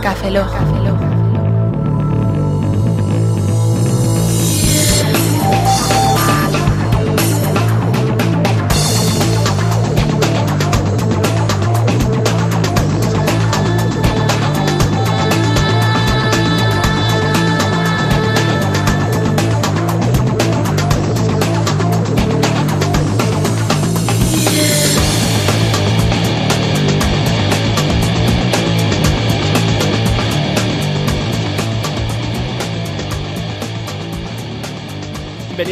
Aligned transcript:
Café 0.00 0.30
Lock. 0.30 0.87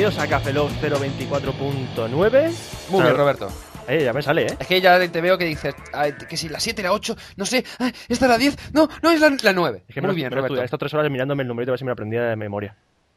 Bienvenidos 0.07 0.25
a 0.25 0.31
Café 0.31 0.53
Lock 0.53 0.71
024.9. 0.81 2.53
Muy 2.91 3.03
bien. 3.03 3.17
Roberto. 3.17 3.49
Eh, 3.89 4.05
ya 4.05 4.13
me 4.13 4.23
sale, 4.23 4.43
¿eh? 4.47 4.57
Es 4.61 4.67
que 4.69 4.81
ya 4.81 5.01
te 5.11 5.21
veo 5.21 5.37
que 5.37 5.47
dices 5.47 5.75
ay, 5.93 6.13
que 6.29 6.37
si 6.37 6.49
la 6.49 6.61
7, 6.61 6.81
la 6.85 6.93
8, 6.93 7.17
no 7.37 7.45
sé, 7.45 7.65
ay, 7.81 7.93
esta 8.09 8.27
es 8.27 8.31
la 8.31 8.39
10, 8.39 8.73
no, 8.73 8.89
no 9.03 9.11
es 9.11 9.21
la, 9.21 9.37
la 9.43 9.53
9. 9.53 9.83
Es 9.89 9.93
que 9.97 10.01
Muy 10.01 10.15
bien, 10.15 10.31
Roberto. 10.31 10.63
Estas 10.63 10.79
tres 10.79 10.95
horas 10.95 11.11
mirándome 11.11 11.43
el 11.43 11.49
numerito 11.49 11.73
a 11.73 11.75
ver 11.75 11.79
si 11.81 11.85
me 11.85 11.89
lo 11.89 11.95
aprendía 11.95 12.23
de 12.23 12.37
memoria. 12.37 12.77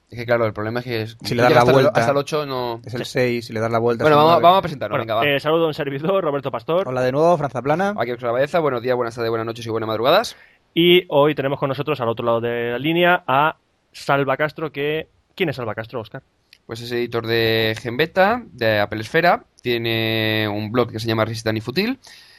Es 0.10 0.18
que 0.18 0.26
claro, 0.26 0.48
el 0.48 0.54
problema 0.54 0.80
es 0.80 0.86
que 0.86 1.02
es- 1.04 1.18
Si 1.24 1.36
le 1.36 1.44
das 1.44 1.52
la 1.52 1.60
hasta, 1.60 1.70
el- 1.70 1.76
vuelta. 1.76 2.00
hasta 2.00 2.12
el 2.12 2.18
8 2.18 2.46
no... 2.48 2.82
Es 2.84 2.94
el 2.96 3.06
6, 3.06 3.46
si 3.46 3.54
le 3.54 3.60
das 3.60 3.72
la 3.72 3.78
vuelta. 3.78 4.04
Bueno, 4.04 4.18
vamos, 4.18 4.42
vamos 4.42 4.58
a 4.58 4.62
presentarnos, 4.64 4.98
Bueno, 4.98 5.14
venga, 5.16 5.30
va. 5.30 5.36
eh, 5.36 5.40
saludo 5.40 5.66
a 5.66 5.68
un 5.68 5.76
servidor, 5.76 6.24
Roberto 6.24 6.50
Pastor. 6.50 6.88
Hola 6.88 7.04
de 7.04 7.12
nuevo, 7.12 7.38
Franza 7.38 7.62
Plana. 7.62 7.94
Aquí 8.00 8.14
Oscar 8.14 8.32
Baeza, 8.32 8.58
buenos 8.58 8.82
días, 8.82 8.96
buenas 8.96 9.14
tardes, 9.14 9.30
buenas 9.30 9.46
noches 9.46 9.64
y 9.64 9.70
buenas 9.70 9.86
madrugadas. 9.88 10.36
Y 10.74 11.04
hoy 11.10 11.36
tenemos 11.36 11.60
con 11.60 11.70
nosotros 11.70 12.02
al 12.02 12.10
otro 12.10 12.26
lado 12.26 12.42
de 12.42 12.72
la 12.72 12.80
línea 12.80 13.24
a 13.28 13.58
Salva 13.92 14.36
Castro, 14.38 14.72
que... 14.72 15.08
¿Quién 15.36 15.50
es 15.50 15.56
Salva 15.56 15.76
Castro, 15.76 16.00
Oscar? 16.02 16.24
Pues 16.70 16.82
es 16.82 16.92
editor 16.92 17.26
de 17.26 17.76
Genbeta, 17.82 18.44
de 18.54 18.80
Apple 18.80 19.02
Esfera, 19.02 19.44
tiene 19.64 20.48
un 20.48 20.72
blog 20.72 20.92
que 20.92 21.00
se 21.00 21.08
llama 21.08 21.26
Resistance 21.26 21.58
y 21.58 21.62
Futil. 21.62 21.98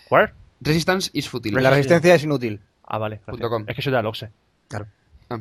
¿Where? 0.08 0.32
Resistance 0.60 1.10
is 1.14 1.28
Futil. 1.28 1.52
La 1.60 1.68
resistencia 1.70 2.14
es 2.14 2.22
inútil. 2.22 2.60
Ah, 2.86 2.98
vale. 2.98 3.18
Es 3.66 3.74
que 3.74 3.82
soy 3.82 3.90
de 3.90 3.98
Aloxe. 3.98 4.30
Claro. 4.68 4.86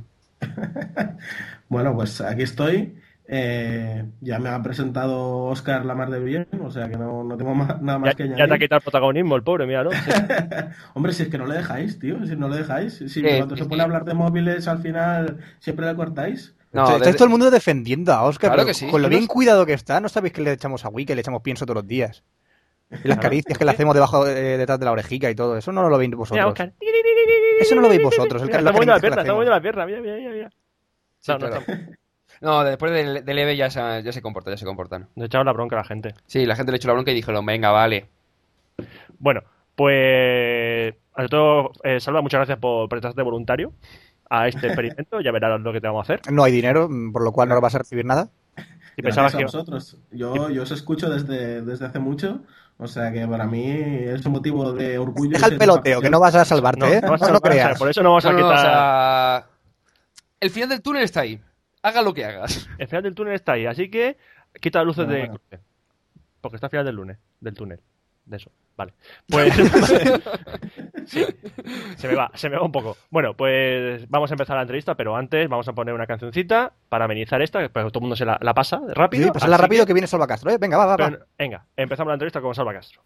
Bueno, 1.67 1.94
pues 1.94 2.20
aquí 2.22 2.42
estoy. 2.42 2.95
Eh, 3.28 4.06
ya 4.22 4.40
me 4.40 4.50
ha 4.50 4.60
presentado 4.64 5.44
Oscar 5.44 5.86
Lamar 5.86 6.10
de 6.10 6.20
bien, 6.20 6.48
o 6.64 6.72
sea 6.72 6.90
que 6.90 6.98
no, 6.98 7.23
no 7.23 7.38
tengo 7.38 7.54
más- 7.54 7.80
nada 7.80 8.00
más 8.00 8.10
Ya, 8.10 8.16
que 8.16 8.28
ya 8.30 8.36
te 8.36 8.42
ha 8.42 8.45
añadir. 8.45 8.62
quitado 8.64 8.78
el 8.80 8.84
protagonismo 8.84 9.36
el 9.36 9.44
pobre, 9.44 9.67
mira, 9.67 9.84
¿no? 9.84 9.92
Sí. 9.92 9.98
Hombre, 10.95 11.14
si 11.14 11.22
es 11.23 11.30
que 11.30 11.38
no 11.38 11.45
le 11.45 11.58
dejáis, 11.58 12.00
tío, 12.00 12.26
si 12.26 12.36
no 12.36 12.50
le 12.50 12.58
dejáis. 12.58 13.04
Si 13.06 13.20
Eh, 13.20 13.38
cuando 13.38 13.56
se 13.56 13.66
pone 13.66 13.84
a 13.84 13.86
hablar 13.86 14.04
de 14.06 14.16
móviles 14.16 14.67
al 14.67 14.80
final 14.80 15.38
siempre 15.60 15.86
le 15.86 15.95
cortáis. 15.95 16.56
No, 16.72 16.84
Estáis 16.84 17.00
desde- 17.02 17.14
todo 17.17 17.23
el 17.25 17.30
mundo 17.31 17.50
defendiendo 17.50 18.14
a 18.14 18.23
Oscar. 18.23 18.50
Claro 18.52 18.62
pero 18.64 18.67
que 18.67 18.73
sí. 18.73 18.88
Con 18.88 19.02
lo 19.02 19.09
bien 19.09 19.25
cuidado 19.28 19.66
que 19.66 19.73
está, 19.73 20.00
¿no 20.00 20.08
sabéis 20.09 20.34
que 20.34 20.42
le 20.42 20.52
echamos 20.53 20.86
agüi, 20.86 21.06
que 21.06 21.16
le 21.16 21.22
echamos 21.22 21.42
pienso 21.42 21.66
todos 21.66 21.78
los 21.78 21.88
días? 21.88 22.23
Y 23.03 23.08
las 23.08 23.17
caricias 23.20 23.58
que 23.58 23.66
le 23.66 23.72
hacemos 23.72 23.94
debajo, 23.94 24.28
eh, 24.28 24.58
detrás 24.58 24.80
de 24.80 24.86
la 24.86 24.92
orejica 24.92 25.30
y 25.30 25.36
todo. 25.36 25.58
Eso 25.58 25.72
no 25.72 25.88
lo 25.89 25.98
veis 25.98 26.09
Mira, 26.09 26.17
vosotros. 26.17 26.45
Oscar. 26.48 26.73
Eso 27.59 27.76
no 27.76 27.81
lo 27.81 27.89
veis 27.89 28.02
vosotros. 28.03 28.42
El, 28.42 28.48
Mira, 28.48 28.59
está 28.59 28.72
moviendo 28.72 28.92
la 28.94 28.98
le 28.98 29.02
pierna, 29.02 29.22
está 29.22 29.34
moviendo 29.34 29.52
la 29.56 29.61
pierna. 29.61 29.86
Mira, 29.86 30.02
mira, 30.02 30.16
mira. 30.16 30.31
mira. 30.31 30.50
Sí, 31.20 31.31
No, 31.31 31.38
no, 31.39 31.48
claro. 31.48 31.61
está- 31.67 31.80
No, 32.42 32.64
después 32.64 32.92
de, 32.94 33.22
de 33.22 33.33
leve 33.33 33.58
ya 33.58 33.70
se, 33.70 33.80
ya 34.02 34.11
se 34.14 34.22
comporta, 34.22 34.50
ya 34.50 34.58
se 34.58 34.64
comportan. 34.66 35.09
Nos 35.16 35.26
echamos 35.26 35.45
la 35.45 35.52
bronca 35.54 35.76
a 35.76 35.80
la 35.80 35.83
gente. 35.86 36.14
Sí, 36.26 36.45
la 36.45 36.56
gente 36.56 36.72
le 36.72 36.78
echó 36.78 36.88
la 36.88 36.94
bronca 36.94 37.11
y 37.11 37.16
dijeron, 37.16 37.45
venga, 37.45 37.72
vale. 37.72 38.06
Bueno, 39.17 39.42
pues. 39.76 40.95
Ante 41.14 41.30
todo, 41.30 41.72
eh, 41.83 42.00
Salva, 42.00 42.22
muchas 42.22 42.39
gracias 42.39 42.59
por 42.59 42.88
prestarte 42.88 43.22
voluntario 43.23 43.73
a 44.30 44.47
este 44.47 44.67
experimento. 44.67 45.22
Ya 45.22 45.31
verás 45.31 45.59
lo 45.59 45.73
que 45.73 45.81
te 45.81 45.88
vamos 45.88 46.02
a 46.09 46.13
hacer. 46.13 46.31
No 46.31 46.44
hay 46.44 46.52
dinero, 46.52 46.89
por 47.11 47.23
lo 47.23 47.31
cual 47.31 47.49
no 47.49 47.55
lo 47.55 47.61
vas 47.61 47.75
a 47.75 47.80
recibir 47.80 48.05
nada. 48.05 48.30
Y 48.97 49.02
Gracias 49.02 49.31
pensabas 49.31 49.36
a 49.36 49.38
que. 49.38 49.44
vosotros. 49.45 49.97
Yo, 50.11 50.49
yo 50.49 50.64
os 50.64 50.71
escucho 50.71 51.09
desde, 51.09 51.61
desde 51.61 51.86
hace 51.86 51.99
mucho, 51.99 52.42
o 52.77 52.87
sea 52.87 53.11
que 53.14 53.26
para 53.27 53.45
mí 53.45 53.64
es 53.70 54.26
un 54.26 54.33
motivo 54.33 54.73
de 54.73 54.98
orgullo. 54.98 55.31
Deja 55.31 55.48
el 55.48 55.58
peloteo, 55.58 56.02
que 56.02 56.09
no 56.09 56.20
vas 56.20 56.36
a 56.36 56.43
salvarte, 56.45 56.81
No, 56.81 56.87
¿eh? 56.87 57.02
no 57.02 57.11
vas 57.11 57.21
a 57.21 57.27
no 57.27 57.33
salvar, 57.36 57.52
o 57.52 57.54
sea, 57.55 57.64
creas. 57.64 57.80
Por 57.80 57.89
eso 57.89 58.04
no 58.04 58.09
vamos 58.09 58.26
a 58.26 58.31
No, 58.31 58.37
quitar. 58.37 58.54
o 58.54 58.61
sea, 58.61 59.45
el 60.42 60.49
final 60.49 60.70
del 60.70 60.81
túnel 60.81 61.04
está 61.04 61.21
ahí. 61.21 61.42
Haga 61.81 62.02
lo 62.02 62.14
que 62.14 62.25
hagas. 62.25 62.67
El 62.77 62.87
final 62.87 63.04
del 63.04 63.15
túnel 63.15 63.36
está 63.36 63.54
ahí, 63.54 63.65
así 63.65 63.89
que 63.89 64.17
quita 64.59 64.80
las 64.80 64.87
luces 64.87 65.05
Bueno, 65.05 65.21
de. 65.21 65.27
bueno. 65.49 65.64
Porque 66.42 66.55
está 66.55 66.67
al 66.67 66.71
final 66.71 66.86
del 66.86 66.95
lunes, 66.95 67.17
del 67.39 67.54
túnel. 67.54 67.80
De 68.30 68.38
eso. 68.38 68.52
Vale. 68.78 68.94
Pues. 69.28 69.54
Sí. 71.06 71.26
Se 71.95 72.08
me 72.08 72.14
va, 72.14 72.30
se 72.36 72.50
me 72.50 72.58
va 72.58 72.64
un 72.64 72.72
poco. 72.72 72.95
Bueno, 73.10 73.34
pues 73.34 74.08
vamos 74.10 74.30
a 74.30 74.36
empezar 74.36 74.56
la 74.58 74.62
entrevista, 74.62 74.94
pero 74.94 75.16
antes 75.16 75.50
vamos 75.50 75.67
a 75.67 75.73
poner 75.73 75.92
una 75.95 76.06
cancioncita 76.06 76.72
para 76.88 77.06
amenizar 77.06 77.42
esta, 77.42 77.62
que 77.62 77.70
todo 77.70 77.90
el 77.95 78.02
mundo 78.02 78.16
se 78.16 78.26
la, 78.26 78.38
la 78.40 78.54
pasa 78.54 78.80
rápido. 78.90 79.26
Sí, 79.26 79.32
pasarla 79.32 79.58
rápido 79.58 79.88
que 79.88 79.94
viene 79.94 80.06
Salva 80.08 80.28
Castro, 80.28 80.52
¿eh? 80.52 80.58
Venga, 80.60 80.78
va, 80.78 80.86
va, 80.86 80.98
va. 80.98 81.10
Pero, 81.10 81.26
venga, 81.36 81.66
empezamos 81.76 82.10
la 82.10 82.14
entrevista 82.14 82.42
con 82.42 82.54
Salva 82.54 82.73
Castro. 82.73 83.02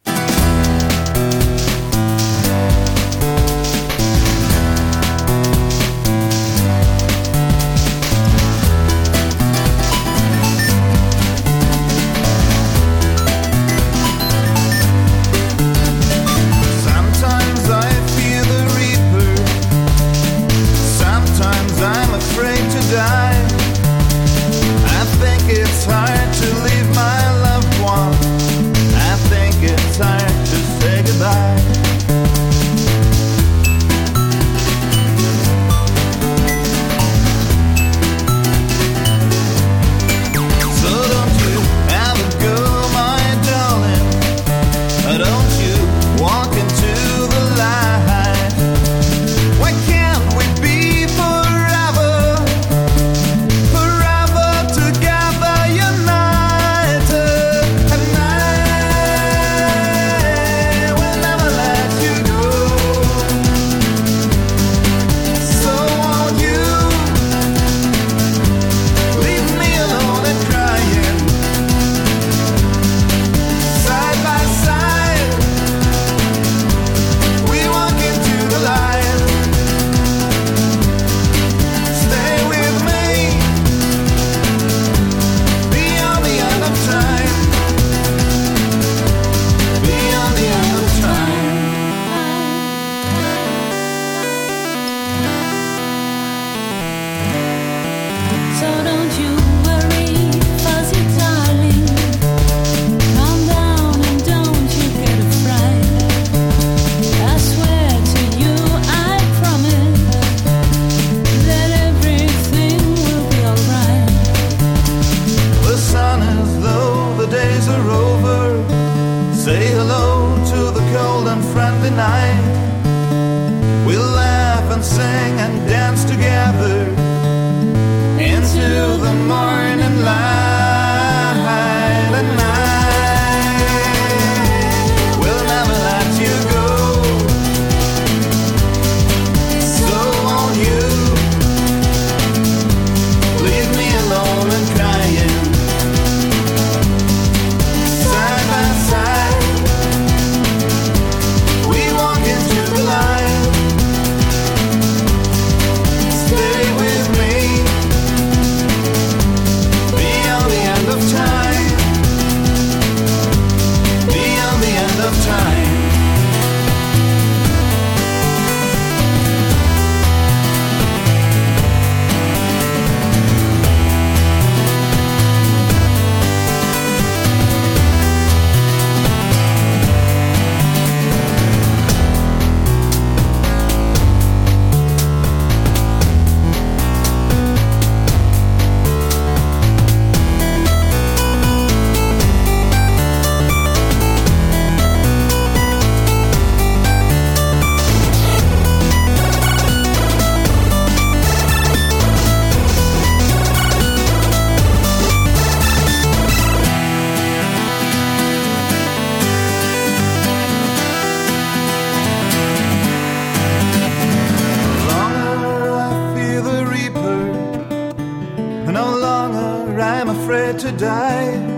Die. 220.78 221.54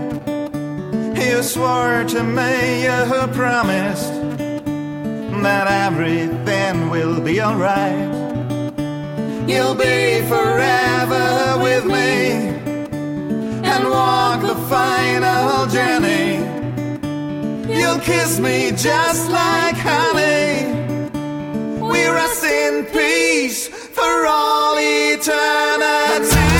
You 1.16 1.42
swore 1.42 2.04
to 2.04 2.22
me, 2.22 2.84
you 2.84 3.26
promised 3.32 4.12
that 5.42 5.66
everything 5.86 6.90
will 6.90 7.20
be 7.20 7.40
alright. 7.40 8.12
You'll 9.48 9.74
be 9.74 10.22
forever 10.28 11.58
with 11.62 11.84
me 11.86 12.46
and 13.72 13.84
walk 13.88 14.40
the 14.42 14.56
final 14.68 15.66
journey. 15.66 16.38
You'll 17.72 18.00
kiss 18.00 18.38
me 18.38 18.70
just 18.72 19.30
like 19.30 19.76
honey. 19.76 20.72
We 21.80 22.06
rest 22.08 22.44
in 22.44 22.86
peace 22.86 23.68
for 23.68 24.26
all 24.26 24.76
eternity. 24.78 26.55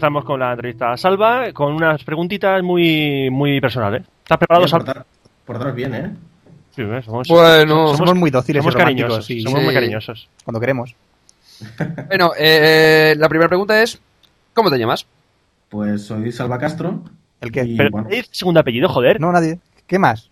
Empezamos 0.00 0.24
con 0.24 0.40
la 0.40 0.52
entrevista 0.52 0.92
a 0.92 0.96
Salva, 0.96 1.52
con 1.52 1.74
unas 1.74 2.02
preguntitas 2.04 2.62
muy, 2.62 3.28
muy 3.30 3.60
personales. 3.60 4.00
¿Estás 4.22 4.38
preparado, 4.38 4.64
Bien, 4.64 4.70
Salva? 4.70 4.94
portar- 4.94 5.04
portaros 5.44 5.74
bien, 5.74 5.94
¿eh? 5.94 6.10
Sí, 6.74 6.82
¿ves? 6.84 7.04
somos, 7.04 7.28
Bueno, 7.28 7.94
Somos 7.94 8.14
muy 8.14 8.30
dóciles 8.30 8.62
somos 8.62 8.74
y 8.76 8.78
cariñosos. 8.78 9.26
sí. 9.26 9.42
somos 9.42 9.58
Sí. 9.58 9.64
muy 9.66 9.74
cariñosos. 9.74 10.26
Cuando 10.42 10.58
queremos. 10.58 10.94
bueno 12.08 12.30
eh, 12.38 13.14
la 13.18 13.28
primera 13.28 13.48
pregunta 13.50 13.82
es, 13.82 14.00
¿cómo 14.54 14.70
te 14.70 14.78
llamas? 14.78 15.04
Pues 15.68 16.06
soy 16.06 16.32
Salva 16.32 16.58
Castro. 16.58 17.02
¿El 17.42 17.52
qué? 17.52 17.64
Y, 17.64 17.76
Pero, 17.76 17.90
bueno, 17.90 18.08
¿es 18.10 18.26
segundo 18.32 18.60
apellido, 18.60 18.88
joder? 18.88 19.20
No, 19.20 19.30
nadie. 19.30 19.58
¿Qué 19.86 19.98
más? 19.98 20.30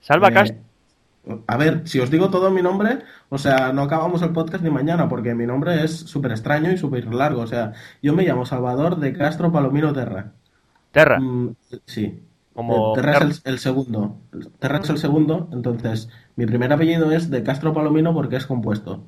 Salva 0.00 0.30
eh, 0.30 0.32
Castro. 0.32 0.58
A 1.46 1.56
ver, 1.56 1.88
si 1.88 2.00
os 2.00 2.10
digo 2.10 2.30
todo 2.30 2.50
mi 2.50 2.62
nombre, 2.62 2.98
o 3.30 3.38
sea, 3.38 3.72
no 3.72 3.82
acabamos 3.82 4.22
el 4.22 4.32
podcast 4.32 4.62
ni 4.62 4.70
mañana, 4.70 5.08
porque 5.08 5.34
mi 5.34 5.46
nombre 5.46 5.82
es 5.84 5.92
súper 6.00 6.32
extraño 6.32 6.70
y 6.72 6.76
súper 6.78 7.12
largo. 7.14 7.40
O 7.42 7.46
sea, 7.46 7.72
yo 8.02 8.14
me 8.14 8.24
llamo 8.24 8.44
Salvador 8.46 8.98
de 8.98 9.12
Castro 9.14 9.50
Palomino 9.52 9.92
Terra. 9.92 10.34
Terra. 10.92 11.18
Mm, 11.20 11.56
sí. 11.86 12.22
Como 12.52 12.92
Eh, 12.92 12.92
Terra 12.94 13.14
es 13.14 13.42
el, 13.44 13.52
el 13.54 13.58
segundo. 13.58 14.20
Terra 14.58 14.78
es 14.78 14.90
el 14.90 14.98
segundo, 14.98 15.48
entonces 15.52 16.08
mi 16.36 16.46
primer 16.46 16.72
apellido 16.72 17.10
es 17.12 17.30
de 17.30 17.42
Castro 17.42 17.72
Palomino 17.72 18.14
porque 18.14 18.36
es 18.36 18.46
compuesto. 18.46 19.04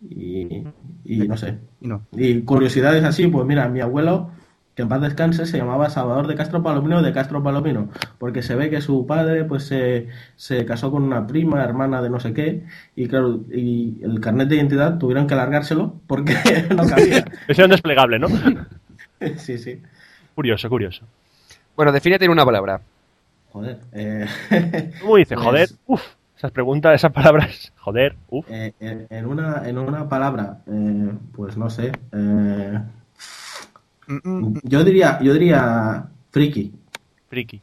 Y, 0.00 0.64
y 1.04 1.28
no 1.28 1.36
sé. 1.36 1.58
Y 1.80 1.88
no. 1.88 2.06
Y 2.12 2.42
curiosidades 2.44 3.04
así, 3.04 3.26
pues 3.28 3.46
mira, 3.46 3.68
mi 3.68 3.80
abuelo, 3.80 4.30
que 4.76 4.82
en 4.82 4.88
paz 4.88 5.00
descanse, 5.00 5.46
se 5.46 5.56
llamaba 5.58 5.88
Salvador 5.90 6.26
de 6.28 6.34
Castro 6.36 6.62
Palomino 6.62 7.00
de 7.02 7.12
Castro 7.12 7.42
Palomino, 7.42 7.88
porque 8.18 8.42
se 8.42 8.54
ve 8.54 8.70
que 8.70 8.80
su 8.82 9.06
padre 9.06 9.44
pues 9.44 9.64
se, 9.64 10.08
se 10.36 10.64
casó 10.66 10.90
con 10.92 11.02
una 11.02 11.26
prima, 11.26 11.64
hermana 11.64 12.02
de 12.02 12.10
no 12.10 12.20
sé 12.20 12.32
qué, 12.34 12.62
y 12.94 13.08
claro, 13.08 13.40
y 13.50 13.98
el 14.04 14.20
carnet 14.20 14.48
de 14.48 14.56
identidad 14.56 14.98
tuvieron 14.98 15.26
que 15.26 15.34
alargárselo 15.34 15.94
porque 16.06 16.34
no 16.76 16.86
cabía. 16.86 17.24
Es 17.48 17.58
un 17.58 17.70
desplegable, 17.70 18.18
¿no? 18.20 18.28
Sí, 19.38 19.56
sí. 19.58 19.80
curioso, 20.34 20.68
curioso. 20.68 21.04
Bueno, 21.74 21.90
defínete 21.90 22.26
en 22.26 22.30
una 22.30 22.44
palabra. 22.44 22.82
Joder. 23.50 23.78
eh, 23.92 24.26
¿Cómo 25.00 25.16
dice? 25.16 25.34
Pues- 25.34 25.44
Joder, 25.46 25.68
uff. 25.86 26.02
Esas 26.36 26.50
preguntas, 26.50 26.94
esas 26.94 27.12
palabras, 27.12 27.72
joder, 27.78 28.14
uff. 28.28 28.44
eh, 28.50 28.74
en, 28.78 29.06
en 29.08 29.24
una, 29.24 29.66
en 29.66 29.78
una 29.78 30.06
palabra, 30.06 30.58
eh, 30.66 31.12
pues 31.32 31.56
no 31.56 31.70
sé. 31.70 31.92
eh, 32.12 32.78
yo 34.64 34.84
diría, 34.84 35.18
yo 35.22 35.32
diría 35.32 36.08
friki. 36.30 36.72
Friki. 37.28 37.60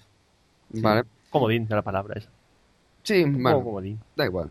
Vale. 0.70 1.04
Comodín 1.30 1.68
de 1.68 1.76
la 1.76 1.82
palabra 1.82 2.16
esa. 2.18 2.30
Sí, 3.04 3.24
Como 3.24 3.40
bueno, 3.40 3.64
comodín. 3.64 4.00
da 4.16 4.26
igual. 4.26 4.50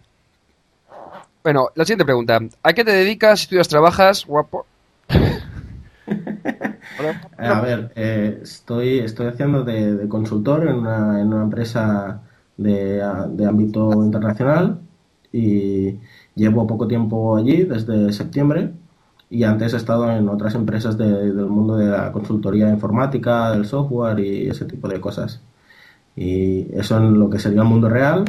Bueno, 1.43 1.69
la 1.75 1.85
siguiente 1.85 2.05
pregunta. 2.05 2.39
¿A 2.63 2.73
qué 2.73 2.85
te 2.85 2.93
dedicas, 2.93 3.43
estudias, 3.43 3.69
trabajas, 3.69 4.25
guapo? 4.27 4.67
Eh, 7.39 7.47
A 7.47 7.61
ver, 7.61 7.93
eh, 7.97 8.41
estoy, 8.43 8.99
estoy 9.01 9.27
haciendo 9.29 9.63
de, 9.65 9.95
de 9.95 10.09
consultor 10.09 10.69
en 10.69 10.75
una, 10.77 11.21
en 11.21 11.29
una 11.33 11.45
empresa 11.45 12.23
de 12.57 13.47
ámbito 13.47 14.05
internacional 14.05 14.81
y 15.33 15.99
llevo 16.35 16.67
poco 16.67 16.87
tiempo 16.87 17.37
allí, 17.37 17.63
desde 17.65 18.13
septiembre, 18.13 18.73
y 19.35 19.45
antes 19.45 19.73
he 19.75 19.77
estado 19.79 20.11
en 20.13 20.29
otras 20.29 20.55
empresas 20.55 20.97
de- 20.99 21.33
del 21.33 21.47
mundo 21.47 21.77
de 21.77 21.87
la 21.87 22.13
consultoría 22.13 22.69
informática, 22.71 23.51
del 23.53 23.65
software 23.65 24.19
y 24.21 24.49
ese 24.49 24.65
tipo 24.67 24.89
de 24.89 25.01
cosas. 25.01 25.41
Y 26.15 26.67
eso 26.79 26.99
en 26.99 27.19
lo 27.19 27.31
que 27.31 27.39
sería 27.39 27.63
el 27.63 27.69
mundo 27.69 27.89
real. 27.89 28.25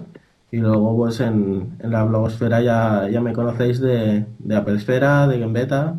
Y 0.51 0.57
luego, 0.57 0.95
pues 0.95 1.19
en, 1.19 1.75
en 1.79 1.91
la 1.91 2.03
blogosfera 2.05 2.61
ya, 2.61 3.09
ya 3.09 3.19
me 3.21 3.33
conocéis 3.33 3.79
de, 3.81 4.25
de 4.39 4.55
Apple 4.55 4.75
Esfera, 4.75 5.27
de 5.27 5.39
Gambetta, 5.39 5.95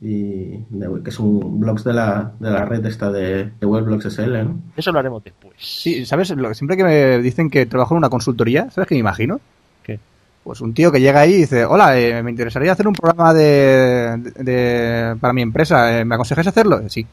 y 0.00 0.58
de- 0.70 1.02
que 1.04 1.10
es 1.10 1.18
un 1.20 1.60
blogs 1.60 1.84
de 1.84 1.92
la, 1.92 2.32
de 2.40 2.50
la 2.50 2.64
red 2.64 2.84
esta 2.86 3.12
de, 3.12 3.50
de 3.60 3.66
Webblogs 3.66 4.06
SL, 4.06 4.44
¿no? 4.44 4.56
Eso 4.76 4.90
lo 4.90 4.98
haremos 4.98 5.22
después. 5.22 5.52
Sí, 5.58 6.04
¿sabes? 6.06 6.28
Siempre 6.28 6.76
que 6.76 6.84
me 6.84 7.18
dicen 7.18 7.50
que 7.50 7.66
trabajo 7.66 7.94
en 7.94 7.98
una 7.98 8.10
consultoría, 8.10 8.70
¿sabes 8.70 8.88
qué 8.88 8.94
me 8.96 9.00
imagino? 9.00 9.40
Pues 10.44 10.60
un 10.60 10.74
tío 10.74 10.92
que 10.92 11.00
llega 11.00 11.20
ahí 11.20 11.32
y 11.32 11.36
dice, 11.38 11.64
hola, 11.64 11.98
eh, 11.98 12.22
me 12.22 12.30
interesaría 12.30 12.72
hacer 12.72 12.86
un 12.86 12.92
programa 12.94 13.32
de, 13.32 14.16
de- 14.36 15.16
para 15.18 15.32
mi 15.32 15.40
empresa, 15.42 15.98
eh, 16.00 16.04
¿me 16.04 16.14
aconsejáis 16.14 16.46
hacerlo? 16.46 16.80
Eh, 16.80 16.90
Sí. 16.90 17.06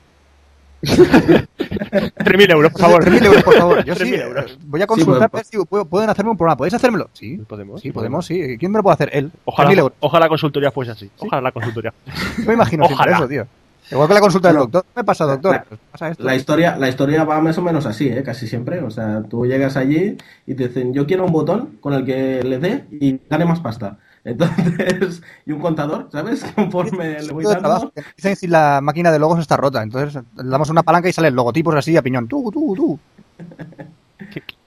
3.000 0.81 2.51
euros, 2.51 2.71
por 2.71 2.81
favor. 2.81 3.05
3.000 3.05 3.25
euros, 3.25 3.43
por 3.43 3.53
favor. 3.55 3.85
Yo 3.85 3.95
sí, 3.95 4.03
3.000 4.03 4.13
eh, 4.15 4.21
euros. 4.23 4.57
voy 4.65 4.81
a 4.81 4.87
consultar, 4.87 5.29
pues, 5.29 5.43
a 5.43 5.43
ver 5.43 5.61
si 5.61 5.65
puedo- 5.69 5.85
pueden 5.85 6.09
hacerme 6.09 6.31
un 6.31 6.37
programa. 6.37 6.57
¿Podéis 6.57 6.73
hacérmelo? 6.73 7.09
Sí. 7.13 7.37
Podemos. 7.47 7.79
Sí, 7.81 7.91
podemos, 7.91 8.25
sí. 8.25 8.57
¿Quién 8.57 8.71
me 8.71 8.79
lo 8.79 8.83
puede 8.83 8.95
hacer? 8.95 9.09
Él. 9.13 9.27
3.000 9.27 9.31
Ojalá, 9.45 9.71
euros. 9.73 9.91
ojalá 9.99 10.25
la 10.25 10.29
consultoría 10.29 10.71
fuese 10.71 10.91
así. 10.91 11.09
Ojalá 11.19 11.41
la 11.41 11.51
consultoría. 11.51 11.93
Yo 12.39 12.45
me 12.45 12.53
imagino 12.53 12.85
siempre 12.85 12.95
Ojalá. 13.11 13.17
eso, 13.17 13.27
tío. 13.27 13.47
Igual 13.91 14.07
que 14.07 14.13
la 14.13 14.19
consulta 14.21 14.47
del 14.47 14.57
doctor. 14.57 14.83
¿Qué 14.83 14.99
me 15.01 15.03
pasa, 15.03 15.25
doctor? 15.25 15.51
La- 15.53 15.65
pasa 15.91 16.09
esto. 16.09 16.23
La 16.23 16.35
historia, 16.35 16.77
la 16.77 16.87
historia 16.89 17.23
va 17.23 17.41
más 17.41 17.57
o 17.57 17.61
menos 17.61 17.85
así, 17.85 18.07
¿eh? 18.07 18.23
Casi 18.23 18.47
siempre. 18.47 18.81
O 18.81 18.89
sea, 18.89 19.21
tú 19.23 19.45
llegas 19.45 19.75
allí 19.77 20.17
y 20.47 20.53
te 20.55 20.67
dicen, 20.69 20.93
yo 20.93 21.05
quiero 21.05 21.25
un 21.25 21.31
botón 21.31 21.77
con 21.81 21.93
el 21.93 22.05
que 22.05 22.43
le 22.43 22.57
dé 22.59 22.85
y 22.91 23.19
gane 23.29 23.45
más 23.45 23.59
pasta. 23.59 23.97
Entonces, 24.23 25.21
y 25.47 25.51
un 25.51 25.59
contador, 25.59 26.07
¿sabes? 26.11 26.43
Conforme 26.55 27.21
le 27.23 27.33
voy 27.33 27.43
dando. 27.43 27.91
que 27.93 28.03
Dicen 28.15 28.35
si 28.35 28.47
la 28.47 28.79
máquina 28.81 29.11
de 29.11 29.17
logos 29.19 29.39
está 29.39 29.57
rota. 29.57 29.81
Entonces 29.81 30.21
le 30.37 30.49
damos 30.49 30.69
una 30.69 30.83
palanca 30.83 31.09
y 31.09 31.13
salen 31.13 31.35
logotipos 31.35 31.73
así 31.75 31.97
a 31.97 32.01
piñón. 32.01 32.27
Tú, 32.27 32.49
tú, 32.51 32.73
tú. 32.75 32.99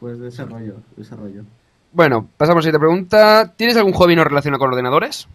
Pues 0.00 0.18
de 0.18 0.28
ese 0.28 0.44
rollo, 0.44 0.74
de 0.96 1.02
ese 1.02 1.16
rollo. 1.16 1.42
Bueno, 1.92 2.26
pasamos 2.36 2.56
a 2.56 2.58
la 2.58 2.62
siguiente 2.62 2.80
pregunta. 2.80 3.52
¿Tienes 3.56 3.76
algún 3.76 3.92
hobby 3.94 4.16
no 4.16 4.24
relacionado 4.24 4.58
con 4.58 4.70
ordenadores? 4.70 5.28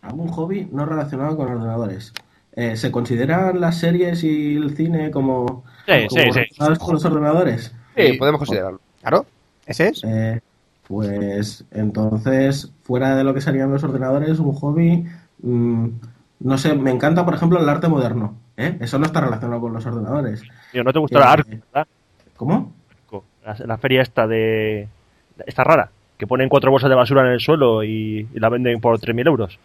¿Algún 0.00 0.28
hobby 0.28 0.68
no 0.72 0.86
relacionado 0.86 1.36
con 1.36 1.50
ordenadores? 1.50 2.12
Eh, 2.60 2.76
¿Se 2.76 2.90
consideran 2.90 3.60
las 3.60 3.78
series 3.78 4.24
y 4.24 4.56
el 4.56 4.74
cine 4.76 5.12
como, 5.12 5.62
Sí, 5.86 6.08
como 6.08 6.32
sí, 6.34 6.40
sí. 6.50 6.64
con 6.80 6.94
los 6.94 7.04
ordenadores? 7.04 7.72
Sí, 7.96 8.14
podemos 8.14 8.40
considerarlo. 8.40 8.80
Claro. 9.00 9.26
¿Ese 9.64 9.88
es? 9.90 10.02
Eh, 10.02 10.40
pues 10.88 11.64
entonces, 11.70 12.72
fuera 12.82 13.14
de 13.14 13.22
lo 13.22 13.32
que 13.32 13.40
serían 13.40 13.70
los 13.70 13.84
ordenadores, 13.84 14.40
un 14.40 14.52
hobby, 14.54 15.04
mm, 15.40 15.86
no 16.40 16.58
sé, 16.58 16.74
me 16.74 16.90
encanta, 16.90 17.24
por 17.24 17.34
ejemplo, 17.34 17.60
el 17.60 17.68
arte 17.68 17.86
moderno. 17.86 18.34
¿eh? 18.56 18.76
Eso 18.80 18.98
no 18.98 19.06
está 19.06 19.20
relacionado 19.20 19.60
con 19.60 19.72
los 19.72 19.86
ordenadores. 19.86 20.42
Tío, 20.72 20.82
¿no 20.82 20.92
te 20.92 20.98
gusta 20.98 21.20
la 21.20 21.26
Eh, 21.26 21.28
Arco, 21.28 21.50
verdad? 21.50 21.86
¿Cómo? 22.36 22.72
La, 23.44 23.56
la 23.66 23.78
feria 23.78 24.02
esta 24.02 24.26
de... 24.26 24.88
Esta 25.46 25.62
rara. 25.62 25.90
Que 26.16 26.26
ponen 26.26 26.48
cuatro 26.48 26.72
bolsas 26.72 26.90
de 26.90 26.96
basura 26.96 27.20
en 27.22 27.28
el 27.28 27.40
suelo 27.40 27.84
y, 27.84 28.26
y 28.34 28.40
la 28.40 28.48
venden 28.48 28.80
por 28.80 28.98
3.000 28.98 29.26
euros. 29.28 29.58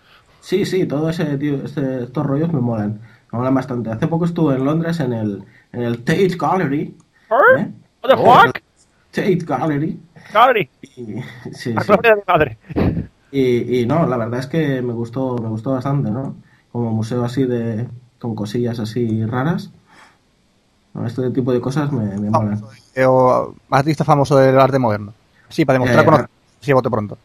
Sí, 0.43 0.65
sí, 0.65 0.85
todo 0.85 1.09
ese, 1.09 1.37
tío, 1.37 1.63
este- 1.63 2.03
estos 2.03 2.25
rollos 2.25 2.51
me 2.51 2.59
molan. 2.59 2.99
molan 3.31 3.55
bastante. 3.55 3.89
Hace 3.89 4.07
poco 4.07 4.25
estuve 4.25 4.55
en 4.55 4.65
Londres 4.65 4.99
en 4.99 5.13
el, 5.13 5.43
en 5.71 5.81
el 5.83 6.03
Tate 6.03 6.35
Gallery. 6.37 6.97
¿eh? 7.57 7.71
What 8.03 8.09
the 8.09 8.17
fuck? 8.17 8.59
Tate 9.11 9.37
Gallery. 9.37 9.99
Cabri, 10.33 10.69
Y, 10.81 10.87
sí, 11.53 11.53
sí. 11.53 11.73
de 11.73 12.15
mi 12.15 12.21
madre. 12.27 12.57
Y, 13.31 13.79
y 13.79 13.85
no, 13.85 14.05
la 14.05 14.17
verdad 14.17 14.39
es 14.41 14.47
que 14.47 14.81
me 14.81 14.91
gustó, 14.93 15.37
me 15.37 15.47
gustó 15.49 15.71
bastante, 15.71 16.11
¿no? 16.11 16.35
Como 16.71 16.91
museo 16.91 17.23
así 17.23 17.45
de, 17.45 17.87
con 18.19 18.35
cosillas 18.35 18.79
así 18.79 19.25
raras. 19.25 19.71
¿no? 20.93 21.07
Este 21.07 21.29
tipo 21.31 21.53
de 21.53 21.61
cosas 21.61 21.91
me, 21.91 22.17
me 22.19 22.29
molan. 22.29 22.61
Eh, 22.95 23.05
o 23.05 23.55
artista 23.69 24.03
famoso 24.03 24.35
del 24.37 24.59
arte 24.59 24.77
moderno. 24.77 25.13
Sí, 25.49 25.63
para 25.65 25.79
demostrar 25.79 26.03
Eh, 26.03 26.05
conocer. 26.05 26.29
Sí, 26.59 26.73
voto 26.73 26.91
pronto. 26.91 27.17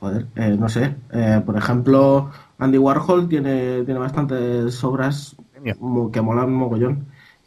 Joder, 0.00 0.26
eh, 0.36 0.56
no 0.58 0.68
sé. 0.68 0.94
Eh, 1.12 1.42
por 1.44 1.56
ejemplo, 1.56 2.30
Andy 2.58 2.78
Warhol 2.78 3.28
tiene, 3.28 3.82
tiene 3.84 4.00
bastantes 4.00 4.82
obras 4.82 5.36
Premio. 5.52 6.10
que 6.10 6.20
molan 6.22 6.46
un 6.46 6.54
mogollón. 6.54 7.06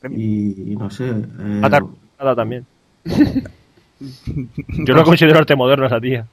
Y, 0.10 0.74
y 0.74 0.76
no 0.76 0.90
sé. 0.90 1.10
eh, 1.10 1.24
nada 2.20 2.36
también. 2.36 2.66
Yo 4.86 4.96
no 4.96 5.04
considero 5.04 5.40
arte 5.40 5.56
moderno 5.56 5.86
esa 5.86 6.00
tía. 6.00 6.26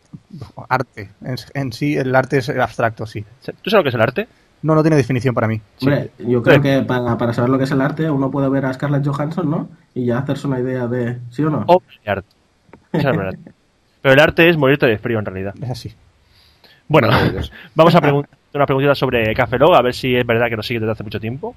Arte. 0.68 1.10
En, 1.22 1.36
en 1.54 1.72
sí, 1.72 1.96
el 1.96 2.14
arte 2.14 2.38
es 2.38 2.48
abstracto, 2.48 3.06
sí. 3.06 3.24
¿Tú 3.62 3.70
sabes 3.70 3.72
lo 3.74 3.82
que 3.84 3.88
es 3.90 3.94
el 3.94 4.00
arte? 4.00 4.28
No, 4.62 4.74
no 4.74 4.82
tiene 4.82 4.96
definición 4.96 5.34
para 5.34 5.46
mí. 5.48 5.60
Hombre, 5.80 6.10
yo 6.18 6.42
creo 6.42 6.60
que 6.60 6.82
para, 6.82 7.16
para 7.16 7.32
saber 7.32 7.48
lo 7.50 7.58
que 7.58 7.64
es 7.64 7.70
el 7.70 7.80
arte, 7.80 8.10
uno 8.10 8.30
puede 8.30 8.48
ver 8.48 8.66
a 8.66 8.74
Scarlett 8.74 9.06
Johansson, 9.06 9.48
¿no? 9.48 9.68
Y 9.94 10.06
ya 10.06 10.18
hacerse 10.18 10.46
una 10.48 10.60
idea 10.60 10.86
de. 10.86 11.18
¿Sí 11.30 11.42
o 11.44 11.50
no? 11.50 11.64
De 12.04 12.10
arte. 12.10 12.28
Esa 12.92 13.10
es 13.10 13.16
verdad. 13.16 13.38
Pero 14.02 14.14
el 14.14 14.20
arte 14.20 14.48
es 14.48 14.56
morirte 14.56 14.86
de 14.86 14.98
frío 14.98 15.18
en 15.18 15.24
realidad. 15.24 15.54
Es 15.62 15.70
así. 15.70 15.94
Bueno, 16.90 17.08
vamos 17.76 17.94
a 17.94 18.00
preguntar 18.00 18.36
una 18.52 18.66
preguntita 18.66 18.96
sobre 18.96 19.32
Café 19.32 19.58
Lock, 19.58 19.76
a 19.76 19.82
ver 19.82 19.94
si 19.94 20.16
es 20.16 20.26
verdad 20.26 20.48
que 20.48 20.56
nos 20.56 20.66
sigue 20.66 20.80
desde 20.80 20.90
hace 20.90 21.04
mucho 21.04 21.20
tiempo. 21.20 21.54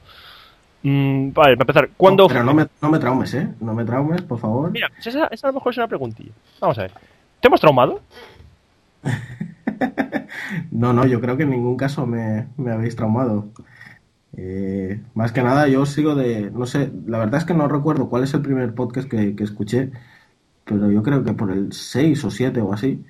Mm, 0.84 1.34
vale, 1.34 1.58
para 1.58 1.64
empezar, 1.64 1.90
¿cuándo... 1.98 2.28
Pero 2.28 2.44
no 2.44 2.54
me, 2.54 2.68
no 2.80 2.92
me 2.92 3.00
traumes, 3.00 3.34
¿eh? 3.34 3.50
No 3.60 3.74
me 3.74 3.84
traumes, 3.84 4.22
por 4.22 4.38
favor. 4.38 4.70
Mira, 4.70 4.92
esa, 5.04 5.26
esa 5.32 5.48
a 5.48 5.50
lo 5.50 5.56
mejor 5.56 5.72
es 5.72 5.78
una 5.78 5.88
preguntilla. 5.88 6.30
Vamos 6.62 6.78
a 6.78 6.84
ver. 6.84 6.92
¿Te 7.42 7.48
hemos 7.48 7.60
traumado? 7.60 8.02
No, 10.72 10.94
no, 10.94 11.06
yo 11.06 11.22
creo 11.22 11.38
que 11.38 11.44
en 11.44 11.52
ningún 11.52 11.78
caso 11.78 12.06
me, 12.06 12.48
me 12.58 12.72
habéis 12.72 12.96
traumado. 12.96 13.48
Eh, 14.36 15.02
más 15.14 15.32
que 15.32 15.42
nada, 15.42 15.68
yo 15.68 15.86
sigo 15.86 16.16
de. 16.16 16.52
No 16.52 16.66
sé, 16.66 16.92
la 17.06 17.20
verdad 17.20 17.40
es 17.40 17.46
que 17.46 17.54
no 17.54 17.68
recuerdo 17.68 18.10
cuál 18.10 18.24
es 18.24 18.34
el 18.34 18.42
primer 18.42 18.74
podcast 18.74 19.10
que, 19.10 19.36
que 19.36 19.44
escuché, 19.44 19.92
pero 20.66 20.92
yo 20.92 21.02
creo 21.04 21.24
que 21.24 21.34
por 21.34 21.52
el 21.52 21.72
6 21.72 22.24
o 22.26 22.32
7 22.32 22.62
o 22.62 22.74
así. 22.74 23.04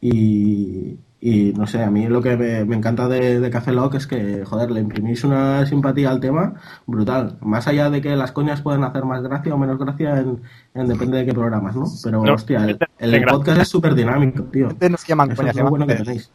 Y, 0.00 0.98
y 1.24 1.52
no 1.52 1.68
sé, 1.68 1.80
a 1.80 1.88
mí 1.88 2.08
lo 2.08 2.20
que 2.20 2.36
me, 2.36 2.64
me 2.64 2.74
encanta 2.74 3.06
de, 3.06 3.38
de 3.38 3.48
Café 3.50 3.70
Lock 3.70 3.94
es 3.94 4.08
que, 4.08 4.44
joder, 4.44 4.72
le 4.72 4.80
imprimís 4.80 5.22
una 5.22 5.64
simpatía 5.66 6.10
al 6.10 6.18
tema 6.18 6.54
brutal. 6.84 7.36
Más 7.40 7.68
allá 7.68 7.90
de 7.90 8.00
que 8.02 8.16
las 8.16 8.32
coñas 8.32 8.60
pueden 8.60 8.82
hacer 8.82 9.04
más 9.04 9.22
gracia 9.22 9.54
o 9.54 9.58
menos 9.58 9.78
gracia 9.78 10.18
en, 10.18 10.42
en 10.74 10.88
depende 10.88 11.18
de 11.18 11.26
qué 11.26 11.32
programas, 11.32 11.76
¿no? 11.76 11.84
Pero, 12.02 12.24
No, 12.24 12.34
hostia, 12.34 12.66
el, 12.98 13.24
podcast 13.24 13.60
es 13.60 13.68
súper 13.68 13.94
dinámico, 13.94 14.42
tío. 14.42 14.66
Ustedes 14.66 14.90
no 14.90 14.96
se 14.98 15.06
llaman 15.06 15.30
Eso 15.30 15.36
coñas, 15.42 15.50
es 15.52 15.56
se 15.56 15.62
lo 15.62 15.70
llaman 15.70 15.70
bueno 15.70 15.86
que 15.86 15.92
ustedes. 15.92 16.08
tenéis. 16.08 16.32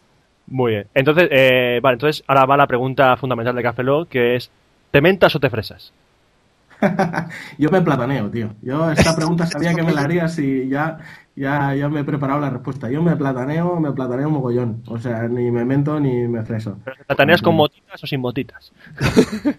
Muy 0.47 0.71
bien. 0.71 0.87
Entonces, 0.93 1.27
eh, 1.31 1.79
vale, 1.83 1.95
entonces 1.95 2.23
ahora 2.25 2.45
va 2.45 2.55
la 2.55 2.67
pregunta 2.67 3.17
fundamental 3.17 3.55
de 3.57 3.63
Café 3.63 3.83
Lock, 3.83 4.07
que 4.07 4.37
es 4.37 4.49
¿te 4.91 5.01
mentas 5.01 5.35
o 5.35 5.39
te 5.41 5.49
fresas? 5.49 5.91
Yo 7.57 7.69
me 7.69 7.81
plataneo, 7.81 8.29
tío. 8.29 8.53
Yo 8.61 8.91
esta 8.91 9.15
pregunta 9.15 9.45
sabía 9.47 9.73
que 9.73 9.83
me 9.83 9.93
la 9.93 10.01
harías 10.01 10.37
y 10.39 10.69
ya, 10.69 10.99
ya, 11.35 11.73
ya 11.75 11.89
me 11.89 12.01
he 12.01 12.03
preparado 12.03 12.39
la 12.39 12.49
respuesta. 12.49 12.89
Yo 12.89 13.01
me 13.01 13.15
plataneo, 13.15 13.79
me 13.79 13.91
plataneo 13.91 14.29
mogollón. 14.29 14.83
O 14.87 14.97
sea, 14.97 15.27
ni 15.27 15.51
me 15.51 15.65
mento 15.65 15.99
ni 15.99 16.27
me 16.27 16.43
freso. 16.43 16.77
¿Pero 16.83 16.97
te 16.97 17.03
plataneas 17.05 17.41
con 17.41 17.55
motitas 17.55 18.03
o 18.03 18.07
sin 18.07 18.21
motitas? 18.21 18.71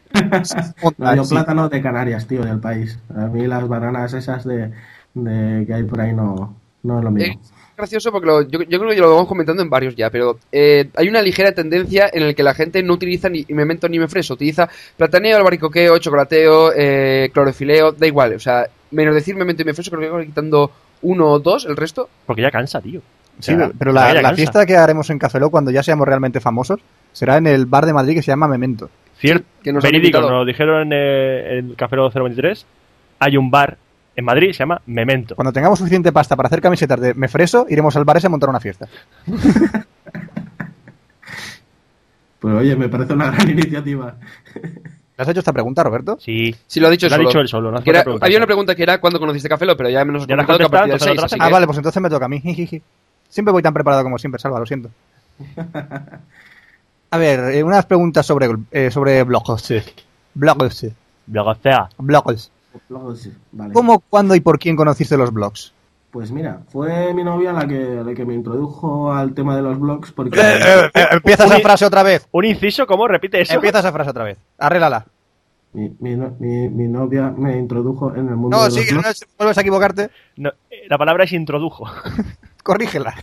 No, 0.98 1.14
yo 1.14 1.24
plátano 1.28 1.68
de 1.68 1.82
Canarias, 1.82 2.26
tío, 2.26 2.44
del 2.44 2.60
país. 2.60 2.98
A 3.14 3.26
mí 3.26 3.46
las 3.46 3.66
bananas 3.68 4.14
esas 4.14 4.44
de, 4.44 4.72
de 5.14 5.66
que 5.66 5.74
hay 5.74 5.82
por 5.84 6.00
ahí 6.00 6.12
no, 6.12 6.56
no 6.82 6.98
es 6.98 7.04
lo 7.04 7.10
mío. 7.10 7.34
Gracioso 7.78 8.10
porque 8.10 8.26
lo- 8.26 8.42
yo, 8.42 8.60
yo 8.62 8.78
creo 8.80 8.90
que 8.90 8.96
lo 9.00 9.10
vamos 9.14 9.28
comentando 9.28 9.62
en 9.62 9.70
varios 9.70 9.94
ya, 9.94 10.10
pero 10.10 10.36
eh, 10.50 10.88
hay 10.96 11.08
una 11.08 11.22
ligera 11.22 11.52
tendencia 11.52 12.10
en 12.12 12.24
el 12.24 12.34
que 12.34 12.42
la 12.42 12.52
gente 12.52 12.82
no 12.82 12.94
utiliza 12.94 13.28
ni 13.28 13.46
memento 13.48 13.88
ni 13.88 14.00
mefreso, 14.00 14.34
utiliza 14.34 14.68
plataneo, 14.96 15.36
albaricoqueo, 15.36 15.96
chocolateo, 15.98 16.72
eh, 16.76 17.30
clorofileo, 17.32 17.92
da 17.92 18.06
igual, 18.08 18.34
o 18.34 18.40
sea, 18.40 18.66
menos 18.90 19.14
decir 19.14 19.36
memento 19.36 19.62
y 19.62 19.64
mefreso, 19.64 19.90
creo 19.92 20.02
que 20.02 20.08
voy 20.10 20.26
quitando 20.26 20.72
uno 21.02 21.28
o 21.30 21.38
dos, 21.38 21.66
el 21.66 21.76
resto. 21.76 22.08
Porque 22.26 22.42
ya 22.42 22.50
cansa, 22.50 22.80
tío. 22.80 22.98
O 22.98 23.42
Sí, 23.42 23.54
pero 23.78 23.92
ya 23.94 24.14
la, 24.14 24.22
la 24.22 24.34
fiesta 24.34 24.66
que 24.66 24.76
haremos 24.76 25.08
en 25.10 25.18
Café 25.20 25.38
Lock 25.38 25.52
cuando 25.52 25.70
ya 25.70 25.84
seamos 25.84 26.08
realmente 26.08 26.40
famosos 26.40 26.80
será 27.12 27.36
en 27.36 27.46
el 27.46 27.66
bar 27.66 27.86
de 27.86 27.92
Madrid 27.92 28.14
que 28.14 28.22
se 28.22 28.32
llama 28.32 28.48
Memento. 28.48 28.90
Cierto, 29.18 29.46
que 29.62 29.72
nos 29.72 29.84
verídico, 29.84 30.20
nos 30.20 30.30
lo 30.32 30.44
dijeron 30.44 30.90
eh, 30.92 31.58
en 31.58 31.70
el 31.70 31.76
Café 31.76 31.94
Lock 31.94 32.12
023. 32.12 32.66
Hay 33.20 33.36
un 33.36 33.52
bar 33.52 33.78
en 34.18 34.24
Madrid, 34.24 34.50
se 34.52 34.58
llama 34.58 34.82
Memento. 34.86 35.36
Cuando 35.36 35.52
tengamos 35.52 35.78
suficiente 35.78 36.10
pasta 36.10 36.34
para 36.34 36.48
hacer 36.48 36.60
camisetas 36.60 37.00
de 37.00 37.14
Mefreso, 37.14 37.66
iremos 37.68 37.94
al 37.94 38.04
bar 38.04 38.16
ese 38.16 38.26
a 38.26 38.30
montar 38.30 38.50
una 38.50 38.58
fiesta. 38.60 38.88
Pues 42.40 42.54
oye, 42.54 42.76
me 42.76 42.88
parece 42.88 43.14
una 43.14 43.32
gran 43.32 43.50
iniciativa. 43.50 44.14
¿Le 44.54 45.22
has 45.22 45.28
hecho 45.28 45.40
esta 45.40 45.52
pregunta, 45.52 45.82
Roberto? 45.82 46.18
Sí, 46.20 46.54
Sí, 46.68 46.78
lo 46.78 46.86
ha 46.86 46.90
dicho 46.90 47.08
lo 47.08 47.14
ha 47.14 47.16
solo. 47.16 47.28
dicho 47.28 47.40
él 47.40 47.48
solo. 47.48 47.72
No 47.72 47.80
era- 47.84 48.04
había 48.20 48.36
una 48.36 48.46
pregunta 48.46 48.76
que 48.76 48.84
era 48.84 49.00
¿cuándo 49.00 49.18
conociste 49.18 49.48
Café 49.48 49.66
Lock? 49.66 49.76
Pero 49.76 49.90
ya 49.90 50.04
menos 50.04 50.24
comentado 50.24 50.56
que 50.58 50.64
a 50.64 50.68
partir 50.68 50.92
del 50.92 51.00
contestado, 51.00 51.10
6, 51.10 51.10
entonces 51.10 51.24
así 51.24 51.34
otra 51.34 51.44
Ah, 51.44 51.48
que- 51.48 51.52
vale, 51.54 51.66
pues 51.66 51.78
entonces 51.78 52.02
me 52.02 52.10
toca 52.10 52.26
a 52.26 52.28
mí. 52.28 52.40
Siempre 53.28 53.50
voy 53.52 53.62
tan 53.62 53.74
preparado 53.74 54.04
como 54.04 54.18
siempre, 54.18 54.40
Salva, 54.40 54.60
lo 54.60 54.66
siento. 54.66 54.88
A 57.10 57.18
ver, 57.18 57.54
eh, 57.56 57.62
unas 57.64 57.86
preguntas 57.86 58.24
sobre, 58.24 58.48
eh, 58.70 58.90
sobre 58.92 59.22
blogs. 59.24 59.72
Blogs. 60.34 60.86
Blogosfera. 61.26 61.88
Blogs. 61.98 62.50
Sí, 63.16 63.32
vale. 63.52 63.72
¿Cómo, 63.72 64.00
cuándo 64.00 64.34
y 64.34 64.40
por 64.40 64.58
quién 64.58 64.76
conociste 64.76 65.16
los 65.16 65.32
blogs? 65.32 65.72
Pues 66.10 66.30
mira, 66.32 66.60
fue 66.70 67.12
mi 67.12 67.22
novia 67.22 67.52
la 67.52 67.66
que, 67.66 68.02
la 68.04 68.14
que 68.14 68.24
me 68.24 68.34
introdujo 68.34 69.12
al 69.12 69.34
tema 69.34 69.54
de 69.56 69.62
los 69.62 69.78
blogs 69.78 70.10
porque... 70.12 70.38
Eh, 70.40 70.90
empieza 71.12 71.44
esa 71.44 71.58
frase 71.60 71.84
otra 71.84 72.02
vez. 72.02 72.26
¿Un 72.32 72.44
inciso? 72.46 72.86
¿Cómo? 72.86 73.06
Repite 73.06 73.40
eso. 73.40 73.54
Empieza 73.54 73.80
esa 73.80 73.92
frase 73.92 74.10
otra 74.10 74.24
vez. 74.24 74.38
Arréglala. 74.58 75.06
Mi, 75.74 75.94
mi, 76.00 76.16
mi- 76.38 76.68
mi 76.70 76.88
novia 76.88 77.30
me 77.36 77.58
introdujo 77.58 78.14
en 78.14 78.28
el 78.28 78.36
mundo 78.36 78.56
No, 78.56 78.62
de 78.64 78.70
los 78.70 78.74
sí, 78.74 78.94
no, 78.94 79.00
blogs. 79.02 79.18
si 79.18 79.24
vuelves 79.36 79.58
a 79.58 79.60
equivocarte, 79.60 80.10
No, 80.36 80.48
eh, 80.70 80.86
la 80.88 80.96
palabra 80.96 81.24
es 81.24 81.32
introdujo. 81.32 81.84
corrígela. 82.62 83.14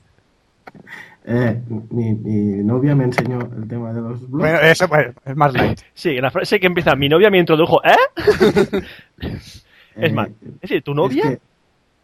Eh, 1.28 1.62
mi, 1.90 2.14
mi 2.14 2.64
novia 2.64 2.96
me 2.96 3.06
enseñó 3.06 3.40
el 3.58 3.68
tema 3.68 3.92
de 3.94 4.02
los 4.02 4.30
blogs. 4.30 4.32
Bueno, 4.40 4.60
eso 4.60 4.88
pues, 4.88 5.08
es 5.26 5.36
más 5.36 5.54
light. 5.54 5.80
Sí, 5.94 6.10
en 6.12 6.22
la 6.22 6.32
frase 6.32 6.60
que 6.60 6.68
empieza, 6.68 6.96
mi 6.96 7.10
novia 7.10 7.30
me 7.32 7.40
introdujo, 7.40 7.82
¿eh? 7.84 7.96
Es 9.18 9.66
Eh, 9.96 10.10
más, 10.12 10.30
es 10.42 10.62
decir, 10.62 10.84
¿tu 10.84 10.94
novia? 10.94 11.24
es 11.24 11.40
que, 11.40 11.42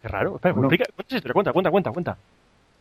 Qué 0.02 0.08
raro. 0.08 0.36
Espera, 0.36 0.54
Bueno. 0.54 0.68
cuenta, 1.32 1.52
cuenta, 1.52 1.70
cuenta, 1.70 1.90
cuenta. 1.92 2.18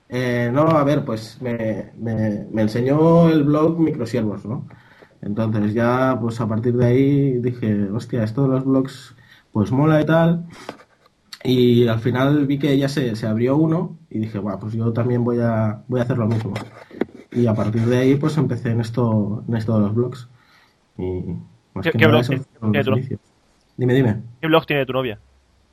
eh, 0.09 0.49
no, 0.53 0.63
a 0.63 0.83
ver, 0.83 1.05
pues 1.05 1.41
me, 1.41 1.91
me, 1.97 2.45
me 2.51 2.61
enseñó 2.63 3.29
el 3.29 3.43
blog 3.43 3.79
Microsiervos, 3.79 4.45
¿no? 4.45 4.67
Entonces 5.21 5.73
ya, 5.73 6.17
pues 6.19 6.41
a 6.41 6.47
partir 6.47 6.73
de 6.75 6.85
ahí 6.85 7.33
dije, 7.39 7.89
hostia, 7.91 8.23
esto 8.23 8.43
de 8.43 8.49
los 8.49 8.65
blogs, 8.65 9.15
pues 9.51 9.71
mola 9.71 10.01
y 10.01 10.05
tal. 10.05 10.45
Y 11.43 11.87
al 11.87 11.99
final 11.99 12.45
vi 12.45 12.59
que 12.59 12.71
ella 12.71 12.87
se, 12.87 13.15
se 13.15 13.25
abrió 13.27 13.55
uno 13.57 13.97
y 14.09 14.19
dije, 14.19 14.37
bueno, 14.39 14.59
pues 14.59 14.73
yo 14.73 14.93
también 14.93 15.23
voy 15.23 15.39
a, 15.39 15.81
voy 15.87 15.99
a 15.99 16.03
hacer 16.03 16.17
lo 16.17 16.27
mismo. 16.27 16.53
Y 17.31 17.47
a 17.47 17.53
partir 17.55 17.81
de 17.85 17.97
ahí, 17.97 18.15
pues 18.15 18.37
empecé 18.37 18.71
en 18.71 18.81
esto, 18.81 19.43
en 19.47 19.55
esto 19.55 19.73
de 19.75 19.79
los 19.81 19.95
blogs. 19.95 20.29
Y 20.97 21.03
más 21.73 21.83
¿Qué- 21.83 21.91
que 21.91 21.97
qué 21.97 22.05
nada 22.07 22.21
blog 22.21 22.27
tiene- 22.27 22.83
tu-. 22.83 23.19
Dime, 23.77 23.93
dime. 23.95 24.21
¿Qué 24.39 24.47
blog 24.47 24.65
tiene 24.65 24.85
tu 24.85 24.93
novia? 24.93 25.17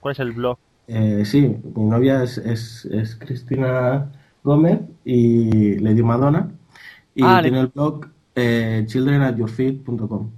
¿Cuál 0.00 0.12
es 0.12 0.20
el 0.20 0.32
blog? 0.32 0.56
Eh, 0.86 1.24
sí, 1.26 1.54
mi 1.74 1.84
novia 1.84 2.22
es, 2.22 2.38
es, 2.38 2.86
es 2.86 3.16
Cristina 3.16 4.10
Gómez 4.42 4.80
y 5.04 5.78
Lady 5.80 6.02
Madonna. 6.02 6.48
Y 7.14 7.22
Ah, 7.24 7.40
tiene 7.42 7.60
el 7.60 7.66
blog 7.66 8.06
eh, 8.34 8.84
childrenatyourfeet.com. 8.86 10.30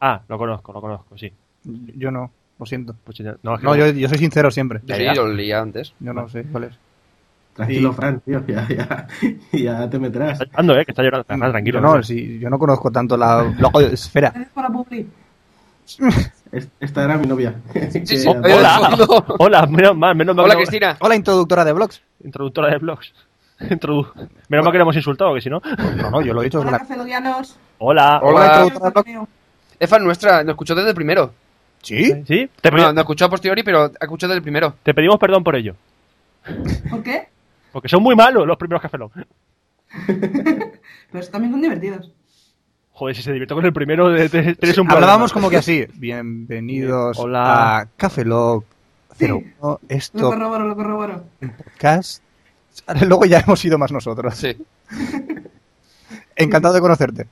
Ah, 0.00 0.20
lo 0.28 0.36
conozco, 0.38 0.72
lo 0.72 0.80
conozco, 0.80 1.16
sí. 1.16 1.32
Yo 1.64 2.10
no, 2.10 2.30
lo 2.60 2.66
siento. 2.66 2.94
Pues 3.04 3.16
sí, 3.16 3.24
no, 3.42 3.54
es 3.54 3.60
que 3.60 3.66
No, 3.66 3.74
yo, 3.74 3.88
yo 3.88 4.08
soy 4.08 4.18
sincero 4.18 4.50
siempre. 4.50 4.80
Yo 4.84 4.88
Ya, 4.88 4.96
sí, 4.96 5.04
ya. 5.04 5.14
lo 5.14 5.28
leía 5.28 5.60
antes. 5.60 5.92
Yo 5.98 6.12
no 6.12 6.28
sé 6.28 6.44
cuál 6.44 6.64
es. 6.64 6.78
Tranquilo, 7.54 7.90
Sí. 7.90 7.96
Fran, 7.96 8.20
tío, 8.20 8.42
ya, 8.46 8.66
ya, 8.68 9.06
ya 9.52 9.90
te 9.90 9.98
meterás. 9.98 10.32
Está 10.40 10.44
llorando, 10.46 10.78
¿eh? 10.78 10.84
Que 10.84 10.92
está 10.92 11.02
llorando. 11.02 11.24
Tranquilo. 11.50 11.80
Yo 11.80 11.96
no, 11.96 12.02
sí, 12.02 12.38
yo 12.38 12.48
no 12.48 12.58
conozco 12.58 12.90
tanto 12.92 13.16
la 13.16 13.42
blogosfera. 13.42 14.32
Es 14.36 14.48
para 14.50 14.68
Publi. 14.68 15.06
Es- 16.52 16.68
Esta 16.80 17.04
era 17.04 17.16
mi 17.16 17.26
novia. 17.26 17.54
Sí, 17.90 18.06
sí. 18.18 18.24
Hola, 18.28 18.96
hola, 19.38 19.66
menos 19.66 19.96
mal, 19.96 20.14
menos 20.14 20.34
mal. 20.36 20.44
Hola, 20.44 20.54
no- 20.54 20.60
Cristina. 20.60 20.96
Hola, 21.00 21.16
introductora 21.16 21.64
de 21.64 21.72
blogs. 21.72 22.00
Introductora 22.24 22.68
de 22.70 22.78
blogs. 22.78 23.12
Introdu... 23.68 24.06
Menos 24.48 24.64
mal 24.64 24.72
que 24.72 24.78
le 24.78 24.82
hemos 24.82 24.96
insultado, 24.96 25.34
que 25.34 25.40
si 25.42 25.50
no. 25.50 25.60
No, 25.96 26.10
no, 26.10 26.22
yo 26.22 26.32
lo 26.32 26.40
he 26.40 26.44
dicho. 26.44 26.60
Hola, 26.60 26.70
la- 26.72 26.78
cafeloguianos. 26.78 27.56
Hola. 27.78 28.20
Hola. 28.22 28.62
introductora 28.64 29.02
de 29.04 29.12
blogs. 29.12 29.28
Es 29.78 29.90
fan 29.90 30.04
nuestra, 30.04 30.42
nos 30.44 30.52
escuchó 30.52 30.74
desde 30.74 30.90
el 30.90 30.94
primero. 30.94 31.32
¿Sí? 31.82 32.04
¿Sí? 32.26 32.50
Te, 32.60 32.70
Bueno, 32.70 32.88
pedi- 32.88 32.94
no 32.94 33.00
escuchó 33.00 33.24
a 33.24 33.30
posteriori, 33.30 33.62
pero 33.62 33.84
ha 33.84 33.90
escuchado 34.00 34.30
desde 34.30 34.38
el 34.38 34.42
primero. 34.42 34.74
te 34.82 34.92
pedimos 34.94 35.18
perdón 35.18 35.42
por 35.44 35.56
ello. 35.56 35.74
¿Por 36.90 37.02
qué? 37.02 37.28
Porque 37.72 37.88
son 37.88 38.02
muy 38.02 38.14
malos 38.16 38.46
los 38.46 38.56
primeros 38.56 38.82
Café 38.82 38.98
Lock. 38.98 39.12
Pero 41.12 41.26
también 41.28 41.52
son 41.52 41.60
divertidos. 41.62 42.12
Joder, 42.92 43.16
si 43.16 43.22
se 43.22 43.32
divirtió 43.32 43.56
con 43.56 43.64
el 43.64 43.72
primero, 43.72 44.08
de, 44.10 44.54
un. 44.80 44.90
Hablábamos 44.90 45.32
como 45.32 45.48
que 45.50 45.56
así. 45.56 45.86
Bienvenidos 45.94 47.18
Hola. 47.18 47.78
a 47.78 47.86
Café 47.96 48.24
Lock 48.24 48.64
01. 49.18 49.42
Lo 49.62 49.80
Esto 49.88 50.30
corroboro, 50.30 50.66
lo 50.66 50.76
corroboro. 50.76 51.24
podcast. 51.40 52.22
Luego 53.06 53.24
ya 53.24 53.40
hemos 53.40 53.64
ido 53.64 53.78
más 53.78 53.90
nosotros. 53.92 54.34
Sí. 54.36 54.56
Encantado 56.36 56.74
de 56.74 56.80
conocerte. 56.80 57.26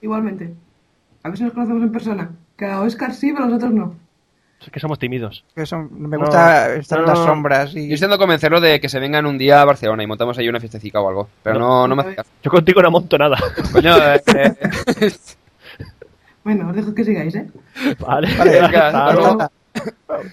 Igualmente. 0.00 0.52
A 1.22 1.28
ver 1.28 1.38
si 1.38 1.44
nos 1.44 1.52
conocemos 1.52 1.82
en 1.82 1.92
persona. 1.92 2.30
Que 2.56 2.66
a 2.66 2.80
Oscar 2.80 3.12
sí, 3.14 3.32
pero 3.32 3.44
a 3.44 3.48
nosotros 3.48 3.72
no. 3.72 3.94
Es 4.60 4.70
que 4.70 4.80
somos 4.80 4.98
tímidos. 4.98 5.44
Que 5.54 5.66
son- 5.66 5.90
me 6.08 6.16
gusta 6.16 6.74
estar 6.76 7.00
en 7.00 7.06
las 7.06 7.18
no. 7.18 7.24
sombras 7.26 7.72
Yo 7.72 7.80
y... 7.80 7.92
intento 7.92 8.16
convencerlo 8.16 8.60
de 8.60 8.80
que 8.80 8.88
se 8.88 8.98
vengan 8.98 9.26
un 9.26 9.36
día 9.36 9.60
a 9.60 9.64
Barcelona 9.64 10.02
y 10.02 10.06
montamos 10.06 10.38
ahí 10.38 10.48
una 10.48 10.60
fiestecica 10.60 11.00
o 11.00 11.08
algo. 11.08 11.28
Pero 11.42 11.58
no, 11.58 11.86
no 11.86 11.94
me 11.96 12.02
hace 12.02 12.14
caso. 12.14 12.30
Yo 12.42 12.50
contigo 12.50 12.80
no 12.80 12.90
monto 12.90 13.18
nada. 13.18 13.36
Coño, 13.72 13.96
eh, 14.14 14.22
eh, 14.36 15.12
Bueno, 16.44 16.70
os 16.70 16.76
dejo 16.76 16.94
que 16.94 17.04
sigáis, 17.04 17.34
¿eh? 17.34 17.46
Vale, 17.98 18.28
Vale, 18.38 18.50
venga, 18.60 18.86
Hasta 18.86 19.06
hasta 19.08 19.12
luego. 19.12 19.50
luego. 20.08 20.30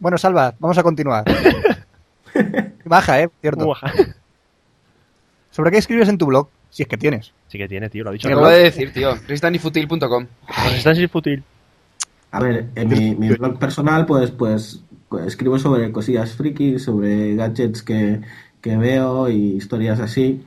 Bueno, 0.00 0.18
Salva, 0.18 0.54
vamos 0.58 0.78
a 0.78 0.82
continuar. 0.82 1.24
Baja, 2.84 3.20
eh, 3.22 3.28
cierto. 3.40 3.64
Muy 3.66 3.68
baja. 3.74 3.92
¿Sobre 5.54 5.70
qué 5.70 5.78
escribes 5.78 6.08
en 6.08 6.18
tu 6.18 6.26
blog? 6.26 6.48
Si 6.68 6.82
es 6.82 6.88
que 6.88 6.96
tienes. 6.96 7.32
Sí 7.46 7.58
que 7.58 7.68
tiene, 7.68 7.88
tío, 7.88 8.02
lo 8.02 8.10
ha 8.10 8.12
dicho. 8.12 8.26
Te 8.26 8.34
lo 8.34 8.40
voy 8.40 8.54
a 8.54 8.56
decir, 8.56 8.92
tío. 8.92 9.14
Sin 9.14 11.08
fútil. 11.08 11.44
A 12.32 12.40
ver, 12.40 12.70
en 12.74 12.88
mi, 12.88 13.14
mi 13.14 13.28
blog 13.28 13.60
personal, 13.60 14.04
pues, 14.04 14.32
pues, 14.32 14.82
pues, 15.08 15.26
escribo 15.26 15.56
sobre 15.60 15.92
cosillas 15.92 16.32
frikis, 16.32 16.82
sobre 16.82 17.36
gadgets 17.36 17.84
que, 17.84 18.20
que 18.60 18.76
veo 18.76 19.28
y 19.28 19.52
historias 19.52 20.00
así 20.00 20.44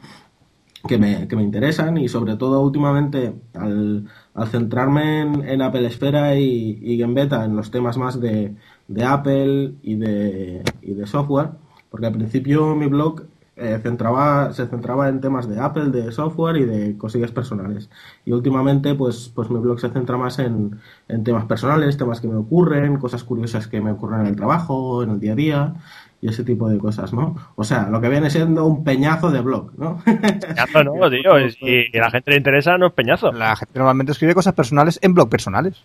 que 0.90 0.98
me, 0.98 1.30
que 1.30 1.38
me 1.38 1.44
interesan 1.44 1.98
y 1.98 2.10
sobre 2.10 2.36
todo 2.36 2.60
últimamente 2.62 3.34
al, 3.54 4.10
al 4.34 4.48
centrarme 4.50 5.22
en, 5.22 5.48
en 5.48 5.62
Apple 5.62 5.88
Esfera 5.88 6.36
y, 6.36 6.80
y 6.82 6.98
Game 6.98 7.14
Beta, 7.14 7.46
en 7.46 7.56
los 7.56 7.72
temas 7.72 7.98
más 7.98 8.20
de, 8.20 8.56
de 8.90 9.04
Apple 9.06 9.76
y 9.84 9.96
de, 9.96 10.64
y 10.82 10.94
de 10.96 11.08
software, 11.08 11.52
porque 11.90 12.08
al 12.08 12.14
principio 12.14 12.76
mi 12.76 12.88
blog 12.88 13.24
eh, 13.58 13.80
centraba, 13.82 14.54
se 14.54 14.68
centraba 14.68 15.10
en 15.10 15.20
temas 15.22 15.50
de 15.50 15.60
Apple, 15.60 15.86
de 15.90 16.12
software 16.12 16.58
y 16.58 16.66
de 16.66 16.98
cosillas 16.98 17.32
personales. 17.32 17.90
Y 18.26 18.32
últimamente, 18.32 18.96
pues, 18.96 19.32
pues 19.34 19.50
mi 19.50 19.60
blog 19.60 19.80
se 19.80 19.90
centra 19.90 20.18
más 20.18 20.40
en, 20.40 20.80
en 21.08 21.24
temas 21.24 21.46
personales, 21.46 21.98
temas 21.98 22.22
que 22.22 22.28
me 22.28 22.36
ocurren, 22.36 22.98
cosas 22.98 23.24
curiosas 23.24 23.68
que 23.68 23.82
me 23.82 23.92
ocurren 23.92 24.22
en 24.22 24.28
el 24.28 24.36
trabajo, 24.36 25.04
en 25.04 25.12
el 25.12 25.20
día 25.20 25.34
a 25.34 25.36
día 25.36 25.74
y 26.22 26.30
ese 26.30 26.44
tipo 26.44 26.68
de 26.68 26.80
cosas, 26.80 27.14
¿no? 27.14 27.36
O 27.56 27.64
sea, 27.64 27.90
lo 27.90 28.02
que 28.02 28.10
viene 28.10 28.30
siendo 28.32 28.66
un 28.66 28.84
peñazo 28.84 29.30
de 29.30 29.42
blog, 29.42 29.72
¿no? 29.78 30.02
Peñazo 30.04 30.84
no, 30.84 30.94
tío. 31.12 31.40
y 31.40 31.52
Si 31.52 31.98
a 31.98 32.02
la 32.02 32.12
gente 32.12 32.32
le 32.32 32.38
interesa, 32.38 32.78
no 32.78 32.88
es 32.88 32.94
peñazo. 32.94 33.32
La 33.32 33.56
gente 33.56 33.78
normalmente 33.78 34.14
escribe 34.14 34.34
cosas 34.34 34.54
personales 34.54 34.98
en 35.04 35.14
blog 35.14 35.30
personales. 35.30 35.84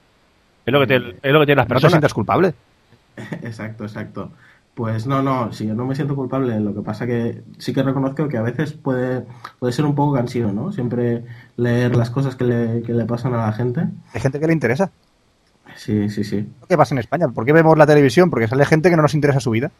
Es 0.65 0.73
lo 0.73 0.81
que 0.81 0.87
tiene, 0.87 1.17
es 1.23 1.33
lo 1.33 1.41
que 1.41 1.47
tienen 1.47 1.59
las 1.59 1.69
No 1.69 1.69
te 1.69 1.75
personas. 1.75 1.93
sientas 1.93 2.15
culpable. 2.15 2.55
Exacto, 3.43 3.85
exacto. 3.85 4.31
Pues 4.75 5.07
no, 5.07 5.23
no, 5.23 5.53
sí, 5.53 5.67
yo 5.67 5.75
no 5.75 5.85
me 5.85 5.95
siento 5.95 6.17
culpable. 6.17 6.59
Lo 6.59 6.75
que 6.75 6.81
pasa 6.81 7.07
que 7.07 7.43
sí 7.59 7.75
que 7.75 7.83
reconozco 7.83 8.27
que 8.29 8.39
a 8.39 8.43
veces 8.43 8.73
puede, 8.73 9.27
puede 9.59 9.73
ser 9.73 9.85
un 9.85 9.95
poco 9.95 10.15
cansino, 10.15 10.51
¿no? 10.53 10.73
Siempre 10.73 11.25
leer 11.57 11.95
las 11.95 12.11
cosas 12.11 12.37
que 12.37 12.45
le, 12.45 12.83
que 12.83 12.95
le 12.95 13.05
pasan 13.05 13.35
a 13.35 13.47
la 13.47 13.53
gente. 13.53 13.87
Hay 14.15 14.21
gente 14.21 14.41
que 14.41 14.47
le 14.47 14.55
interesa. 14.55 14.91
Sí, 15.77 16.09
sí, 16.09 16.25
sí. 16.25 16.49
¿Qué 16.69 16.77
pasa 16.77 16.95
en 16.95 17.01
España? 17.01 17.29
¿Por 17.29 17.45
qué 17.45 17.53
vemos 17.53 17.77
la 17.77 17.87
televisión? 17.87 18.31
Porque 18.31 18.49
sale 18.49 18.65
gente 18.65 18.89
que 18.89 18.97
no 18.97 19.03
nos 19.03 19.15
interesa 19.15 19.41
su 19.41 19.51
vida. 19.51 19.71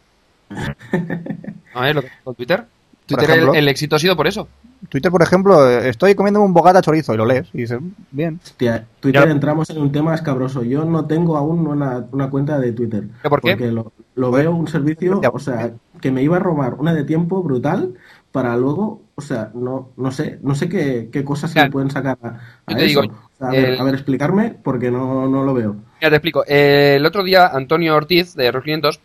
A 1.73 1.81
ver, 1.81 1.95
lo 1.95 2.01
que 2.01 2.09
con 2.23 2.35
Twitter. 2.35 2.65
Por 3.07 3.17
Twitter, 3.19 3.29
ejemplo. 3.35 3.53
el, 3.53 3.59
el 3.59 3.67
éxito 3.67 3.95
ha 3.95 3.99
sido 3.99 4.15
por 4.15 4.27
eso. 4.27 4.47
Twitter, 4.89 5.11
por 5.11 5.21
ejemplo, 5.21 5.69
eh, 5.69 5.89
estoy 5.89 6.13
comiendo 6.15 6.41
un 6.41 6.53
bogata 6.53 6.81
chorizo 6.81 7.13
y 7.13 7.17
lo 7.17 7.25
lees 7.25 7.47
y 7.53 7.59
dices, 7.59 7.79
"Mm, 7.81 7.89
bien. 8.11 8.39
Hostia, 8.43 8.85
Twitter 8.99 9.25
Ya. 9.25 9.31
entramos 9.31 9.69
en 9.69 9.77
un 9.81 9.91
tema 9.91 10.13
escabroso. 10.15 10.63
Yo 10.63 10.83
no 10.85 11.05
tengo 11.05 11.37
aún 11.37 11.65
una, 11.67 12.05
una 12.11 12.29
cuenta 12.29 12.59
de 12.59 12.71
Twitter. 12.73 13.03
¿Pero 13.21 13.29
por 13.29 13.41
qué? 13.41 13.51
Porque 13.51 13.71
lo, 13.71 13.91
lo 14.15 14.31
veo 14.31 14.51
un 14.51 14.67
servicio, 14.67 15.21
o 15.33 15.39
sea, 15.39 15.71
que 16.01 16.11
me 16.11 16.21
iba 16.23 16.35
a 16.37 16.39
robar 16.39 16.75
una 16.75 16.93
de 16.93 17.03
tiempo 17.05 17.41
brutal 17.43 17.93
para 18.33 18.57
luego, 18.57 19.01
o 19.15 19.21
sea, 19.21 19.51
no, 19.53 19.89
no 19.95 20.11
sé, 20.11 20.39
no 20.41 20.55
sé 20.55 20.67
qué, 20.67 21.09
qué 21.11 21.23
cosas 21.23 21.51
se 21.51 21.55
Claro. 21.55 21.67
le 21.67 21.71
pueden 21.71 21.91
sacar 21.91 22.17
a, 22.21 22.27
a 22.65 22.71
Yo 22.71 22.77
te 22.77 22.85
eso. 22.85 23.01
digo, 23.01 23.13
O 23.13 23.37
sea, 23.37 23.47
a, 23.47 23.51
ver, 23.51 23.65
el- 23.65 23.79
a 23.79 23.83
ver, 23.83 23.93
explicarme, 23.93 24.55
porque 24.63 24.89
no, 24.91 25.27
no 25.29 25.43
lo 25.43 25.53
veo. 25.53 25.75
Mira, 26.01 26.09
te 26.09 26.15
explico. 26.15 26.43
Eh, 26.47 26.95
el 26.97 27.05
otro 27.05 27.23
día, 27.23 27.47
Antonio 27.47 27.95
Ortiz, 27.95 28.33
de 28.35 28.51
Rock 28.51 28.63
500, 28.65 28.99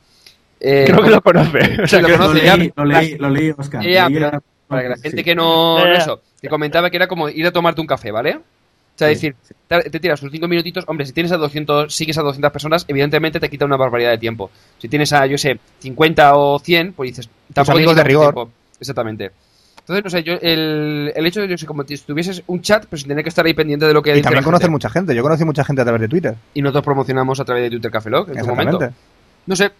eh, 0.60 0.84
Creo 0.86 1.02
que 1.02 1.10
lo 1.10 1.20
conoce. 1.20 1.58
O 1.82 1.86
sea, 1.86 1.98
Sí, 1.98 2.00
lo 2.00 2.06
que- 2.06 2.12
Lo 2.12 2.18
conoce, 2.18 2.44
ya, 2.44 2.56
leí, 2.56 2.72
lo 2.76 2.84
leí, 2.84 3.16
lo 3.18 3.30
leí, 3.30 3.50
Oscar. 3.56 3.82
Ya, 3.84 4.08
Leí 4.08 4.14
pero 4.18 4.30
la- 4.32 4.42
para 4.66 4.82
que 4.82 4.88
la 4.90 4.96
sí. 4.96 5.02
gente 5.02 5.24
que 5.24 5.34
no, 5.34 5.78
no 5.84 5.92
eso, 5.94 6.20
te 6.40 6.48
comentaba 6.48 6.90
que 6.90 6.96
era 6.96 7.06
como 7.08 7.28
ir 7.28 7.46
a 7.46 7.50
tomarte 7.50 7.80
un 7.80 7.86
café, 7.86 8.10
¿vale? 8.10 8.36
O 8.36 8.98
sea, 8.98 9.08
Sí, 9.08 9.14
decir, 9.14 9.36
te, 9.68 9.90
te 9.90 10.00
tiras 10.00 10.20
tus 10.20 10.30
cinco 10.32 10.48
minutitos, 10.48 10.84
hombre, 10.88 11.06
si 11.06 11.12
tienes 11.12 11.30
a 11.32 11.36
200, 11.36 11.94
sigues 11.94 12.18
a 12.18 12.22
200 12.22 12.50
personas, 12.50 12.84
evidentemente 12.88 13.38
te 13.38 13.48
quita 13.48 13.64
una 13.64 13.76
barbaridad 13.76 14.10
de 14.10 14.18
tiempo. 14.18 14.50
Si 14.78 14.88
tienes 14.88 15.12
a, 15.12 15.24
yo 15.26 15.38
sé, 15.38 15.58
50 15.78 16.34
o 16.36 16.58
100, 16.58 16.92
pues 16.94 17.10
dices, 17.10 17.30
tampoco 17.54 17.78
amigos 17.78 17.94
de 17.96 18.04
rigor. 18.04 18.34
tiempo. 18.34 18.50
Exactamente. 18.80 19.30
Entonces, 19.78 20.04
no 20.04 20.10
sé, 20.10 20.22
yo, 20.24 20.34
el, 20.42 21.12
el 21.14 21.26
hecho 21.26 21.40
de, 21.40 21.48
yo 21.48 21.56
sé, 21.56 21.64
como 21.64 21.82
si 21.84 21.96
tuvieses 21.98 22.42
un 22.48 22.60
chat, 22.60 22.84
pues 22.86 23.06
tener 23.06 23.22
que 23.22 23.30
estar 23.30 23.46
ahí 23.46 23.54
pendiente 23.54 23.86
de 23.86 23.94
lo 23.94 24.02
que 24.02 24.18
Y 24.18 24.20
también 24.20 24.44
conocer 24.44 24.68
mucha 24.70 24.90
gente. 24.90 25.14
Yo 25.14 25.22
conocí 25.22 25.44
mucha 25.46 25.64
gente 25.64 25.80
a 25.80 25.84
través 25.84 26.02
de 26.02 26.08
Twitter. 26.08 26.34
Y 26.52 26.60
nosotros 26.60 26.84
promocionamos 26.84 27.40
a 27.40 27.44
través 27.46 27.62
de 27.64 27.70
Twitter 27.70 27.90
Café 27.90 28.10
Lock 28.10 28.28
en 28.30 28.40
su 28.40 28.46
momento. 28.48 28.76
Exactamente. 28.82 28.96
No 29.46 29.56
sé. 29.56 29.70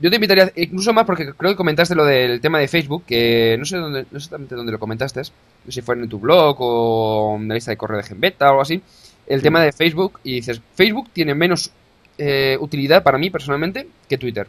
Yo 0.00 0.10
te 0.10 0.16
invitaría, 0.16 0.52
incluso 0.54 0.92
más 0.92 1.04
porque 1.04 1.32
creo 1.34 1.50
que 1.52 1.56
comentaste 1.56 1.94
lo 1.94 2.04
del 2.04 2.40
tema 2.40 2.58
de 2.58 2.68
Facebook, 2.68 3.04
que 3.04 3.56
no 3.58 3.64
sé 3.64 3.76
dónde, 3.78 4.06
no 4.10 4.16
exactamente 4.16 4.54
dónde 4.54 4.70
lo 4.72 4.78
comentaste, 4.78 5.20
no 5.20 5.24
sé 5.24 5.32
si 5.72 5.82
fue 5.82 5.96
en 5.96 6.08
tu 6.08 6.20
blog 6.20 6.56
o 6.60 7.36
en 7.36 7.48
la 7.48 7.54
lista 7.54 7.72
de 7.72 7.76
correo 7.76 7.96
de 7.98 8.04
Genbeta 8.04 8.46
o 8.46 8.50
algo 8.50 8.62
así, 8.62 8.80
el 9.26 9.42
tema 9.42 9.60
de 9.62 9.72
Facebook, 9.72 10.20
y 10.22 10.34
dices, 10.34 10.60
Facebook 10.74 11.10
tiene 11.12 11.34
menos 11.34 11.70
eh, 12.16 12.56
utilidad 12.60 13.02
para 13.02 13.18
mí 13.18 13.28
personalmente 13.30 13.88
que 14.08 14.18
Twitter. 14.18 14.46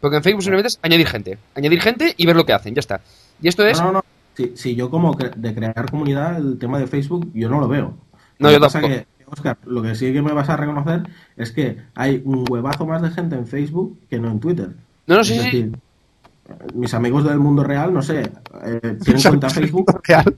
Porque 0.00 0.16
en 0.16 0.22
Facebook 0.22 0.42
simplemente 0.42 0.68
es 0.68 0.78
añadir 0.82 1.06
gente, 1.06 1.38
añadir 1.54 1.80
gente 1.80 2.14
y 2.16 2.26
ver 2.26 2.36
lo 2.36 2.44
que 2.44 2.52
hacen, 2.52 2.74
ya 2.74 2.80
está. 2.80 3.00
Y 3.40 3.48
esto 3.48 3.66
es... 3.66 3.78
No, 3.80 3.86
no, 3.86 3.92
no. 3.92 4.04
Si, 4.36 4.52
si 4.56 4.74
yo 4.76 4.90
como 4.90 5.14
cre- 5.14 5.34
de 5.34 5.54
crear 5.54 5.90
comunidad, 5.90 6.36
el 6.36 6.58
tema 6.58 6.78
de 6.78 6.86
Facebook, 6.86 7.30
yo 7.34 7.48
no 7.48 7.58
lo 7.60 7.66
veo. 7.68 7.94
No, 8.38 8.48
Lo 8.48 8.52
yo 8.52 8.60
tampoco. 8.60 8.86
que, 8.94 9.06
Oscar, 9.26 9.58
lo 9.64 9.82
que 9.82 9.94
sí 9.96 10.12
que 10.12 10.22
me 10.22 10.32
vas 10.32 10.48
a 10.48 10.56
reconocer 10.56 11.02
es 11.36 11.50
que 11.50 11.78
hay 11.94 12.22
un 12.24 12.44
huevazo 12.48 12.86
más 12.86 13.02
de 13.02 13.10
gente 13.10 13.34
en 13.34 13.46
Facebook 13.48 13.98
que 14.08 14.20
no 14.20 14.30
en 14.30 14.38
Twitter. 14.38 14.70
No, 15.08 15.14
no, 15.16 15.20
es 15.22 15.26
sí, 15.28 15.72
mis 16.74 16.94
amigos 16.94 17.24
del 17.24 17.38
mundo 17.38 17.64
real, 17.64 17.92
no 17.92 18.02
sé, 18.02 18.30
eh, 18.64 18.98
tienen 19.04 19.22
cuenta 19.28 19.50
Facebook. 19.50 20.00
Real. 20.04 20.36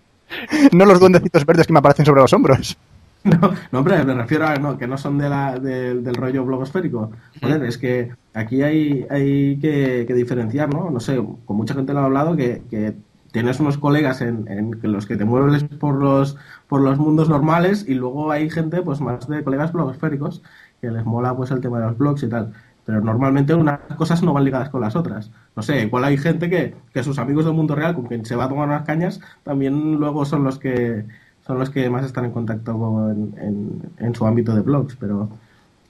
No 0.72 0.84
los 0.84 1.00
duendecitos 1.00 1.44
verdes 1.44 1.66
que 1.66 1.72
me 1.72 1.80
aparecen 1.80 2.06
sobre 2.06 2.20
los 2.22 2.32
hombros. 2.32 2.76
No, 3.22 3.52
no, 3.70 3.80
hombre, 3.80 4.02
me 4.02 4.14
refiero 4.14 4.46
a 4.46 4.56
no, 4.56 4.78
que 4.78 4.86
no 4.86 4.96
son 4.96 5.18
de 5.18 5.28
la, 5.28 5.58
de- 5.58 5.96
del 6.00 6.14
rollo 6.14 6.42
blogosférico. 6.42 7.10
Joder, 7.42 7.64
es 7.64 7.76
que 7.76 8.12
aquí 8.32 8.62
hay, 8.62 9.04
hay 9.10 9.58
que, 9.60 10.06
que 10.08 10.14
diferenciar, 10.14 10.72
¿no? 10.72 10.90
No 10.90 11.00
sé, 11.00 11.22
con 11.44 11.58
mucha 11.58 11.74
gente 11.74 11.92
lo 11.92 11.98
ha 11.98 12.04
hablado 12.06 12.34
que, 12.34 12.62
que 12.70 12.94
tienes 13.30 13.60
unos 13.60 13.76
colegas 13.76 14.22
en, 14.22 14.48
en 14.48 14.70
que 14.80 14.88
los 14.88 15.04
que 15.04 15.18
te 15.18 15.26
mueves 15.26 15.64
por 15.64 15.96
los, 16.02 16.38
por 16.66 16.80
los 16.80 16.96
mundos 16.98 17.28
normales 17.28 17.84
y 17.86 17.92
luego 17.92 18.30
hay 18.32 18.48
gente, 18.48 18.80
pues 18.80 19.02
más 19.02 19.28
de 19.28 19.44
colegas 19.44 19.74
blogosféricos 19.74 20.40
que 20.80 20.90
les 20.90 21.04
mola 21.04 21.36
pues 21.36 21.50
el 21.50 21.60
tema 21.60 21.78
de 21.78 21.88
los 21.88 21.98
blogs 21.98 22.22
y 22.22 22.28
tal. 22.30 22.54
Pero 22.90 23.00
normalmente 23.02 23.54
unas 23.54 23.80
cosas 23.96 24.22
no 24.22 24.32
van 24.32 24.44
ligadas 24.44 24.68
con 24.70 24.80
las 24.80 24.96
otras. 24.96 25.30
No 25.54 25.62
sé, 25.62 25.82
igual 25.82 26.04
hay 26.04 26.18
gente 26.18 26.50
que, 26.50 26.74
que 26.92 27.02
sus 27.04 27.18
amigos 27.18 27.44
del 27.44 27.54
mundo 27.54 27.74
real 27.76 27.94
con 27.94 28.06
quien 28.06 28.24
se 28.24 28.34
va 28.36 28.44
a 28.44 28.48
tomar 28.48 28.66
unas 28.68 28.82
cañas 28.84 29.20
también 29.44 29.94
luego 29.96 30.24
son 30.24 30.42
los 30.44 30.58
que 30.58 31.06
son 31.46 31.58
los 31.58 31.70
que 31.70 31.88
más 31.90 32.04
están 32.04 32.24
en 32.26 32.32
contacto 32.32 32.78
con- 32.78 33.34
en, 33.38 33.82
en 33.98 34.14
su 34.14 34.26
ámbito 34.26 34.54
de 34.54 34.62
blogs, 34.62 34.96
pero 34.96 35.30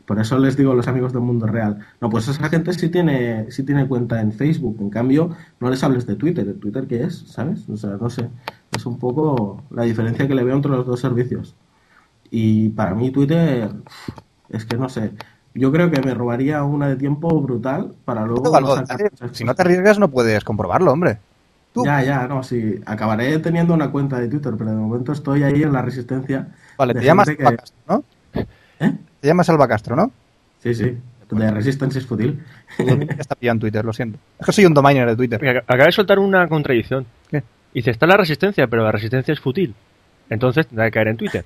por 0.07 0.19
eso 0.21 0.39
les 0.39 0.57
digo 0.57 0.75
los 0.75 0.89
amigos 0.89 1.13
del 1.13 1.23
mundo 1.23 1.47
real. 1.47 1.79
No, 2.01 2.11
pues 2.11 2.29
esa 2.29 2.49
gente 2.49 2.73
sí 2.73 2.89
tiene, 2.91 3.51
sí 3.53 3.63
tiene 3.65 3.87
cuenta 3.89 4.21
en 4.21 4.33
Facebook, 4.33 4.77
en 4.81 4.91
cambio 4.91 5.31
no 5.61 5.71
les 5.71 5.85
hables 5.85 6.07
de 6.07 6.17
Twitter. 6.17 6.49
¿El 6.49 6.59
Twitter 6.61 6.87
qué 6.89 7.05
es? 7.05 7.19
¿Sabes? 7.29 7.69
O 7.69 7.77
sea, 7.77 7.91
no 8.01 8.11
sé. 8.11 8.29
Es 8.73 8.87
un 8.87 8.99
poco 8.99 9.63
la 9.71 9.85
diferencia 9.85 10.27
que 10.29 10.35
le 10.35 10.45
veo 10.45 10.57
entre 10.57 10.73
los 10.73 10.87
dos 10.87 11.01
servicios. 11.01 11.55
Y 12.31 12.71
para 12.71 12.95
mí 12.95 13.11
Twitter, 13.11 13.71
es 14.51 14.65
que 14.67 14.77
no 14.77 14.89
sé. 14.89 15.13
Yo 15.55 15.73
creo 15.73 15.91
que 15.91 16.01
me 16.01 16.15
robaría 16.15 16.63
una 16.63 16.89
de 16.89 16.97
tiempo 16.97 17.41
brutal 17.41 17.93
para 18.05 18.25
luego... 18.25 18.55
Algo, 18.55 18.77
sacar 18.77 19.11
Si 19.33 19.45
no 19.45 19.55
te 19.55 19.63
arriesgas 19.63 19.99
no 19.99 20.09
puedes 20.09 20.45
comprobarlo, 20.45 20.93
hombre. 20.93 21.19
Tú. 21.73 21.85
Ya, 21.85 22.03
ya, 22.03 22.27
no, 22.27 22.43
sí. 22.43 22.81
Acabaré 22.87 23.39
teniendo 23.39 23.75
una 23.75 23.91
cuenta 23.91 24.19
de 24.19 24.29
Twitter, 24.29 24.55
pero 24.57 24.71
de 24.71 24.77
momento 24.77 25.13
estoy 25.13 25.43
ahí 25.43 25.63
en 25.63 25.73
la 25.73 25.83
resistencia. 25.83 26.49
Vale, 26.77 26.95
te 26.95 27.05
llamas 27.05 27.29
que- 27.29 27.37
Castro, 27.37 27.77
¿no? 27.89 28.05
¿Eh? 28.35 28.93
Te 29.21 29.29
llamas 29.29 29.49
Alba 29.51 29.69
Castro, 29.69 29.95
¿no? 29.97 30.11
Sí, 30.63 30.75
sí. 30.75 30.99
De 31.31 31.51
Resistance 31.53 31.99
es 32.01 32.07
fútil. 32.07 32.43
Está 33.19 33.37
pillado 33.37 33.55
en 33.55 33.61
Twitter, 33.61 33.85
lo 33.85 33.93
siento. 33.93 34.19
Es 34.39 34.47
que 34.47 34.53
soy 34.53 34.67
un 34.67 34.75
domainer 34.75 35.09
de 35.09 35.15
Twitter. 35.17 35.59
Acaba 35.59 35.85
de 35.85 35.93
soltar 35.93 36.19
una 36.19 36.49
contradicción. 36.49 37.07
¿Qué? 37.29 37.45
Dice, 37.73 37.93
está 37.93 38.07
la 38.07 38.17
resistencia, 38.17 38.67
pero 38.67 38.83
la 38.83 38.91
resistencia 38.91 39.33
es 39.33 39.39
fútil. 39.39 39.75
Entonces 40.29 40.67
tendrá 40.67 40.87
que 40.87 40.91
caer 40.91 41.09
en 41.09 41.17
Twitter. 41.17 41.45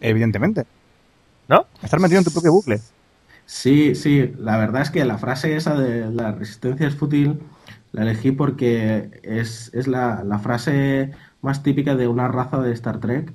Evidentemente. 0.00 0.64
¿No? 1.48 1.64
Estar 1.82 2.00
metido 2.00 2.18
en 2.18 2.24
tu 2.24 2.30
propio 2.32 2.52
bucle. 2.52 2.80
Sí, 3.48 3.94
sí, 3.94 4.34
la 4.38 4.58
verdad 4.58 4.82
es 4.82 4.90
que 4.90 5.06
la 5.06 5.16
frase 5.16 5.56
esa 5.56 5.74
de 5.74 6.12
la 6.12 6.32
resistencia 6.32 6.86
es 6.86 6.94
fútil 6.94 7.40
la 7.92 8.02
elegí 8.02 8.32
porque 8.32 9.20
es, 9.22 9.72
es 9.72 9.86
la, 9.88 10.22
la 10.22 10.38
frase 10.38 11.12
más 11.40 11.62
típica 11.62 11.96
de 11.96 12.08
una 12.08 12.28
raza 12.28 12.60
de 12.60 12.72
Star 12.72 13.00
Trek 13.00 13.32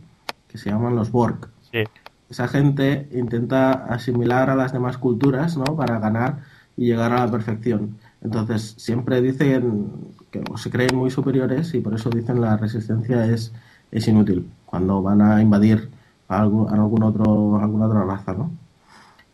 que 0.47 0.57
se 0.59 0.69
llaman 0.69 0.95
los 0.95 1.11
Borg. 1.11 1.49
Sí. 1.71 1.83
Esa 2.29 2.47
gente 2.47 3.09
intenta 3.11 3.71
asimilar 3.71 4.51
a 4.51 4.55
las 4.55 4.71
demás 4.71 4.99
culturas, 4.99 5.57
¿no? 5.57 5.75
Para 5.75 5.99
ganar 5.99 6.41
y 6.77 6.85
llegar 6.85 7.11
a 7.11 7.25
la 7.25 7.31
perfección. 7.31 7.97
Entonces, 8.21 8.75
siempre 8.77 9.19
dicen 9.19 9.91
que 10.29 10.43
o 10.47 10.57
se 10.57 10.69
creen 10.69 10.95
muy 10.95 11.09
superiores 11.09 11.73
y 11.73 11.81
por 11.81 11.95
eso 11.95 12.11
dicen 12.11 12.39
la 12.39 12.55
resistencia 12.57 13.25
es, 13.25 13.51
es 13.91 14.07
inútil 14.07 14.47
cuando 14.67 15.01
van 15.01 15.21
a 15.21 15.41
invadir 15.41 15.89
a 16.27 16.39
algún, 16.41 16.69
a 16.69 16.73
algún 16.73 17.01
otro, 17.01 17.57
a 17.57 17.63
alguna 17.63 17.87
otra 17.87 18.03
raza, 18.05 18.33
¿no? 18.33 18.51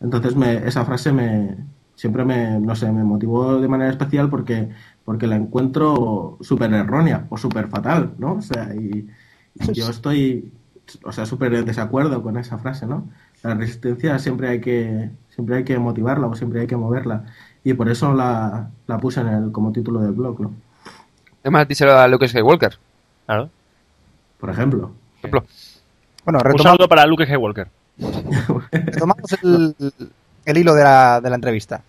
Entonces, 0.00 0.34
me, 0.34 0.66
esa 0.66 0.84
frase 0.84 1.12
me, 1.12 1.56
siempre 1.94 2.24
me, 2.24 2.58
no 2.58 2.74
sé, 2.74 2.90
me 2.90 3.04
motivó 3.04 3.60
de 3.60 3.68
manera 3.68 3.90
especial 3.90 4.30
porque, 4.30 4.70
porque 5.04 5.26
la 5.26 5.36
encuentro 5.36 6.38
súper 6.40 6.72
errónea 6.72 7.26
o 7.28 7.36
súper 7.36 7.68
fatal, 7.68 8.14
¿no? 8.18 8.34
O 8.34 8.42
sea, 8.42 8.74
y, 8.74 9.06
y 9.54 9.72
yo 9.72 9.90
estoy, 9.90 10.50
o 11.04 11.12
sea, 11.12 11.26
súper 11.26 11.52
en 11.54 11.66
desacuerdo 11.66 12.22
con 12.22 12.38
esa 12.38 12.58
frase, 12.58 12.86
¿no? 12.86 13.08
La 13.42 13.54
resistencia 13.54 14.18
siempre 14.18 14.48
hay 14.48 14.60
que, 14.60 15.10
siempre 15.28 15.56
hay 15.56 15.64
que 15.64 15.78
motivarla 15.78 16.26
o 16.26 16.34
siempre 16.34 16.60
hay 16.60 16.66
que 16.66 16.76
moverla. 16.76 17.24
Y 17.64 17.74
por 17.74 17.90
eso 17.90 18.14
la, 18.14 18.70
la 18.86 18.98
puse 18.98 19.20
en 19.20 19.28
el, 19.28 19.52
como 19.52 19.72
título 19.72 20.00
del 20.00 20.12
blog, 20.12 20.40
¿no? 20.40 20.52
Además, 21.42 21.62
a 21.62 21.66
ti 21.66 21.74
será 21.74 22.08
Luke 22.08 22.26
Skywalker. 22.28 22.78
Claro. 23.26 23.50
Por 24.38 24.50
ejemplo. 24.50 24.92
Por 25.20 25.30
ejemplo. 25.30 25.44
Bueno, 26.24 26.38
Un 26.38 26.44
retomamos, 26.44 26.62
saludo 26.62 26.88
para 26.88 27.06
Luke 27.06 27.24
Skywalker. 27.24 27.68
Retomamos 28.72 29.32
el, 29.42 29.74
el 30.44 30.58
hilo 30.58 30.74
de 30.74 30.84
la, 30.84 31.20
de 31.20 31.28
la 31.30 31.36
entrevista. 31.36 31.82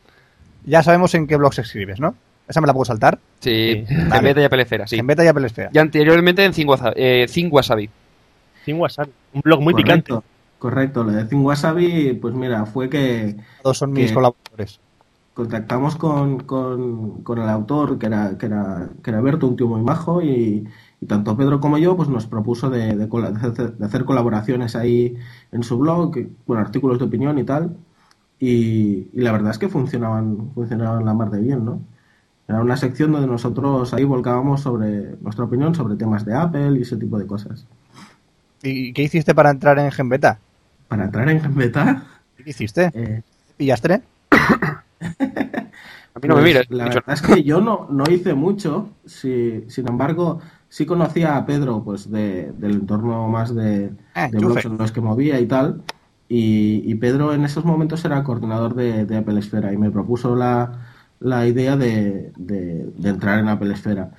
Ya 0.66 0.84
sabemos 0.84 1.14
en 1.16 1.28
qué 1.28 1.36
blogs 1.38 1.60
escribes, 1.60 2.00
¿no? 2.00 2.16
Esa 2.48 2.62
me 2.62 2.68
la 2.68 2.74
puedo 2.74 2.86
saltar. 2.86 3.18
Sí, 3.40 3.86
Sí. 3.88 3.94
en 3.94 4.24
beta 4.24 4.42
y 4.42 4.44
Apple 4.44 4.62
Esfera, 4.62 4.88
sí. 4.88 4.98
En 4.98 5.08
beta 5.08 5.24
y 5.24 5.28
Apple 5.28 5.48
Esfera. 5.48 5.70
Y 5.74 5.78
anteriormente 5.78 6.44
en 6.44 6.52
Think 6.52 6.70
Wasabi. 6.70 6.94
Eh, 6.98 8.74
WhatsApp. 8.74 9.10
Un 9.34 9.42
blog 9.42 9.62
muy 9.62 9.74
picante. 9.74 10.14
correcto. 10.60 11.04
Lo 11.04 11.12
de 11.12 11.24
Think 11.26 11.44
Wasabi, 11.46 12.14
pues 12.22 12.34
mira, 12.34 12.66
fue 12.66 12.90
que 12.90 13.38
Todos 13.64 13.78
son 13.78 13.94
mis 13.94 14.12
colaboradores. 14.12 14.80
contactamos 15.34 15.96
con, 15.96 16.42
con, 16.42 17.24
con 17.24 17.40
el 17.40 17.50
autor, 17.50 17.98
que 17.98 18.06
era, 18.08 18.38
que 18.38 18.46
era, 18.48 18.90
que 19.04 19.10
era 19.10 19.22
Berto, 19.22 19.48
un 19.48 19.56
tío 19.56 19.68
muy 19.68 19.82
majo, 19.82 20.22
y, 20.22 20.68
y 21.02 21.08
tanto 21.08 21.38
Pedro 21.38 21.60
como 21.62 21.80
yo 21.80 21.98
pues 21.98 22.10
nos 22.10 22.28
propuso 22.28 22.70
de, 22.72 22.96
de 22.98 23.10
cola- 23.10 23.32
de 23.32 23.86
hacer, 23.86 24.06
colaboraciones 24.06 24.76
ahí 24.78 25.18
en 25.52 25.64
su 25.64 25.80
blog, 25.80 26.16
bueno, 26.48 26.62
artículos 26.64 27.00
de 27.00 27.06
opinión 27.06 27.40
y 27.40 27.46
tal, 27.46 27.78
y, 28.40 29.10
y 29.14 29.22
la 29.22 29.32
verdad 29.34 29.52
es 29.52 29.60
que 29.60 29.70
funcionaban, 29.70 30.52
funcionaban 30.54 31.06
la 31.06 31.14
mar 31.14 31.32
de 31.32 31.42
bien, 31.42 31.66
¿no? 31.66 31.82
Era 32.48 32.62
una 32.62 32.78
sección 32.78 33.12
donde 33.14 33.28
nosotros 33.28 33.94
ahí 33.94 34.04
volcábamos 34.06 34.62
sobre 34.62 35.18
nuestra 35.22 35.46
opinión 35.46 35.76
sobre 35.76 35.96
temas 35.98 36.26
de 36.26 36.36
Apple 36.36 36.78
y 36.80 36.84
ese 36.84 36.98
tipo 36.98 37.18
de 37.20 37.28
cosas. 37.28 37.68
¿Y 38.64 38.94
qué 38.94 39.04
hiciste 39.04 39.36
para 39.36 39.52
entrar 39.52 39.78
en 39.80 39.92
Gen 39.92 40.10
Beta? 40.10 40.40
Para 40.88 41.06
entrar 41.06 41.28
en 41.30 41.56
beta, 41.56 41.84
¿Qué 42.36 42.50
hiciste? 42.50 42.94
eh, 42.94 43.22
¿Pillaste? 43.58 44.04
A 46.16 46.20
mí 46.20 46.28
no 46.28 46.36
me 46.36 46.42
Pues, 46.42 46.44
mires. 46.44 46.70
La 46.70 46.88
verdad 46.88 47.14
es 47.14 47.22
que 47.22 47.44
yo 47.44 47.62
no, 47.62 47.88
no 47.90 48.10
hice 48.10 48.34
mucho, 48.34 48.90
sí, 49.06 49.66
sin 49.70 49.88
embargo, 49.88 50.40
sí 50.72 50.86
conocía 50.88 51.38
a 51.38 51.46
Pedro 51.46 51.84
pues 51.84 52.10
de, 52.12 52.52
del 52.58 52.74
entorno 52.82 53.28
más 53.30 53.54
de, 53.56 53.92
Ah, 54.14 54.30
de 54.32 54.40
blogs 54.40 54.66
en 54.66 54.78
los 54.78 54.92
que 54.92 55.02
movía 55.02 55.40
y 55.40 55.48
tal. 55.48 55.84
Y, 56.30 56.82
y 56.90 56.96
Pedro 56.96 57.34
en 57.34 57.44
esos 57.46 57.66
momentos 57.66 58.06
era 58.06 58.24
coordinador 58.24 58.74
de, 58.76 59.06
de 59.06 59.18
Apple 59.18 59.40
Esfera 59.40 59.74
y 59.74 59.78
me 59.78 59.92
propuso 59.92 60.36
la, 60.36 60.72
la 61.20 61.48
idea 61.48 61.76
de, 61.78 62.32
de- 62.38 62.92
de 62.98 63.10
entrar 63.10 63.40
en 63.40 63.50
Apple 63.50 63.74
Esfera. 63.74 64.12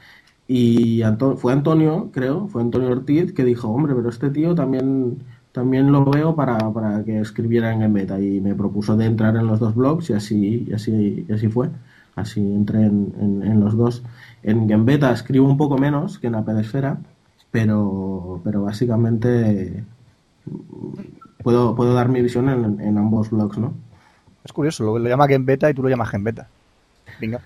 Y 0.48 1.02
Anto- 1.02 1.36
fue 1.36 1.52
Antonio, 1.52 2.10
creo, 2.12 2.48
fue 2.48 2.62
Antonio 2.62 2.90
Ortiz 2.90 3.32
que 3.32 3.44
dijo, 3.44 3.68
hombre, 3.68 3.94
pero 3.94 4.08
este 4.10 4.30
tío 4.30 4.54
también, 4.54 5.22
también 5.52 5.92
lo 5.92 6.04
veo 6.04 6.34
para, 6.36 6.58
para 6.72 7.04
que 7.04 7.20
escribiera 7.20 7.72
en 7.72 7.80
Gembeta 7.80 8.20
y 8.20 8.40
me 8.40 8.54
propuso 8.54 8.96
de 8.96 9.06
entrar 9.06 9.36
en 9.36 9.46
los 9.46 9.60
dos 9.60 9.74
blogs 9.74 10.10
y 10.10 10.14
así, 10.14 10.66
y 10.68 10.72
así, 10.74 11.24
y 11.28 11.32
así 11.32 11.48
fue. 11.48 11.70
Así 12.14 12.40
entré 12.40 12.84
en, 12.84 13.14
en- 13.20 13.42
en 13.42 13.60
los 13.60 13.76
dos. 13.76 14.02
En 14.42 14.68
Gembeta 14.68 15.12
escribo 15.12 15.46
un 15.46 15.57
poco 15.57 15.78
menos 15.78 16.18
que 16.18 16.26
en 16.26 16.35
Apple 16.35 16.61
Esfera, 16.61 16.98
pero, 17.50 18.40
pero 18.44 18.62
básicamente 18.62 19.85
mm, 20.46 21.42
puedo, 21.42 21.74
puedo 21.74 21.94
dar 21.94 22.09
mi 22.09 22.22
visión 22.22 22.48
en, 22.48 22.81
en 22.81 22.98
ambos 22.98 23.31
blogs, 23.31 23.59
¿no? 23.59 23.74
Es 24.44 24.52
curioso, 24.52 24.85
lo, 24.85 24.98
lo 24.98 25.09
llama 25.09 25.28
Gen 25.28 25.46
Beta 25.46 25.70
y 25.70 25.74
tú 25.74 25.83
lo 25.83 25.88
llamas 25.88 26.11
Gen 26.11 26.24
Beta. 26.24 26.48
Venga. 27.20 27.40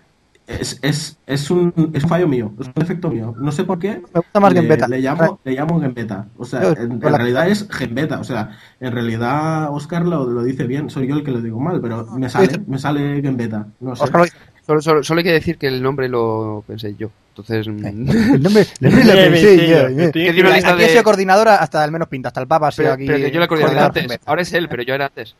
Es, 0.47 0.79
es, 0.81 1.19
es, 1.27 1.51
un, 1.51 1.75
es 1.93 2.05
un 2.05 2.09
fallo 2.09 2.29
mío, 2.29 2.53
es 2.61 2.69
un 2.69 2.73
defecto 2.77 3.11
mío. 3.11 3.35
No 3.37 3.51
sé 3.51 3.65
por 3.65 3.81
qué. 3.81 4.01
Me 4.15 4.21
gusta 4.21 4.39
más 4.39 4.53
le, 4.53 4.61
Gembeta. 4.61 4.87
Le 4.87 5.01
llamo, 5.01 5.41
le 5.45 5.53
llamo 5.53 5.81
Gembeta. 5.81 6.27
O 6.39 6.45
sea, 6.45 6.63
en, 6.79 7.01
la- 7.01 7.19
realidad 7.19 7.49
es 7.49 7.67
Gembeta. 7.69 8.21
O 8.21 8.25
sea, 8.25 8.57
en 8.79 8.93
realidad 8.93 9.71
Oscar 9.73 10.07
lo, 10.07 10.25
lo 10.31 10.45
dice 10.45 10.65
bien, 10.69 10.89
soy 10.89 11.09
yo 11.09 11.17
el 11.17 11.25
que 11.25 11.33
lo 11.33 11.41
digo 11.43 11.59
mal, 11.59 11.81
pero 11.81 12.07
me 12.13 12.29
sale, 12.29 12.61
me 12.69 12.79
sale 12.79 13.21
Gembeta. 13.23 13.67
No 13.81 13.97
sé. 13.97 14.05
Oscar 14.05 14.21
lo 14.21 14.25
dice. 14.25 14.37
Solo, 14.67 14.83
solo- 14.83 15.05
solo 15.05 15.19
hay 15.19 15.25
que 15.25 15.33
decir 15.33 15.59
que 15.59 15.69
el 15.69 15.81
nombre 15.83 16.09
lo 16.09 16.65
pensé 16.67 16.95
yo. 16.97 17.09
Entonces. 17.37 17.69
mm, 17.69 17.85
El 18.35 18.43
nombre, 18.43 18.67
el 18.81 18.91
nombre 18.91 19.05
lo 19.05 19.13
pensé 19.33 19.69
yo, 19.69 19.89
sí. 19.89 20.13
Que 20.13 20.41
una 20.41 20.55
lista 20.57 20.73
Aquí 20.73 20.83
he 20.83 20.87
de- 20.87 20.91
sido 20.93 21.05
coordinadora 21.05 21.57
hasta 21.57 21.85
el 21.85 21.93
menos 21.93 22.09
pinta, 22.09 22.29
hasta 22.29 22.41
el 22.41 22.47
Papa 22.49 22.69
ha 22.69 22.73
sido 22.73 22.85
pero, 22.87 22.95
aquí. 22.95 23.07
pero 23.07 23.19
que 23.49 23.61
yo 23.61 23.73
la 23.73 23.87
antes. 23.87 24.19
Ahora 24.27 24.43
es 24.43 24.53
él, 24.53 24.69
pero 24.69 24.83
yo 24.83 24.95
era 24.95 25.07
antes. 25.07 25.35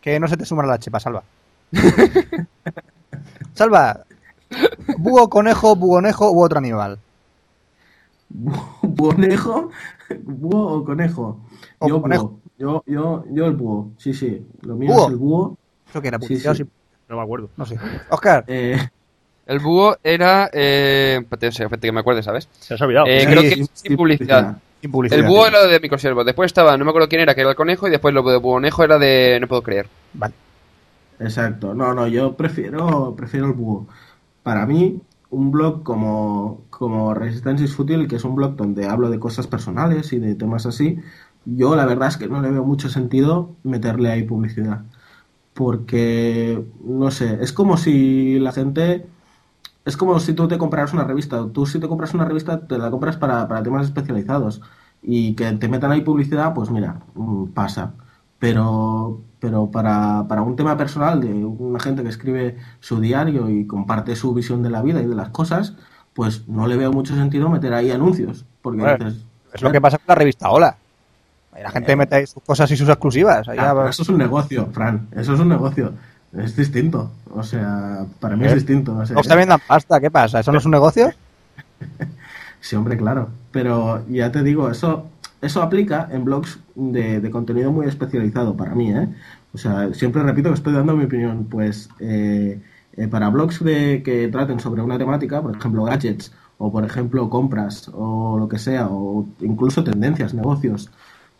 Que 0.00 0.18
no 0.18 0.26
se 0.26 0.36
te 0.36 0.44
suma 0.44 0.66
la 0.66 0.78
chepa, 0.78 0.98
Salva. 0.98 1.22
Salva, 3.54 4.04
búho, 4.98 5.28
conejo, 5.28 5.76
bugonejo 5.76 6.32
u 6.32 6.42
otro 6.42 6.58
animal. 6.58 6.98
¿Buonejo? 8.82 9.70
¿Búho 10.22 10.78
o 10.78 10.84
conejo? 10.84 11.38
O 11.78 11.88
yo 11.88 12.00
conejo. 12.02 12.28
búho. 12.28 12.40
Yo, 12.58 12.82
yo, 12.86 13.24
yo 13.30 13.46
el 13.46 13.52
búho. 13.54 13.90
Sí, 13.98 14.14
sí. 14.14 14.44
Lo 14.62 14.74
mío 14.76 14.92
¿Búho? 14.92 15.04
es 15.06 15.10
el 15.10 15.16
búho. 15.16 15.56
Eso 15.90 16.00
que 16.02 16.08
era 16.08 16.18
Sí, 16.20 16.38
sí. 16.38 16.64
Sí, 17.12 17.16
No 17.16 17.16
me 17.18 17.22
acuerdo. 17.22 17.50
no 17.56 17.66
sé. 17.66 17.78
Oscar, 18.10 18.44
Eh, 18.46 18.76
El 19.46 19.58
búho 19.58 19.96
era. 20.02 20.50
Eh, 20.52 21.20
que 21.80 21.92
me 21.92 22.00
acuerde, 22.00 22.22
¿sabes? 22.22 22.48
Se 22.60 22.74
os 22.74 22.80
ha 22.82 22.84
olvidado. 22.84 23.06
Eh, 23.06 23.20
Sí, 23.20 23.26
creo 23.26 23.42
sí, 23.42 23.48
que 23.48 23.54
sin- 23.56 23.68
sin 23.72 23.96
publicidad. 23.96 24.56
sin 24.80 24.90
publicidad. 24.90 25.20
El 25.20 25.26
búho 25.26 25.46
era 25.46 25.66
de 25.66 25.80
microservo. 25.80 26.24
Después 26.24 26.46
estaba, 26.48 26.76
no 26.76 26.84
me 26.84 26.90
acuerdo 26.90 27.08
quién 27.08 27.20
era, 27.22 27.34
que 27.34 27.40
era 27.42 27.50
el 27.50 27.56
conejo. 27.56 27.88
Y 27.88 27.90
después 27.90 28.14
lo 28.14 28.22
de 28.22 28.36
buonejo 28.38 28.84
era 28.84 28.98
de. 28.98 29.38
No 29.40 29.48
puedo 29.48 29.62
creer. 29.62 29.86
Vale. 30.14 30.34
Exacto, 31.20 31.74
no, 31.74 31.94
no, 31.94 32.08
yo 32.08 32.34
prefiero, 32.36 33.14
prefiero 33.16 33.46
el 33.46 33.52
búho. 33.52 33.86
Para 34.42 34.66
mí, 34.66 35.00
un 35.30 35.52
blog 35.52 35.82
como, 35.84 36.62
como 36.70 37.14
Resistance 37.14 37.64
is 37.64 37.74
Futile, 37.74 38.08
que 38.08 38.16
es 38.16 38.24
un 38.24 38.34
blog 38.34 38.56
donde 38.56 38.86
hablo 38.88 39.08
de 39.08 39.20
cosas 39.20 39.46
personales 39.46 40.12
y 40.12 40.18
de 40.18 40.34
temas 40.34 40.66
así, 40.66 40.98
yo 41.44 41.76
la 41.76 41.86
verdad 41.86 42.08
es 42.08 42.16
que 42.16 42.26
no 42.28 42.40
le 42.42 42.50
veo 42.50 42.64
mucho 42.64 42.88
sentido 42.88 43.50
meterle 43.62 44.10
ahí 44.10 44.24
publicidad. 44.24 44.82
Porque, 45.54 46.64
no 46.84 47.10
sé, 47.10 47.38
es 47.42 47.52
como 47.52 47.76
si 47.76 48.38
la 48.38 48.52
gente... 48.52 49.06
Es 49.84 49.96
como 49.96 50.18
si 50.20 50.32
tú 50.32 50.46
te 50.48 50.58
compraras 50.58 50.92
una 50.92 51.04
revista. 51.04 51.44
Tú 51.52 51.66
si 51.66 51.80
te 51.80 51.88
compras 51.88 52.14
una 52.14 52.24
revista, 52.24 52.66
te 52.66 52.78
la 52.78 52.90
compras 52.90 53.16
para, 53.16 53.48
para 53.48 53.62
temas 53.62 53.84
especializados. 53.86 54.62
Y 55.02 55.34
que 55.34 55.50
te 55.52 55.68
metan 55.68 55.90
ahí 55.90 56.02
publicidad, 56.02 56.54
pues 56.54 56.70
mira, 56.70 57.00
mm, 57.14 57.46
pasa. 57.48 57.94
Pero, 58.38 59.22
pero 59.40 59.70
para, 59.70 60.26
para 60.28 60.42
un 60.42 60.56
tema 60.56 60.76
personal 60.76 61.20
de 61.20 61.32
una 61.32 61.80
gente 61.80 62.02
que 62.02 62.08
escribe 62.08 62.58
su 62.80 63.00
diario 63.00 63.50
y 63.50 63.66
comparte 63.66 64.16
su 64.16 64.32
visión 64.34 64.62
de 64.62 64.70
la 64.70 64.82
vida 64.82 65.02
y 65.02 65.06
de 65.06 65.14
las 65.16 65.30
cosas, 65.30 65.74
pues 66.14 66.48
no 66.48 66.66
le 66.66 66.76
veo 66.76 66.92
mucho 66.92 67.14
sentido 67.14 67.48
meter 67.48 67.74
ahí 67.74 67.90
anuncios. 67.90 68.46
Porque 68.62 68.80
Bueno, 68.80 69.04
dices, 69.04 69.26
Es 69.52 69.62
lo 69.62 69.72
que 69.72 69.80
pasa 69.80 69.98
con 69.98 70.06
la 70.08 70.14
revista 70.14 70.50
Hola. 70.50 70.76
La 71.60 71.70
gente 71.70 71.94
mete 71.96 72.14
ahí 72.16 72.26
sus 72.26 72.42
cosas 72.42 72.70
y 72.70 72.76
sus 72.76 72.88
exclusivas. 72.88 73.46
Ah, 73.48 73.86
eso 73.88 74.02
es 74.02 74.08
un 74.08 74.18
negocio, 74.18 74.68
Fran. 74.72 75.08
Eso 75.12 75.34
es 75.34 75.40
un 75.40 75.48
negocio. 75.48 75.92
Es 76.36 76.56
distinto. 76.56 77.10
O 77.34 77.42
sea, 77.42 78.06
para 78.20 78.36
mí 78.36 78.44
Eh, 78.44 78.48
es 78.48 78.54
distinto. 78.54 78.96
O 78.96 79.04
sea, 79.04 79.16
Os 79.18 79.28
también 79.28 79.50
dan 79.50 79.60
pasta, 79.66 80.00
¿qué 80.00 80.10
pasa? 80.10 80.40
¿Eso 80.40 80.50
no 80.50 80.58
es 80.58 80.64
un 80.64 80.70
negocio? 80.72 81.10
Sí, 82.60 82.76
hombre, 82.76 82.96
claro. 82.96 83.28
Pero 83.50 84.06
ya 84.08 84.30
te 84.30 84.42
digo, 84.44 84.70
eso, 84.70 85.08
eso 85.40 85.62
aplica 85.62 86.08
en 86.12 86.24
blogs 86.24 86.60
de, 86.76 87.20
de 87.20 87.30
contenido 87.30 87.72
muy 87.72 87.86
especializado 87.88 88.56
para 88.56 88.72
mí, 88.76 88.92
¿eh? 88.92 89.08
O 89.52 89.58
sea, 89.58 89.92
siempre 89.94 90.22
repito 90.22 90.48
que 90.48 90.54
estoy 90.54 90.72
dando 90.72 90.96
mi 90.96 91.04
opinión. 91.04 91.46
Pues 91.50 91.88
eh, 91.98 92.60
eh, 92.92 93.08
para 93.08 93.30
blogs 93.30 93.62
de, 93.64 94.02
que 94.04 94.28
traten 94.28 94.60
sobre 94.60 94.80
una 94.80 94.96
temática, 94.96 95.42
por 95.42 95.56
ejemplo, 95.56 95.82
gadgets, 95.82 96.32
o 96.58 96.70
por 96.70 96.84
ejemplo, 96.84 97.28
compras, 97.28 97.90
o 97.92 98.36
lo 98.38 98.48
que 98.48 98.60
sea, 98.60 98.86
o 98.88 99.26
incluso 99.40 99.82
tendencias, 99.82 100.32
negocios, 100.32 100.88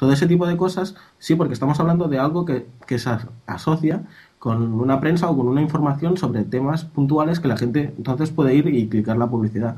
todo 0.03 0.13
ese 0.13 0.27
tipo 0.27 0.49
de 0.49 0.57
cosas, 0.57 0.97
sí, 1.21 1.37
porque 1.37 1.55
estamos 1.55 1.79
hablando 1.79 2.09
de 2.09 2.19
algo 2.19 2.45
que, 2.45 2.67
que 2.89 2.99
se 2.99 3.09
as- 3.09 3.29
asocia 3.47 4.03
con 4.41 4.75
una 4.81 4.99
prensa 4.99 5.31
o 5.31 5.37
con 5.37 5.47
una 5.47 5.63
información 5.63 6.17
sobre 6.17 6.43
temas 6.43 6.83
puntuales 6.85 7.39
que 7.39 7.47
la 7.47 7.57
gente 7.57 7.95
entonces 7.97 8.31
puede 8.33 8.53
ir 8.57 8.67
y 8.67 8.89
clicar 8.89 9.17
la 9.17 9.29
publicidad. 9.29 9.77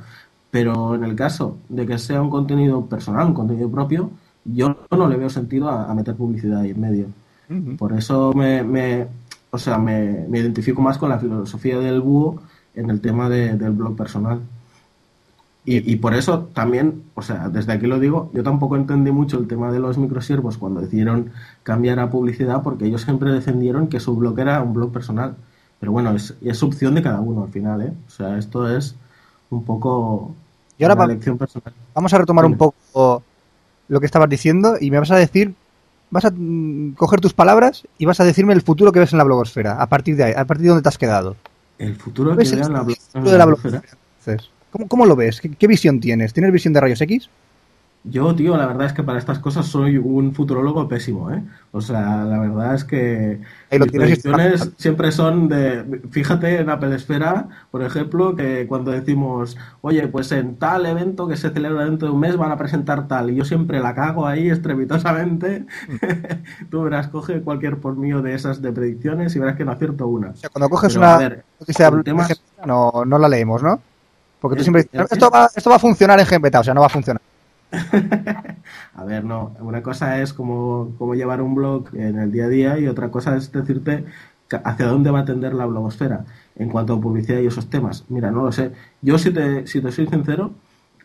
Pero 0.50 0.94
en 0.94 1.04
el 1.04 1.14
caso 1.14 1.58
de 1.68 1.84
que 1.86 1.98
sea 1.98 2.22
un 2.22 2.30
contenido 2.30 2.86
personal, 2.86 3.26
un 3.26 3.34
contenido 3.34 3.68
propio, 3.70 4.10
yo 4.46 4.74
no 4.90 5.08
le 5.08 5.16
veo 5.18 5.28
sentido 5.28 5.68
a, 5.68 5.90
a 5.90 5.94
meter 5.94 6.14
publicidad 6.14 6.60
ahí 6.60 6.70
en 6.70 6.80
medio. 6.80 7.06
Por 7.76 7.92
eso 7.92 8.32
me, 8.32 8.62
me- 8.62 9.06
o 9.50 9.58
sea, 9.58 9.76
me, 9.76 10.24
me 10.30 10.38
identifico 10.38 10.80
más 10.80 10.96
con 10.96 11.10
la 11.10 11.18
filosofía 11.18 11.78
del 11.80 12.00
búho 12.00 12.40
en 12.74 12.88
el 12.88 13.02
tema 13.02 13.28
de- 13.28 13.58
del 13.58 13.72
blog 13.72 13.94
personal. 13.94 14.40
Y, 15.66 15.90
y 15.90 15.96
por 15.96 16.14
eso 16.14 16.50
también, 16.52 17.04
o 17.14 17.22
sea, 17.22 17.48
desde 17.48 17.72
aquí 17.72 17.86
lo 17.86 17.98
digo, 17.98 18.30
yo 18.34 18.42
tampoco 18.42 18.76
entendí 18.76 19.10
mucho 19.12 19.38
el 19.38 19.48
tema 19.48 19.72
de 19.72 19.78
los 19.80 19.96
microsiervos 19.96 20.58
cuando 20.58 20.80
decidieron 20.82 21.32
cambiar 21.62 21.98
a 22.00 22.10
publicidad 22.10 22.62
porque 22.62 22.84
ellos 22.86 23.00
siempre 23.02 23.32
defendieron 23.32 23.88
que 23.88 23.98
su 24.00 24.14
blog 24.14 24.38
era 24.40 24.62
un 24.62 24.74
blog 24.74 24.92
personal. 24.92 25.36
Pero 25.80 25.92
bueno, 25.92 26.10
es, 26.14 26.34
es 26.42 26.62
opción 26.62 26.94
de 26.94 27.02
cada 27.02 27.20
uno 27.20 27.44
al 27.44 27.50
final, 27.50 27.80
¿eh? 27.82 27.92
O 28.06 28.10
sea, 28.10 28.36
esto 28.38 28.68
es 28.76 28.94
un 29.50 29.64
poco 29.64 30.34
Y 30.78 30.84
ahora 30.84 30.94
una 30.94 31.04
elección 31.04 31.38
personal. 31.38 31.72
Vamos 31.94 32.12
a 32.12 32.18
retomar 32.18 32.44
un 32.44 32.56
poco 32.56 33.22
lo 33.88 34.00
que 34.00 34.06
estabas 34.06 34.28
diciendo 34.28 34.76
y 34.80 34.90
me 34.90 34.98
vas 34.98 35.10
a 35.10 35.16
decir, 35.16 35.54
vas 36.10 36.24
a 36.24 36.30
mm, 36.34 36.94
coger 36.94 37.20
tus 37.20 37.34
palabras 37.34 37.86
y 37.98 38.06
vas 38.06 38.20
a 38.20 38.24
decirme 38.24 38.52
el 38.54 38.62
futuro 38.62 38.92
que 38.92 39.00
ves 39.00 39.12
en 39.12 39.18
la 39.18 39.24
blogosfera, 39.24 39.80
a 39.80 39.88
partir 39.88 40.16
de 40.16 40.24
ahí, 40.24 40.32
a 40.36 40.44
partir 40.46 40.64
de 40.64 40.68
donde 40.70 40.82
te 40.82 40.88
has 40.88 40.98
quedado. 40.98 41.36
El 41.78 41.94
futuro 41.96 42.36
que 42.36 42.36
¿Ves 42.36 42.52
el 42.52 42.60
en 42.66 42.72
la, 42.72 42.82
blo- 42.82 42.98
futuro 43.12 43.30
en 43.30 43.32
de 43.32 43.38
la 43.38 43.46
blogosfera. 43.46 43.46
blogosfera? 43.46 43.98
Entonces, 44.18 44.50
¿cómo, 44.74 44.88
cómo 44.88 45.06
lo 45.06 45.14
ves? 45.14 45.40
¿Qué, 45.40 45.50
qué 45.50 45.68
visión 45.68 46.00
tienes? 46.00 46.32
¿Tienes 46.32 46.52
visión 46.52 46.74
de 46.74 46.80
rayos 46.80 47.00
X? 47.00 47.30
Yo, 48.06 48.34
tío, 48.34 48.54
la 48.58 48.66
verdad 48.66 48.86
es 48.88 48.92
que 48.92 49.02
para 49.02 49.18
estas 49.18 49.38
cosas 49.38 49.64
soy 49.64 49.96
un 49.96 50.34
futurólogo 50.34 50.86
pésimo, 50.88 51.30
¿eh? 51.30 51.42
O 51.72 51.80
sea, 51.80 52.24
la 52.24 52.38
verdad 52.38 52.74
es 52.74 52.84
que 52.84 53.40
Ahí 53.70 53.78
lo 53.78 53.86
mis 53.86 53.94
predicciones 53.94 54.72
siempre 54.76 55.10
son 55.10 55.48
de... 55.48 56.02
Fíjate 56.10 56.60
en 56.60 56.68
Apple 56.68 56.94
Esfera, 56.94 57.48
por 57.70 57.82
ejemplo, 57.82 58.36
que 58.36 58.66
cuando 58.66 58.90
decimos, 58.90 59.56
oye, 59.80 60.06
pues 60.08 60.32
en 60.32 60.56
tal 60.56 60.84
evento 60.84 61.26
que 61.26 61.38
se 61.38 61.48
celebra 61.48 61.86
dentro 61.86 62.08
de 62.08 62.14
un 62.14 62.20
mes 62.20 62.36
van 62.36 62.52
a 62.52 62.58
presentar 62.58 63.08
tal, 63.08 63.30
y 63.30 63.36
yo 63.36 63.44
siempre 63.46 63.80
la 63.80 63.94
cago 63.94 64.26
ahí 64.26 64.50
estrepitosamente, 64.50 65.64
tú 66.70 66.82
verás, 66.82 67.08
coge 67.08 67.40
cualquier 67.40 67.78
por 67.78 67.96
mío 67.96 68.20
de 68.20 68.34
esas 68.34 68.60
de 68.60 68.70
predicciones 68.70 69.34
y 69.34 69.38
verás 69.38 69.56
que 69.56 69.64
no 69.64 69.72
acierto 69.72 70.08
una. 70.08 70.30
O 70.30 70.36
sea, 70.36 70.50
cuando 70.50 70.68
coges 70.68 70.92
Pero, 70.92 71.06
una 71.06 71.16
ver, 71.16 71.44
no, 72.66 73.04
no 73.06 73.18
la 73.18 73.28
leemos, 73.30 73.62
¿no? 73.62 73.80
Porque 74.44 74.58
tú 74.58 74.62
siempre 74.62 74.82
dices, 74.82 75.10
esto 75.10 75.30
va, 75.30 75.48
esto 75.56 75.70
va 75.70 75.76
a 75.76 75.78
funcionar 75.78 76.20
en 76.20 76.26
GPTA, 76.26 76.60
o 76.60 76.64
sea, 76.64 76.74
no 76.74 76.82
va 76.82 76.88
a 76.88 76.90
funcionar. 76.90 77.22
A 78.94 79.04
ver, 79.04 79.24
no. 79.24 79.56
Una 79.58 79.82
cosa 79.82 80.20
es 80.20 80.34
como, 80.34 80.92
como 80.98 81.14
llevar 81.14 81.40
un 81.40 81.54
blog 81.54 81.86
en 81.94 82.18
el 82.18 82.30
día 82.30 82.44
a 82.44 82.48
día 82.48 82.78
y 82.78 82.86
otra 82.86 83.10
cosa 83.10 83.38
es 83.38 83.50
decirte 83.50 84.04
hacia 84.62 84.86
dónde 84.86 85.10
va 85.10 85.20
a 85.20 85.24
tender 85.24 85.54
la 85.54 85.64
blogosfera 85.64 86.26
en 86.56 86.68
cuanto 86.68 86.92
a 86.92 87.00
publicidad 87.00 87.38
y 87.38 87.46
esos 87.46 87.70
temas. 87.70 88.04
Mira, 88.10 88.30
no 88.30 88.42
lo 88.42 88.52
sé. 88.52 88.72
Yo, 89.00 89.16
si 89.16 89.30
te, 89.30 89.66
si 89.66 89.80
te 89.80 89.90
soy 89.90 90.08
sincero, 90.08 90.50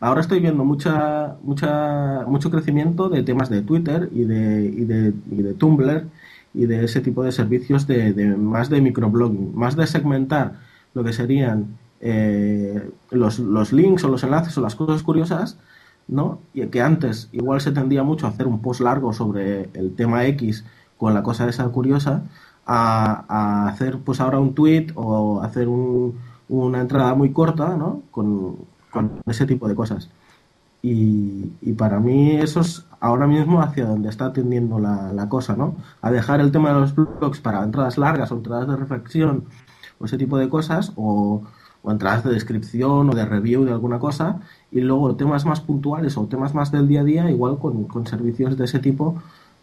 ahora 0.00 0.20
estoy 0.20 0.40
viendo 0.40 0.62
mucha, 0.66 1.36
mucha, 1.42 2.26
mucho 2.26 2.50
crecimiento 2.50 3.08
de 3.08 3.22
temas 3.22 3.48
de 3.48 3.62
Twitter 3.62 4.10
y 4.12 4.24
de, 4.24 4.64
y 4.66 4.84
de, 4.84 5.14
y 5.30 5.42
de 5.42 5.54
Tumblr 5.54 6.04
y 6.52 6.66
de 6.66 6.84
ese 6.84 7.00
tipo 7.00 7.24
de 7.24 7.32
servicios 7.32 7.86
de, 7.86 8.12
de 8.12 8.36
más 8.36 8.68
de 8.68 8.82
microblogging, 8.82 9.56
más 9.56 9.76
de 9.76 9.86
segmentar 9.86 10.56
lo 10.92 11.02
que 11.02 11.14
serían 11.14 11.79
eh, 12.00 12.90
los, 13.10 13.38
los 13.38 13.72
links 13.72 14.04
o 14.04 14.08
los 14.08 14.22
enlaces 14.24 14.56
o 14.58 14.60
las 14.60 14.74
cosas 14.74 15.02
curiosas 15.02 15.58
¿no? 16.08 16.40
Y 16.54 16.66
que 16.66 16.82
antes 16.82 17.28
igual 17.32 17.60
se 17.60 17.72
tendía 17.72 18.02
mucho 18.02 18.26
a 18.26 18.30
hacer 18.30 18.46
un 18.48 18.60
post 18.60 18.80
largo 18.80 19.12
sobre 19.12 19.70
el 19.74 19.94
tema 19.94 20.24
X 20.26 20.64
con 20.96 21.14
la 21.14 21.22
cosa 21.22 21.48
esa 21.48 21.68
curiosa, 21.68 22.24
a, 22.66 23.68
hacer 23.68 23.98
pues 23.98 24.20
ahora 24.20 24.38
un 24.40 24.54
tweet 24.54 24.88
o 24.96 25.40
hacer 25.42 25.68
un- 25.68 26.18
una 26.48 26.80
entrada 26.80 27.14
muy 27.14 27.30
corta, 27.32 27.76
¿no? 27.76 28.02
Con, 28.10 28.56
con 28.90 29.20
ese 29.26 29.46
tipo 29.46 29.68
de 29.68 29.74
cosas. 29.76 30.10
Y, 30.82 31.52
y 31.60 31.72
para 31.74 32.00
mí 32.00 32.32
eso 32.36 32.60
es 32.60 32.86
ahora 33.00 33.26
mismo 33.26 33.60
hacia 33.62 33.84
donde 33.86 34.08
está 34.08 34.32
tendiendo 34.32 34.78
la, 34.78 35.12
la 35.12 35.28
cosa, 35.28 35.54
¿no? 35.56 35.76
A 36.00 36.10
dejar 36.10 36.40
el 36.40 36.52
tema 36.52 36.72
de 36.72 36.80
los 36.80 36.94
blogs 36.94 37.40
para 37.40 37.62
entradas 37.62 37.98
largas 37.98 38.32
o 38.32 38.36
entradas 38.36 38.66
de 38.68 38.76
reflexión 38.76 39.44
o 39.98 40.06
ese 40.06 40.16
tipo 40.18 40.38
de 40.38 40.48
cosas, 40.48 40.92
o, 40.96 41.42
o 41.82 41.90
entradas 41.90 42.24
de 42.24 42.32
descripción 42.32 43.08
o 43.10 43.14
de 43.14 43.24
review 43.24 43.64
de 43.64 43.72
alguna 43.72 43.98
cosa, 43.98 44.36
y 44.70 44.80
luego 44.80 45.14
temas 45.16 45.44
más 45.46 45.60
puntuales 45.60 46.16
o 46.16 46.26
temas 46.26 46.54
más 46.54 46.70
del 46.70 46.86
día 46.88 47.00
a 47.00 47.04
día, 47.04 47.30
igual 47.30 47.58
con, 47.58 47.84
con 47.84 48.06
servicios 48.06 48.56
de 48.58 48.64
ese 48.66 48.78
tipo, 48.78 49.20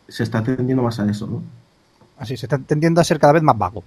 se 0.08 0.23
está 0.23 0.41
tendiendo 0.43 0.82
más 0.84 0.99
a 0.99 1.10
eso, 1.10 1.27
¿no? 1.27 1.43
Así, 2.17 2.36
se 2.38 2.45
está 2.47 2.58
tendiendo 2.58 2.99
a 2.99 3.03
ser 3.03 3.19
cada 3.19 3.34
vez 3.34 3.43
más 3.43 3.58
vago. 3.58 3.84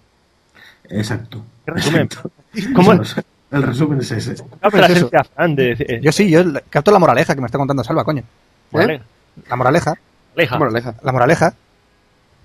Exacto. 0.89 1.43
Exacto. 1.67 2.31
¿Cómo 2.75 2.93
El 2.93 3.63
resumen 3.63 3.99
es 4.01 4.11
ese. 4.13 4.37
La 4.63 5.49
de- 5.49 5.73
eh, 5.79 6.01
Yo 6.03 6.13
sí, 6.13 6.31
yo 6.31 6.45
la- 6.45 6.61
capto 6.71 6.93
la 6.93 6.99
moraleja 7.01 7.35
que 7.35 7.41
me 7.41 7.47
está 7.47 7.59
contando 7.59 7.83
Salva, 7.83 8.05
coño. 8.05 8.23
moraleja. 8.71 9.05
La 9.49 9.57
moraleja, 9.57 9.95
Moraleja. 10.37 10.59
Moraleja. 10.59 10.95
la 11.03 11.13
moraleja, 11.13 11.55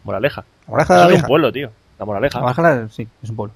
Moraleja. 0.04 0.44
la 0.66 0.72
moraleja 0.72 0.94
de 0.96 1.00
la 1.10 1.16
es 1.16 1.22
un 1.22 1.28
pueblo, 1.28 1.52
tío. 1.52 1.70
La 2.00 2.06
moraleja. 2.06 2.40
La 2.40 2.46
moraleja, 2.54 2.90
sí, 2.90 3.08
es 3.22 3.30
un 3.30 3.36
pueblo. 3.36 3.54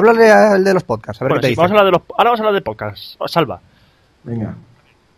Háblale 0.00 0.30
al 0.32 0.64
de 0.64 0.74
los 0.74 0.82
podcasts, 0.84 1.20
a 1.20 1.24
ver 1.24 1.30
Bueno, 1.32 1.40
qué 1.40 1.42
te 1.42 1.46
sí, 1.48 1.50
dice. 1.52 1.60
vamos 1.60 1.70
a 1.70 1.74
hablar 1.74 1.84
de 1.86 1.90
los... 1.92 2.02
Ahora 2.16 2.30
vamos 2.30 2.40
a 2.40 2.42
hablar 2.42 2.54
de 2.54 2.60
podcast. 2.62 3.20
Salva. 3.26 3.60
Venga. 4.24 4.54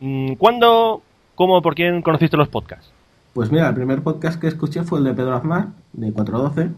Mm, 0.00 0.32
¿Cuándo, 0.34 1.02
cómo, 1.36 1.62
por 1.62 1.74
quién 1.74 2.02
conociste 2.02 2.36
los 2.36 2.48
podcasts? 2.48 2.90
Pues 3.32 3.50
mira, 3.52 3.68
el 3.68 3.74
primer 3.74 4.02
podcast 4.02 4.40
que 4.40 4.48
escuché 4.48 4.82
fue 4.82 4.98
el 4.98 5.04
de 5.04 5.14
Pedro 5.14 5.34
Aznar, 5.36 5.68
de 5.92 6.12
412, 6.12 6.70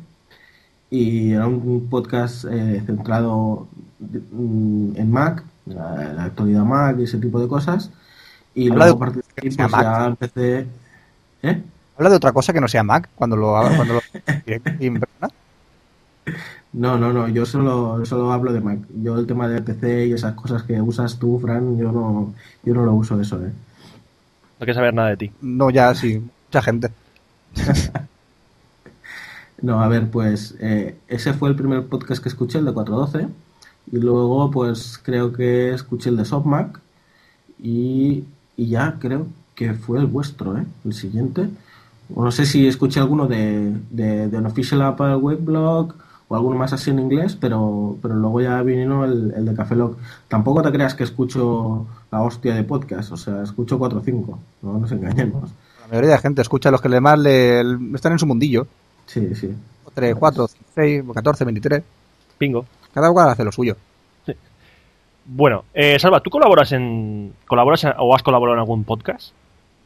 y 0.91 1.33
era 1.33 1.47
un 1.47 1.89
podcast 1.91 2.45
eh, 2.45 2.83
centrado 2.87 3.67
mm, 3.99 4.97
en 4.97 5.11
Mac, 5.11 5.43
la, 5.67 6.13
la 6.13 6.25
actualidad 6.25 6.63
Mac 6.65 6.97
y 6.99 7.05
ese 7.05 7.19
tipo 7.19 7.41
de 7.41 7.49
cosas. 7.49 7.91
Y 8.55 8.71
Habla 8.71 8.85
luego 8.87 9.07
de- 9.07 9.51
sea 9.51 9.69
pues 9.69 9.83
ya 9.83 10.07
empecé... 10.07 10.67
¿Eh? 11.43 11.63
Habla 11.97 12.11
de 12.11 12.17
otra 12.17 12.33
cosa 12.33 12.53
que 12.53 12.61
no 12.61 12.69
sea 12.69 12.83
Mac 12.83 13.09
cuando 13.15 13.37
lo 13.37 13.53
cuando 13.77 13.95
lo 13.95 14.01
No, 16.75 16.99
no, 16.99 17.13
no, 17.13 17.29
yo 17.29 17.47
solo, 17.47 18.05
solo 18.05 18.33
hablo 18.33 18.53
de 18.53 18.61
Mac. 18.61 18.81
Yo 19.01 19.17
el 19.17 19.27
tema 19.27 19.49
de 19.49 19.63
PC 19.63 20.07
y 20.07 20.13
esas 20.13 20.35
cosas 20.35 20.65
que 20.65 20.81
usas 20.83 21.19
tú, 21.19 21.39
Fran, 21.39 21.79
yo 21.79 21.93
no, 21.93 22.35
yo 22.65 22.75
no 22.75 22.85
lo 22.85 22.95
uso 22.95 23.21
eso, 23.21 23.37
¿eh? 23.45 23.53
No 24.59 24.67
quiero 24.67 24.75
saber 24.75 24.93
nada 24.93 25.11
de 25.11 25.17
ti. 25.17 25.33
No, 25.41 25.71
ya 25.71 25.95
sí, 25.95 26.21
mucha 26.49 26.63
gente. 26.63 26.91
No, 29.63 29.81
a 29.81 29.89
ver, 29.89 30.11
pues 30.11 30.57
eh, 30.61 30.95
ese 31.09 31.33
fue 31.33 31.49
el 31.49 31.57
primer 31.57 31.87
podcast 31.87 32.23
que 32.23 32.29
escuché, 32.29 32.59
el 32.59 32.67
de 32.67 32.75
412. 32.75 33.29
Y 33.93 33.99
luego, 33.99 34.51
pues 34.51 35.01
creo 35.03 35.33
que 35.33 35.73
escuché 35.73 36.11
el 36.11 36.19
de 36.19 36.27
SoftMac. 36.27 36.81
Y, 37.63 38.25
y 38.59 38.67
ya 38.67 38.99
creo 38.99 39.27
que 39.55 39.73
fue 39.73 40.01
el 40.01 40.07
vuestro, 40.07 40.59
¿eh? 40.59 40.67
El 40.85 40.93
siguiente. 40.93 41.49
O 42.15 42.23
no 42.25 42.31
sé 42.31 42.45
si 42.45 42.67
escuché 42.67 43.01
alguno 43.01 43.27
de, 43.27 43.73
de, 43.91 44.29
de 44.29 44.37
Unofficial 44.37 44.83
Apple 44.83 45.17
Weblog 45.17 45.95
o 46.35 46.37
alguno 46.37 46.57
más 46.59 46.73
así 46.73 46.91
en 46.91 46.99
inglés, 46.99 47.37
pero, 47.41 47.97
pero 48.03 48.15
luego 48.15 48.41
ya 48.41 48.61
vino 48.63 49.05
el, 49.05 49.33
el 49.37 49.45
de 49.47 49.55
Café 49.55 49.77
Lock. 49.77 49.97
Tampoco 50.29 50.63
te 50.63 50.73
creas 50.73 50.95
que 50.95 51.05
escucho 51.05 51.87
la 52.11 52.23
hostia 52.23 52.55
de 52.55 52.65
podcast, 52.65 53.13
o 53.13 53.17
sea, 53.17 53.43
escucho 53.43 53.79
4 53.79 53.99
o 53.99 54.03
5, 54.03 54.39
no 54.63 54.79
nos 54.79 54.93
engañemos. 54.93 55.51
La 55.83 55.89
mayoría 55.89 56.11
de 56.11 56.17
la 56.17 56.21
gente 56.21 56.43
escucha 56.43 56.69
a 56.69 56.73
los 56.73 56.81
que 56.81 56.89
le 56.89 57.01
más 57.01 57.19
le, 57.19 57.63
le- 57.63 57.95
están 57.95 58.13
en 58.13 58.19
su 58.19 58.27
mundillo. 58.27 58.67
Sí, 59.07 59.35
sí. 59.35 59.55
3, 59.95 60.15
4, 60.17 60.47
6, 60.75 61.05
14, 61.15 61.45
23. 61.45 61.83
Pingo. 62.39 62.65
Cada 62.93 63.13
cual 63.13 63.29
hace 63.31 63.45
lo 63.45 63.53
suyo. 63.53 63.77
Bueno, 65.27 65.65
eh, 65.73 65.99
Salva, 65.99 66.21
¿tú 66.21 66.31
colaboras 66.31 66.73
en 66.73 67.33
colaboras 67.47 67.83
en- 67.85 67.93
o 67.99 68.15
has 68.15 68.23
colaborado 68.23 68.55
en 68.57 68.61
algún 68.61 68.85
podcast? 68.85 69.33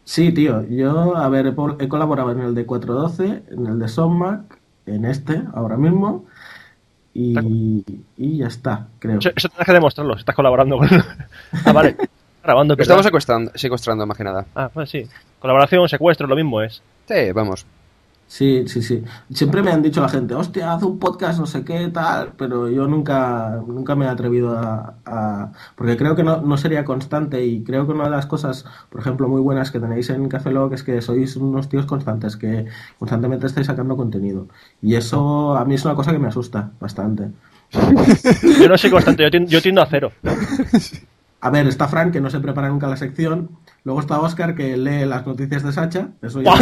Sí, 0.04 0.32
tío, 0.32 0.62
yo, 0.68 1.16
a 1.16 1.28
ver, 1.28 1.54
he, 1.78 1.88
colaborado 1.88 2.32
en 2.32 2.40
el 2.40 2.54
de 2.54 2.64
412, 2.66 3.42
en 3.50 3.66
el 3.66 3.78
de 3.78 3.88
Sommac, 3.88 4.58
en 4.86 5.04
este, 5.04 5.42
ahora 5.54 5.76
mismo, 5.76 6.24
y, 7.14 7.84
y 8.16 8.38
ya 8.38 8.46
está, 8.46 8.86
creo. 8.98 9.18
Eso, 9.18 9.30
eso 9.34 9.48
tienes 9.48 9.66
que 9.66 9.72
demostrarlo, 9.72 10.14
si 10.14 10.20
estás 10.20 10.34
colaborando 10.34 10.78
con... 10.78 10.88
ah, 11.64 11.72
vale. 11.72 11.96
Grabando, 12.42 12.74
estamos 12.78 13.04
secuestrando, 13.04 13.52
secuestrando 13.54 14.06
más 14.06 14.16
que 14.16 14.24
nada. 14.24 14.46
Ah, 14.54 14.70
pues 14.72 14.88
sí. 14.88 15.06
Colaboración, 15.38 15.88
secuestro, 15.88 16.26
lo 16.26 16.36
mismo 16.36 16.62
es. 16.62 16.82
Sí, 17.06 17.32
vamos. 17.32 17.66
Sí, 18.30 18.64
sí, 18.68 18.82
sí. 18.82 19.02
Siempre 19.32 19.62
me 19.62 19.70
han 19.70 19.80
dicho 19.80 20.02
la 20.02 20.08
gente, 20.10 20.34
hostia, 20.34 20.74
haz 20.74 20.82
un 20.82 20.98
podcast, 20.98 21.40
no 21.40 21.46
sé 21.46 21.64
qué, 21.64 21.88
tal, 21.88 22.32
pero 22.36 22.68
yo 22.68 22.86
nunca, 22.86 23.58
nunca 23.66 23.96
me 23.96 24.04
he 24.04 24.08
atrevido 24.08 24.50
a... 24.56 24.96
a- 25.06 25.52
porque 25.74 25.96
creo 25.96 26.14
que 26.14 26.22
no, 26.22 26.42
no 26.42 26.58
sería 26.58 26.84
constante 26.84 27.42
y 27.46 27.64
creo 27.64 27.86
que 27.86 27.92
una 27.94 28.04
de 28.04 28.10
las 28.10 28.26
cosas, 28.26 28.66
por 28.90 29.00
ejemplo, 29.00 29.28
muy 29.28 29.40
buenas 29.40 29.70
que 29.70 29.80
tenéis 29.80 30.10
en 30.10 30.28
Café 30.28 30.50
Lock 30.50 30.74
es 30.74 30.82
que 30.82 31.00
sois 31.00 31.36
unos 31.36 31.70
tíos 31.70 31.86
constantes, 31.86 32.36
que 32.36 32.66
constantemente 32.98 33.46
estáis 33.46 33.66
sacando 33.66 33.96
contenido. 33.96 34.46
Y 34.82 34.94
eso 34.96 35.56
a 35.56 35.64
mí 35.64 35.76
es 35.76 35.84
una 35.86 35.94
cosa 35.94 36.12
que 36.12 36.18
me 36.18 36.28
asusta 36.28 36.70
bastante. 36.78 37.28
Yo 38.60 38.68
no 38.68 38.76
soy 38.76 38.90
constante, 38.90 39.22
yo, 39.22 39.30
tiendo, 39.30 39.48
yo 39.50 39.62
tiendo 39.62 39.80
a 39.80 39.86
cero. 39.86 40.12
A 41.40 41.50
ver, 41.50 41.66
está 41.68 41.86
Frank, 41.88 42.12
que 42.12 42.20
no 42.20 42.30
se 42.30 42.40
prepara 42.40 42.68
nunca 42.68 42.88
la 42.88 42.96
sección. 42.96 43.50
Luego 43.84 44.00
está 44.00 44.18
Oscar, 44.20 44.54
que 44.56 44.76
lee 44.76 45.06
las 45.06 45.24
noticias 45.24 45.62
de 45.62 45.72
Sacha. 45.72 46.08
Eso 46.20 46.42
ya... 46.42 46.52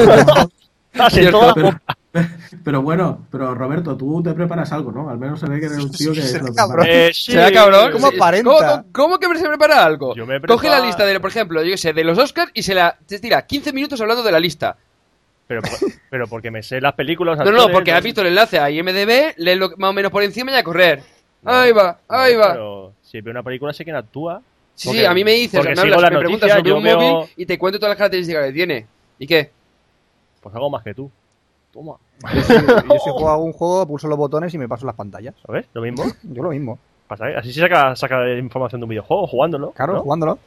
Sí, 1.10 1.20
Cierto, 1.20 1.52
pero, 1.54 1.80
pero 2.64 2.82
bueno, 2.82 3.26
pero 3.30 3.54
Roberto, 3.54 3.96
tú 3.96 4.22
te 4.22 4.32
preparas 4.32 4.72
algo, 4.72 4.90
¿no? 4.92 5.08
Al 5.10 5.18
menos 5.18 5.38
se 5.40 5.46
ve 5.46 5.60
que 5.60 5.66
eres 5.66 5.78
un 5.78 5.90
tío 5.90 6.12
que... 6.12 6.22
se 6.22 6.38
lo 6.38 6.46
prepara. 6.46 6.66
Cabrón. 6.68 6.86
Eh, 6.88 7.10
sí. 7.12 7.32
¿Será 7.32 7.52
cabrón? 7.52 7.92
¿Cómo 7.92 8.08
Sí. 8.10 8.16
aparenta? 8.16 8.50
¿Cómo, 8.50 8.60
cómo- 8.92 9.18
cómo 9.18 9.18
que 9.18 9.38
se 9.38 9.48
prepara 9.48 9.84
algo? 9.84 10.14
Yo 10.14 10.26
me 10.26 10.40
Coge 10.40 10.68
la 10.68 10.80
lista 10.80 11.04
de, 11.04 11.20
por 11.20 11.30
ejemplo, 11.30 11.62
yo 11.62 11.70
qué 11.72 11.76
sé, 11.78 11.92
de 11.92 12.04
los 12.04 12.18
Oscars 12.18 12.50
y 12.54 12.62
se 12.62 12.74
la 12.74 12.96
te 13.06 13.18
tira 13.18 13.46
15 13.46 13.72
minutos 13.72 14.00
hablando 14.00 14.22
de 14.22 14.32
la 14.32 14.40
lista. 14.40 14.76
Pero, 15.48 15.60
pero 16.10 16.26
porque 16.26 16.50
me 16.50 16.62
sé 16.62 16.80
las 16.80 16.94
películas. 16.94 17.38
No, 17.38 17.52
no, 17.52 17.68
porque 17.68 17.92
has 17.92 18.02
visto 18.02 18.20
el 18.22 18.28
enlace 18.28 18.58
a 18.58 18.68
IMDB, 18.70 19.34
léelo 19.36 19.70
más 19.76 19.90
o 19.90 19.92
menos 19.92 20.10
por 20.10 20.22
encima 20.24 20.50
y 20.50 20.54
a 20.56 20.64
correr. 20.64 21.02
Ahí 21.44 21.70
va, 21.70 21.98
ahí 22.08 22.34
No, 22.34 22.40
va. 22.40 22.52
Pero 22.52 22.92
si 23.02 23.20
veo 23.20 23.30
una 23.30 23.42
película 23.44 23.72
sé 23.72 23.84
quién 23.84 23.94
actúa. 23.94 24.42
Sí, 24.74 24.88
Porque- 24.88 25.00
sí, 25.00 25.06
a 25.06 25.14
mí 25.14 25.22
me 25.22 25.32
dices, 25.32 25.62
me, 25.64 25.70
hablas, 25.70 26.00
las 26.02 26.10
me 26.10 26.18
preguntas 26.18 26.48
noticias, 26.50 26.58
sobre 26.58 26.72
un 26.72 26.82
veo- 26.82 26.98
móvil 27.00 27.30
y 27.36 27.46
te 27.46 27.58
cuento 27.58 27.78
todas 27.78 27.90
las 27.90 27.98
características 27.98 28.46
que 28.46 28.52
tiene. 28.52 28.86
¿Y 29.20 29.26
qué? 29.28 29.50
Pues 30.46 30.54
hago 30.54 30.70
más 30.70 30.84
que 30.84 30.94
tú. 30.94 31.10
Toma. 31.72 31.96
Yo 32.32 32.40
si, 32.40 32.54
yo 32.54 32.98
si 33.02 33.10
juego 33.10 33.28
a 33.30 33.36
un 33.36 33.52
juego, 33.52 33.84
pulso 33.84 34.06
los 34.06 34.16
botones 34.16 34.54
y 34.54 34.58
me 34.58 34.68
paso 34.68 34.86
las 34.86 34.94
pantallas. 34.94 35.34
¿Sabes? 35.44 35.66
Lo 35.74 35.82
mismo. 35.82 36.04
Yo 36.22 36.44
lo 36.44 36.50
mismo. 36.50 36.78
Pasa, 37.08 37.28
¿eh? 37.28 37.34
Así 37.36 37.52
se 37.52 37.58
saca, 37.58 37.96
saca 37.96 38.32
información 38.38 38.80
de 38.80 38.84
un 38.84 38.90
videojuego, 38.90 39.26
jugándolo. 39.26 39.72
Claro, 39.72 39.94
¿no? 39.94 40.02
jugándolo. 40.02 40.38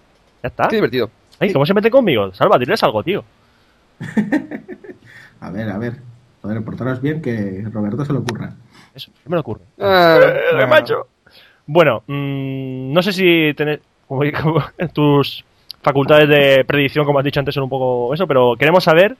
Ya 0.41 0.47
está. 0.47 0.69
Qué 0.69 0.77
divertido. 0.77 1.09
Ay, 1.37 1.51
¿cómo 1.51 1.65
se 1.65 1.73
mete 1.73 1.91
conmigo? 1.91 2.33
Salva, 2.33 2.57
diles 2.57 2.81
algo, 2.81 3.03
tío. 3.03 3.25
A 5.41 5.49
ver, 5.51 5.69
a 5.69 5.77
ver. 5.77 5.97
Joder, 6.41 6.63
portaros 6.63 7.01
bien 7.01 7.21
que 7.21 7.65
Roberto 7.69 8.05
se 8.05 8.13
le 8.13 8.19
ocurra. 8.19 8.53
Eso, 8.95 9.11
¿qué 9.21 9.29
me 9.29 9.35
le 9.35 9.41
ocurre? 9.41 9.63
Ah, 9.81 10.17
¡Eh, 10.61 10.65
macho! 10.65 11.07
Bueno, 11.65 12.03
mm, 12.07 12.93
no 12.93 13.01
sé 13.01 13.11
si 13.11 13.53
tenés 13.53 13.81
como, 14.07 14.21
como 14.41 14.63
tus 14.93 15.43
facultades 15.81 16.29
de 16.29 16.63
predicción, 16.63 17.05
como 17.05 17.19
has 17.19 17.25
dicho 17.25 17.41
antes, 17.41 17.53
son 17.53 17.65
un 17.65 17.69
poco 17.69 18.13
eso, 18.13 18.25
pero 18.27 18.55
queremos 18.57 18.85
saber 18.85 19.17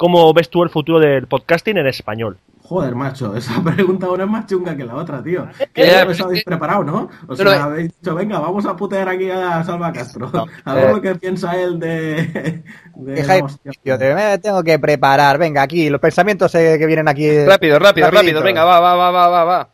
cómo 0.00 0.32
ves 0.32 0.48
tú 0.48 0.62
el 0.62 0.70
futuro 0.70 0.98
del 0.98 1.26
podcasting 1.26 1.76
en 1.76 1.86
español. 1.86 2.38
Joder, 2.62 2.94
macho, 2.94 3.36
esa 3.36 3.62
pregunta 3.64 4.06
ahora 4.06 4.24
es 4.24 4.30
más 4.30 4.46
chunga 4.46 4.74
que 4.76 4.84
la 4.84 4.94
otra, 4.94 5.22
tío. 5.22 5.46
Eh, 5.74 5.86
Ya 5.90 6.04
pues 6.06 6.18
os 6.20 6.24
habéis 6.26 6.40
que- 6.44 6.50
preparado, 6.50 6.84
¿no? 6.84 6.96
O 7.26 7.30
No, 7.30 7.36
sea, 7.36 7.44
no, 7.44 7.52
eh. 7.52 7.56
habéis 7.56 7.98
dicho, 7.98 8.14
venga, 8.14 8.38
vamos 8.38 8.64
a 8.64 8.74
putear 8.76 9.08
aquí 9.10 9.28
a 9.30 9.62
Salva 9.62 9.92
Castro. 9.92 10.30
A 10.64 10.74
ver 10.74 10.84
eh. 10.88 10.92
lo 10.94 11.00
que 11.02 11.14
piensa 11.16 11.60
él 11.60 11.78
de... 11.78 12.62
de 12.96 13.12
Deja 13.12 13.40
yo 13.84 13.98
te- 13.98 14.38
tengo 14.38 14.62
que 14.62 14.78
preparar. 14.78 15.36
Venga, 15.36 15.62
aquí, 15.62 15.90
los 15.90 16.00
pensamientos 16.00 16.54
eh, 16.54 16.76
que 16.78 16.86
vienen 16.86 17.08
aquí. 17.08 17.26
eh, 17.26 17.44
rápido, 17.46 17.78
rápido, 17.78 18.06
rapidito. 18.10 18.38
rápido. 18.38 18.42
Venga, 18.42 18.64
va, 18.64 18.80
va, 18.80 18.94
va, 18.94 19.10
va, 19.10 19.28
va, 19.28 19.44
va. 19.44 19.68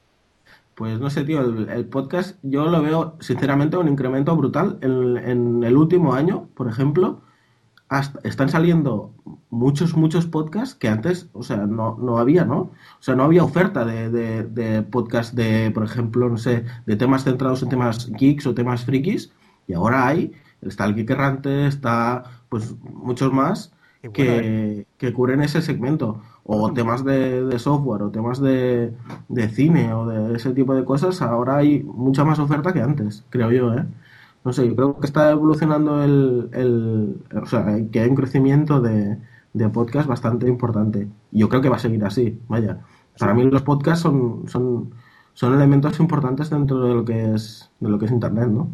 Pues 0.74 0.98
no 1.00 1.08
sé, 1.08 1.22
tío, 1.24 1.40
el, 1.40 1.68
el 1.70 1.84
podcast 1.86 2.36
yo 2.42 2.64
lo 2.66 2.82
veo, 2.82 3.16
sinceramente, 3.20 3.76
un 3.76 3.88
incremento 3.88 4.34
brutal. 4.36 4.78
En, 4.82 5.16
en 5.18 5.62
el 5.64 5.76
último 5.76 6.12
año, 6.14 6.48
por 6.54 6.68
ejemplo, 6.68 7.20
hasta- 7.88 8.20
están 8.28 8.48
saliendo 8.48 9.12
muchos, 9.50 9.96
muchos 9.96 10.26
podcasts 10.26 10.74
que 10.74 10.88
antes, 10.88 11.28
o 11.32 11.42
sea, 11.42 11.58
no, 11.66 11.96
no 12.00 12.18
había, 12.18 12.44
¿no? 12.44 12.58
O 12.58 12.72
sea, 13.00 13.14
no 13.14 13.24
había 13.24 13.44
oferta 13.44 13.84
de, 13.84 14.10
de, 14.10 14.42
de 14.44 14.82
podcast 14.82 15.34
de, 15.34 15.70
por 15.72 15.84
ejemplo, 15.84 16.28
no 16.28 16.36
sé, 16.36 16.64
de 16.86 16.96
temas 16.96 17.24
centrados 17.24 17.62
en 17.62 17.68
temas 17.68 18.10
geeks 18.10 18.46
o 18.46 18.54
temas 18.54 18.84
frikis. 18.84 19.32
Y 19.68 19.74
ahora 19.74 20.06
hay, 20.06 20.32
está 20.62 20.84
el 20.84 20.94
Geek 20.94 21.10
Errante, 21.10 21.66
está, 21.66 22.24
pues, 22.48 22.74
muchos 22.82 23.32
más 23.32 23.72
bueno, 24.02 24.12
que, 24.12 24.86
que 24.98 25.12
cubren 25.12 25.40
ese 25.42 25.62
segmento. 25.62 26.22
O 26.48 26.72
temas 26.72 27.04
de, 27.04 27.44
de 27.44 27.58
software, 27.58 28.02
o 28.02 28.10
temas 28.10 28.40
de, 28.40 28.92
de 29.28 29.48
cine, 29.48 29.92
o 29.94 30.06
de 30.06 30.36
ese 30.36 30.52
tipo 30.52 30.74
de 30.76 30.84
cosas. 30.84 31.20
Ahora 31.20 31.56
hay 31.56 31.82
mucha 31.82 32.24
más 32.24 32.38
oferta 32.38 32.72
que 32.72 32.80
antes, 32.82 33.24
creo 33.30 33.50
yo, 33.50 33.74
¿eh? 33.74 33.84
No 34.46 34.52
sé, 34.52 34.64
yo 34.68 34.76
creo 34.76 35.00
que 35.00 35.06
está 35.06 35.32
evolucionando 35.32 36.04
el... 36.04 36.50
el 36.52 37.16
o 37.36 37.46
sea, 37.46 37.66
que 37.90 37.98
hay 37.98 38.08
un 38.08 38.14
crecimiento 38.14 38.80
de, 38.80 39.18
de 39.52 39.68
podcast 39.70 40.06
bastante 40.06 40.46
importante. 40.46 41.08
Y 41.32 41.40
yo 41.40 41.48
creo 41.48 41.60
que 41.60 41.68
va 41.68 41.74
a 41.74 41.80
seguir 41.80 42.04
así, 42.04 42.40
vaya. 42.46 42.78
Para 43.18 43.34
mí 43.34 43.42
los 43.42 43.62
podcasts 43.62 44.02
son, 44.02 44.44
son, 44.46 44.94
son 45.34 45.52
elementos 45.52 45.98
importantes 45.98 46.48
dentro 46.48 46.80
de 46.86 46.94
lo 46.94 47.04
que 47.04 47.34
es, 47.34 47.72
de 47.80 47.88
lo 47.88 47.98
que 47.98 48.04
es 48.04 48.12
Internet, 48.12 48.46
¿no? 48.46 48.68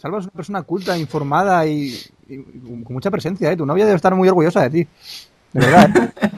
Salva 0.00 0.18
es 0.20 0.26
una 0.26 0.32
persona 0.32 0.62
culta, 0.62 0.96
informada 0.96 1.66
y, 1.66 1.92
y 2.28 2.44
con 2.84 2.94
mucha 2.94 3.10
presencia, 3.10 3.50
¿eh? 3.50 3.56
Tu 3.56 3.66
novia 3.66 3.84
debe 3.84 3.96
estar 3.96 4.14
muy 4.14 4.28
orgullosa 4.28 4.62
de 4.62 4.70
ti. 4.70 4.88
De 5.52 5.60
verdad, 5.60 6.12
¿eh? 6.22 6.30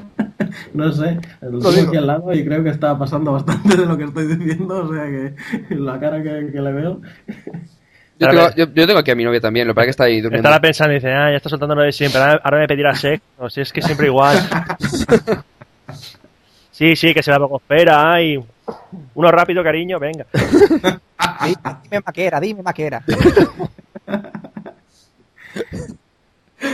No 0.74 0.92
sé, 0.92 1.18
lo 1.42 1.58
tengo 1.58 1.88
aquí 1.88 1.96
al 1.96 2.06
lado 2.06 2.32
y 2.32 2.44
creo 2.44 2.62
que 2.62 2.70
está 2.70 2.98
pasando 2.98 3.32
bastante 3.32 3.76
de 3.76 3.86
lo 3.86 3.96
que 3.96 4.04
estoy 4.04 4.26
diciendo, 4.36 4.84
o 4.88 4.92
sea 4.94 5.04
que 5.04 5.34
la 5.74 5.98
cara 6.00 6.22
que, 6.22 6.50
que 6.52 6.60
le 6.60 6.72
veo. 6.72 7.00
Yo 8.20 8.28
tengo, 8.28 8.48
yo, 8.56 8.66
yo 8.74 8.86
tengo 8.86 8.98
aquí 8.98 9.10
a 9.12 9.14
mi 9.14 9.22
novia 9.24 9.40
también, 9.40 9.66
lo 9.68 9.72
que 9.72 9.76
pasa 9.76 9.82
es 9.84 9.86
que 9.86 9.90
está 9.90 10.04
ahí 10.04 10.20
durmiendo. 10.20 10.48
Estará 10.48 10.60
pensando 10.60 10.92
y 10.92 10.96
dice, 10.96 11.12
ah, 11.12 11.30
ya 11.30 11.36
está 11.36 11.48
soltando 11.48 11.74
lo 11.76 11.82
de 11.82 11.92
siempre, 11.92 12.20
ahora 12.20 12.58
me 12.58 12.66
pedirá 12.66 12.94
sex. 12.94 13.22
O 13.38 13.48
si 13.48 13.60
es 13.60 13.72
que 13.72 13.80
siempre 13.82 14.06
igual. 14.08 14.36
Sí, 16.70 16.94
sí, 16.94 17.12
que 17.12 17.24
se 17.24 17.32
la 17.32 17.38
blogosfera, 17.38 18.12
ay. 18.12 18.38
Uno 19.14 19.30
rápido, 19.32 19.64
cariño, 19.64 19.98
venga. 19.98 20.26
Di- 20.32 21.56
Dime 21.82 22.02
maquera, 22.06 22.38
dime 22.38 22.62
maquera. 22.62 23.02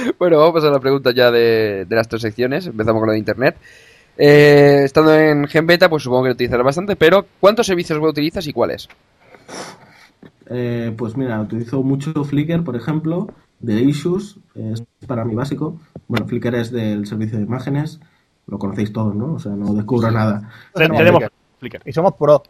Bueno, 0.18 0.38
vamos 0.38 0.50
a 0.50 0.54
pasar 0.54 0.68
a 0.70 0.72
la 0.74 0.80
pregunta 0.80 1.12
ya 1.12 1.30
de, 1.30 1.84
de 1.88 1.96
las 1.96 2.08
tres 2.08 2.22
secciones. 2.22 2.66
Empezamos 2.66 3.00
con 3.00 3.06
lo 3.08 3.12
de 3.12 3.18
internet. 3.18 3.56
Eh, 4.16 4.82
estando 4.84 5.14
en 5.14 5.46
GenBeta, 5.46 5.88
pues 5.88 6.02
supongo 6.02 6.22
que 6.24 6.28
lo 6.28 6.34
utilizarás 6.34 6.64
bastante, 6.64 6.94
pero 6.96 7.26
¿cuántos 7.40 7.66
servicios 7.66 7.98
web 7.98 8.10
utilizas 8.10 8.46
y 8.46 8.52
cuáles? 8.52 8.88
Eh, 10.50 10.94
pues 10.96 11.16
mira, 11.16 11.40
utilizo 11.40 11.82
mucho 11.82 12.24
Flickr, 12.24 12.62
por 12.62 12.76
ejemplo, 12.76 13.28
de 13.60 13.80
Issues, 13.80 14.38
es 14.54 14.84
para 15.06 15.24
mí 15.24 15.34
básico. 15.34 15.80
Bueno, 16.06 16.26
Flickr 16.26 16.54
es 16.54 16.70
del 16.70 17.06
servicio 17.06 17.38
de 17.38 17.44
imágenes, 17.44 17.98
lo 18.46 18.58
conocéis 18.58 18.92
todos, 18.92 19.14
¿no? 19.16 19.34
O 19.34 19.38
sea, 19.38 19.52
no 19.52 19.72
descubro 19.74 20.10
nada. 20.10 20.48
Tenemos 20.74 21.00
Flickr. 21.00 21.32
Flickr. 21.58 21.82
Y 21.86 21.92
somos 21.92 22.14
pro. 22.14 22.42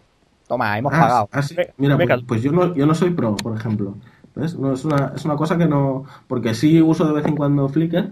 Toma, 0.47 0.77
hemos 0.77 0.93
Ah, 0.93 1.01
pagado. 1.01 1.29
ah, 1.33 1.41
sí. 1.43 1.57
Mira, 1.79 1.97
pues, 1.97 2.23
pues 2.27 2.43
yo, 2.43 2.53
no, 2.53 2.75
yo 2.75 2.85
no 2.85 2.95
soy 2.95 3.11
pro, 3.11 3.35
por 3.37 3.57
ejemplo. 3.57 3.95
¿Ves? 4.35 4.59
No, 4.59 4.73
es, 4.73 4.85
una, 4.85 5.13
es 5.15 5.25
una 5.25 5.37
cosa 5.37 5.57
que 5.57 5.67
no... 5.67 6.05
Porque 6.27 6.55
sí 6.55 6.81
uso 6.83 7.07
de 7.07 7.13
vez 7.13 7.27
en 7.27 7.37
cuando 7.37 7.69
Flickr, 7.69 8.11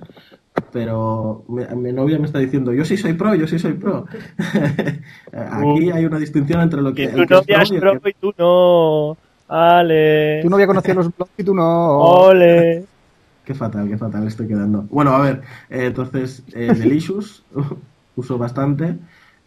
pero 0.73 1.45
mi, 1.49 1.65
mi 1.77 1.93
novia 1.93 2.19
me 2.19 2.27
está 2.27 2.39
diciendo, 2.39 2.73
yo 2.73 2.85
sí 2.85 2.97
soy 2.97 3.15
pro, 3.15 3.35
yo 3.35 3.47
sí 3.47 3.59
soy 3.59 3.73
pro. 3.73 4.07
Aquí 5.33 5.91
hay 5.91 6.05
una 6.05 6.19
distinción 6.19 6.61
entre 6.61 6.83
lo 6.83 6.95
que... 6.95 7.05
El 7.05 7.27
tú 7.27 7.27
que 7.27 7.35
es 7.35 7.47
pro 7.47 7.63
y 7.71 7.75
el 7.75 7.81
pro 7.81 8.01
que- 8.01 8.11
y 8.11 8.15
tú 8.15 8.33
no. 8.39 9.17
Ale. 9.49 10.41
Tu 10.43 10.49
novia 10.51 10.67
conocía 10.67 10.95
los 10.95 11.15
blogs 11.15 11.33
y 11.37 11.45
tú 11.45 11.55
no. 11.55 11.99
Ole. 11.99 12.85
Qué 13.45 13.55
fatal, 13.55 13.89
qué 13.89 13.99
fatal 13.99 14.25
estoy 14.29 14.47
quedando. 14.47 14.87
Bueno, 14.89 15.11
a 15.11 15.21
ver, 15.21 15.43
eh, 15.69 15.87
entonces, 15.87 16.45
eh, 16.55 16.73
Delicious 16.79 17.45
uso 18.17 18.39
bastante. 18.39 18.97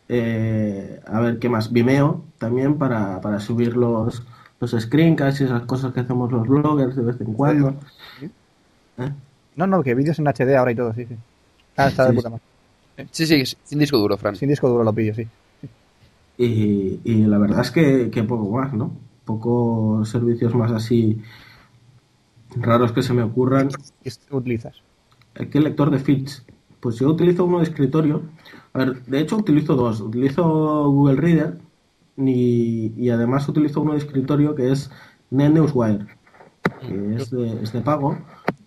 Eh, 0.09 0.99
a 1.07 1.21
ver, 1.21 1.39
¿qué 1.39 1.47
más? 1.47 1.71
Vimeo 1.71 2.25
también 2.37 2.77
para, 2.77 3.21
para 3.21 3.39
subir 3.39 3.77
los, 3.77 4.21
los 4.73 4.83
screencasts 4.83 5.41
y 5.41 5.43
esas 5.45 5.63
cosas 5.63 5.93
que 5.93 6.01
hacemos 6.01 6.31
los 6.31 6.47
bloggers 6.47 6.95
de 6.95 7.03
vez 7.03 7.19
en 7.21 7.33
cuando. 7.33 7.75
¿Eh? 8.97 9.11
No, 9.55 9.67
no, 9.67 9.83
que 9.83 9.95
vídeos 9.95 10.19
en 10.19 10.27
HD 10.27 10.55
ahora 10.55 10.71
y 10.71 10.75
todo, 10.75 10.93
sí, 10.93 11.05
sí. 11.05 11.15
Ah, 11.77 11.87
está 11.87 12.05
de 12.05 12.11
Sí, 12.11 12.15
puta 12.15 12.29
madre. 12.29 12.43
Sí, 13.11 13.25
sí, 13.25 13.43
sin 13.63 13.79
disco 13.79 13.97
duro, 13.97 14.17
Fran. 14.17 14.35
Sin 14.35 14.49
disco 14.49 14.69
duro 14.69 14.83
los 14.83 14.95
vídeos, 14.95 15.17
sí. 15.17 15.27
Y, 16.37 16.99
y 17.03 17.25
la 17.25 17.37
verdad 17.37 17.61
es 17.61 17.71
que, 17.71 18.09
que 18.09 18.23
poco 18.23 18.49
más, 18.49 18.73
¿no? 18.73 18.91
Pocos 19.25 20.09
servicios 20.09 20.53
más 20.55 20.71
así 20.71 21.21
raros 22.55 22.91
que 22.91 23.01
se 23.01 23.13
me 23.13 23.23
ocurran. 23.23 23.69
¿Qué 24.03 24.11
utilizas? 24.31 24.81
¿Qué 25.33 25.59
lector 25.59 25.91
de 25.91 25.99
feeds? 25.99 26.45
Pues 26.79 26.97
yo 26.97 27.09
utilizo 27.09 27.45
uno 27.45 27.59
de 27.59 27.65
escritorio. 27.65 28.23
A 28.73 28.79
ver, 28.79 29.03
de 29.05 29.19
hecho 29.19 29.37
utilizo 29.37 29.75
dos. 29.75 30.01
Utilizo 30.01 30.43
Google 30.89 31.15
Reader 31.15 31.57
y, 32.17 32.93
y 32.97 33.09
además 33.09 33.47
utilizo 33.47 33.81
uno 33.81 33.93
de 33.93 33.99
escritorio 33.99 34.55
que 34.55 34.71
es 34.71 34.91
NetNewsWire, 35.31 36.05
que 36.81 37.15
es 37.15 37.29
de, 37.31 37.63
es 37.63 37.73
de 37.73 37.81
pago, 37.81 38.17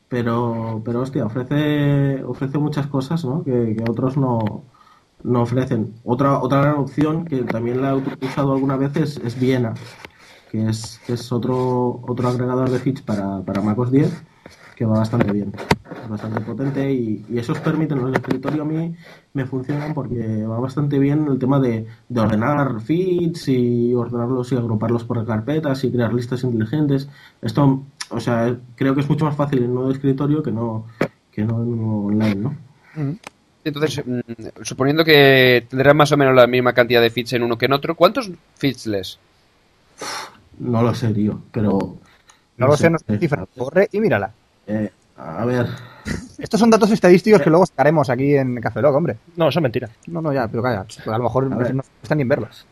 pero, 0.09 0.82
pero 0.84 1.01
hostia, 1.01 1.26
ofrece, 1.26 2.22
ofrece 2.24 2.59
muchas 2.59 2.86
cosas 2.86 3.24
¿no? 3.24 3.42
que, 3.44 3.76
que 3.76 3.84
otros 3.90 4.16
no, 4.16 4.64
no 5.22 5.42
ofrecen. 5.42 5.94
Otra, 6.05 6.40
otra 6.40 6.61
gran 6.62 6.74
opción 6.76 7.24
que 7.24 7.42
también 7.42 7.82
la 7.82 7.92
he 7.92 8.26
usado 8.26 8.53
algunas 8.53 8.78
veces 8.78 9.20
es 9.24 9.38
Viena, 9.38 9.74
que 10.51 10.68
es, 10.68 11.01
que 11.07 11.14
es 11.14 11.32
otro, 11.32 12.01
otro 12.07 12.28
agregador 12.28 12.70
de 12.70 12.78
feeds 12.78 13.03
para, 13.03 13.40
para 13.42 13.61
MacOS 13.62 13.90
10 13.90 14.24
que 14.79 14.85
va 14.85 14.99
bastante 14.99 15.33
bien, 15.33 15.53
es 15.91 16.09
bastante 16.09 16.41
potente 16.41 16.93
y, 16.93 17.26
y 17.29 17.39
esos 17.39 17.59
permiten 17.59 17.99
los 17.99 18.12
de 18.12 18.18
escritorio 18.18 18.62
a 18.62 18.64
mí 18.64 18.95
me 19.33 19.45
funcionan 19.45 19.93
porque 19.93 20.47
va 20.47 20.61
bastante 20.61 21.01
bien 21.01 21.26
el 21.29 21.37
tema 21.37 21.59
de, 21.59 21.89
de 22.09 22.20
ordenar 22.20 22.81
feeds 22.81 23.49
y 23.49 23.93
ordenarlos 23.93 24.53
y 24.53 24.55
agruparlos 24.55 25.03
por 25.03 25.26
carpetas 25.26 25.83
y 25.83 25.91
crear 25.91 26.14
listas 26.14 26.45
inteligentes. 26.45 27.09
Esto, 27.43 27.83
o 28.11 28.20
sea, 28.20 28.57
creo 28.76 28.95
que 28.95 29.01
es 29.01 29.09
mucho 29.09 29.24
más 29.24 29.35
fácil 29.35 29.64
en 29.64 29.72
uno 29.72 29.89
de 29.89 29.95
escritorio 29.95 30.45
que 30.45 30.53
no, 30.53 30.87
que 31.33 31.43
no 31.43 31.61
en 31.61 31.81
online, 31.81 32.37
¿no? 32.37 32.57
Entonces, 33.64 34.01
mm, 34.07 34.62
suponiendo 34.62 35.05
que 35.05 35.66
tendrás 35.68 35.97
más 35.97 36.12
o 36.12 36.16
menos 36.16 36.37
la 36.37 36.47
misma 36.47 36.72
cantidad 36.72 37.03
de 37.03 37.11
feeds 37.11 37.33
en 37.33 37.43
uno 37.43 37.59
que 37.59 37.66
en 37.66 37.72
otro, 37.72 37.97
¿cuántos 37.97 38.31
feeds 38.55 38.87
lees? 38.87 39.18
No 40.61 40.83
lo 40.83 40.95
sé, 40.95 41.12
tío, 41.12 41.41
pero... 41.51 41.97
No, 42.57 42.66
lo 42.68 42.76
sé, 42.76 42.91
no 42.91 42.99
sé 42.99 43.18
cifra. 43.18 43.45
Corre 43.57 43.89
y 43.91 43.99
mírala. 43.99 44.33
Eh, 44.69 44.91
a 45.16 45.45
ver, 45.45 45.66
Estos 46.39 46.61
son 46.61 46.71
datos 46.71 46.91
estadísticos 46.93 47.43
que 47.43 47.51
luego 47.51 47.66
sacaremos 47.66 48.09
aquí 48.11 48.37
en 48.37 48.61
Café 48.61 48.81
Lock, 48.81 48.95
hombre. 48.95 49.16
No, 49.37 49.49
eso 49.49 49.59
es 49.59 49.62
mentira. 49.62 49.89
No, 50.07 50.21
no, 50.23 50.33
ya, 50.33 50.47
pero 50.47 50.62
calla. 50.62 50.85
Pues 50.85 51.09
a 51.09 51.19
lo 51.19 51.25
mejor 51.25 51.45
A 51.47 51.49
no 51.73 51.83
están 52.03 52.19
ni 52.19 52.23
en 52.23 52.29
verlas. 52.29 52.64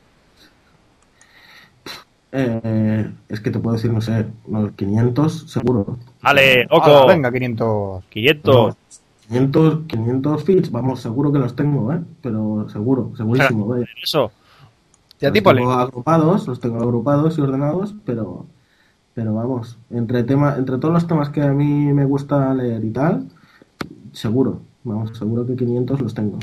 eh, 2.33 3.11
es 3.29 3.41
que 3.41 3.51
te 3.51 3.59
puedo 3.59 3.77
decir, 3.77 3.93
no 3.93 4.01
sé, 4.01 4.27
unos 4.47 4.73
500 4.73 5.51
seguro. 5.51 5.99
Ale, 6.23 6.67
Hala, 6.71 6.77
Oco. 7.01 7.07
venga, 7.09 7.33
500. 7.33 8.05
500. 8.11 8.77
500, 9.29 9.81
500 9.89 10.45
feeds, 10.45 10.71
vamos, 10.71 11.01
seguro 11.01 11.33
que 11.33 11.39
los 11.41 11.57
tengo, 11.57 11.93
¿eh? 11.93 12.01
Pero 12.23 12.69
seguro, 12.69 13.11
segurísimo, 13.17 13.67
vaya. 13.69 13.87
Eso. 14.03 14.31
¿Y 15.21 15.27
a 15.27 15.33
ti, 15.33 15.39
Los 15.41 15.45
Poli? 15.45 15.59
tengo 15.61 15.73
agrupados, 15.73 16.47
los 16.47 16.61
tengo 16.61 16.81
agrupados 16.83 17.39
y 17.39 17.41
ordenados, 17.41 17.95
pero, 18.05 18.47
Pero 19.17 19.33
vamos, 19.33 19.79
entre, 19.91 20.25
tema, 20.25 20.57
entre 20.59 20.77
todos 20.77 20.93
los 20.93 21.07
temas 21.07 21.31
que 21.31 21.41
a 21.41 21.49
mí 21.49 21.91
me 21.95 22.05
gusta 22.05 22.53
leer 22.53 22.85
y 22.85 22.91
tal, 22.91 23.27
seguro, 24.13 24.61
vamos, 24.85 25.17
seguro 25.17 25.47
que 25.47 25.57
500 25.57 26.03
los 26.03 26.13
tengo. 26.13 26.39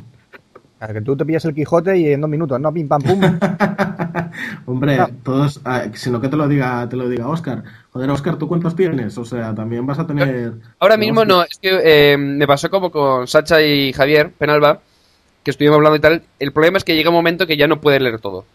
Claro, 0.80 0.94
que 0.96 1.02
tú 1.02 1.16
te 1.16 1.24
pillas 1.24 1.46
el 1.46 1.54
Quijote 1.54 1.96
y 2.00 2.08
en 2.12 2.22
dos 2.22 2.30
minutos, 2.32 2.60
¿no? 2.60 2.74
Pim, 2.74 2.88
pam, 2.88 3.02
pum. 3.04 3.22
Hombre, 4.66 4.98
No. 4.98 5.08
todos, 5.24 5.62
sino 5.94 6.20
que 6.20 6.30
te 6.30 6.36
lo 6.36 6.48
diga, 6.48 6.90
te 6.90 6.96
lo 6.96 7.08
diga 7.08 7.28
Oscar. 7.28 7.64
Joder, 7.92 8.10
Oscar, 8.10 8.38
¿tú 8.38 8.48
cuántos 8.48 8.76
tienes? 8.76 9.16
O 9.20 9.24
sea, 9.24 9.54
también 9.54 9.86
vas 9.86 10.00
a 10.00 10.08
tener. 10.08 10.54
Ahora 10.80 10.98
mismo 10.98 11.24
no, 11.26 11.44
es 11.44 11.60
que 11.62 11.80
eh, 12.14 12.18
me 12.18 12.48
pasó 12.48 12.72
como 12.72 12.90
con 12.92 13.28
Sacha 13.28 13.62
y 13.62 13.94
Javier 13.94 14.32
Penalba, 14.32 14.80
que 15.44 15.52
estuvimos 15.52 15.76
hablando 15.76 15.98
y 15.98 16.02
tal. 16.02 16.24
El 16.40 16.52
problema 16.52 16.80
es 16.80 16.84
que 16.84 16.96
llega 16.96 17.12
un 17.12 17.16
momento 17.16 17.46
que 17.46 17.56
ya 17.56 17.68
no 17.68 17.80
puedes 17.80 18.02
leer 18.02 18.20
todo. 18.20 18.46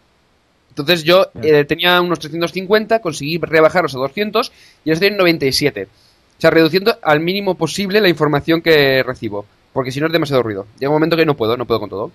Entonces 0.83 1.03
yo 1.05 1.27
eh, 1.41 1.65
tenía 1.65 1.99
unos 2.01 2.19
350, 2.19 2.99
conseguí 2.99 3.37
rebajarlos 3.37 3.95
a 3.95 3.99
200 3.99 4.51
y 4.85 4.89
ahora 4.89 4.93
estoy 4.93 5.07
en 5.09 5.17
97. 5.17 5.83
O 5.85 6.41
sea, 6.41 6.49
reduciendo 6.51 6.97
al 7.01 7.19
mínimo 7.19 7.55
posible 7.55 7.99
la 8.01 8.09
información 8.09 8.61
que 8.61 9.03
recibo. 9.03 9.45
Porque 9.73 9.91
si 9.91 9.99
no 9.99 10.07
es 10.07 10.13
demasiado 10.13 10.41
ruido. 10.41 10.65
Llega 10.79 10.89
un 10.89 10.95
momento 10.95 11.15
que 11.15 11.25
no 11.25 11.35
puedo, 11.35 11.55
no 11.57 11.65
puedo 11.65 11.79
con 11.79 11.89
todo. 11.89 12.11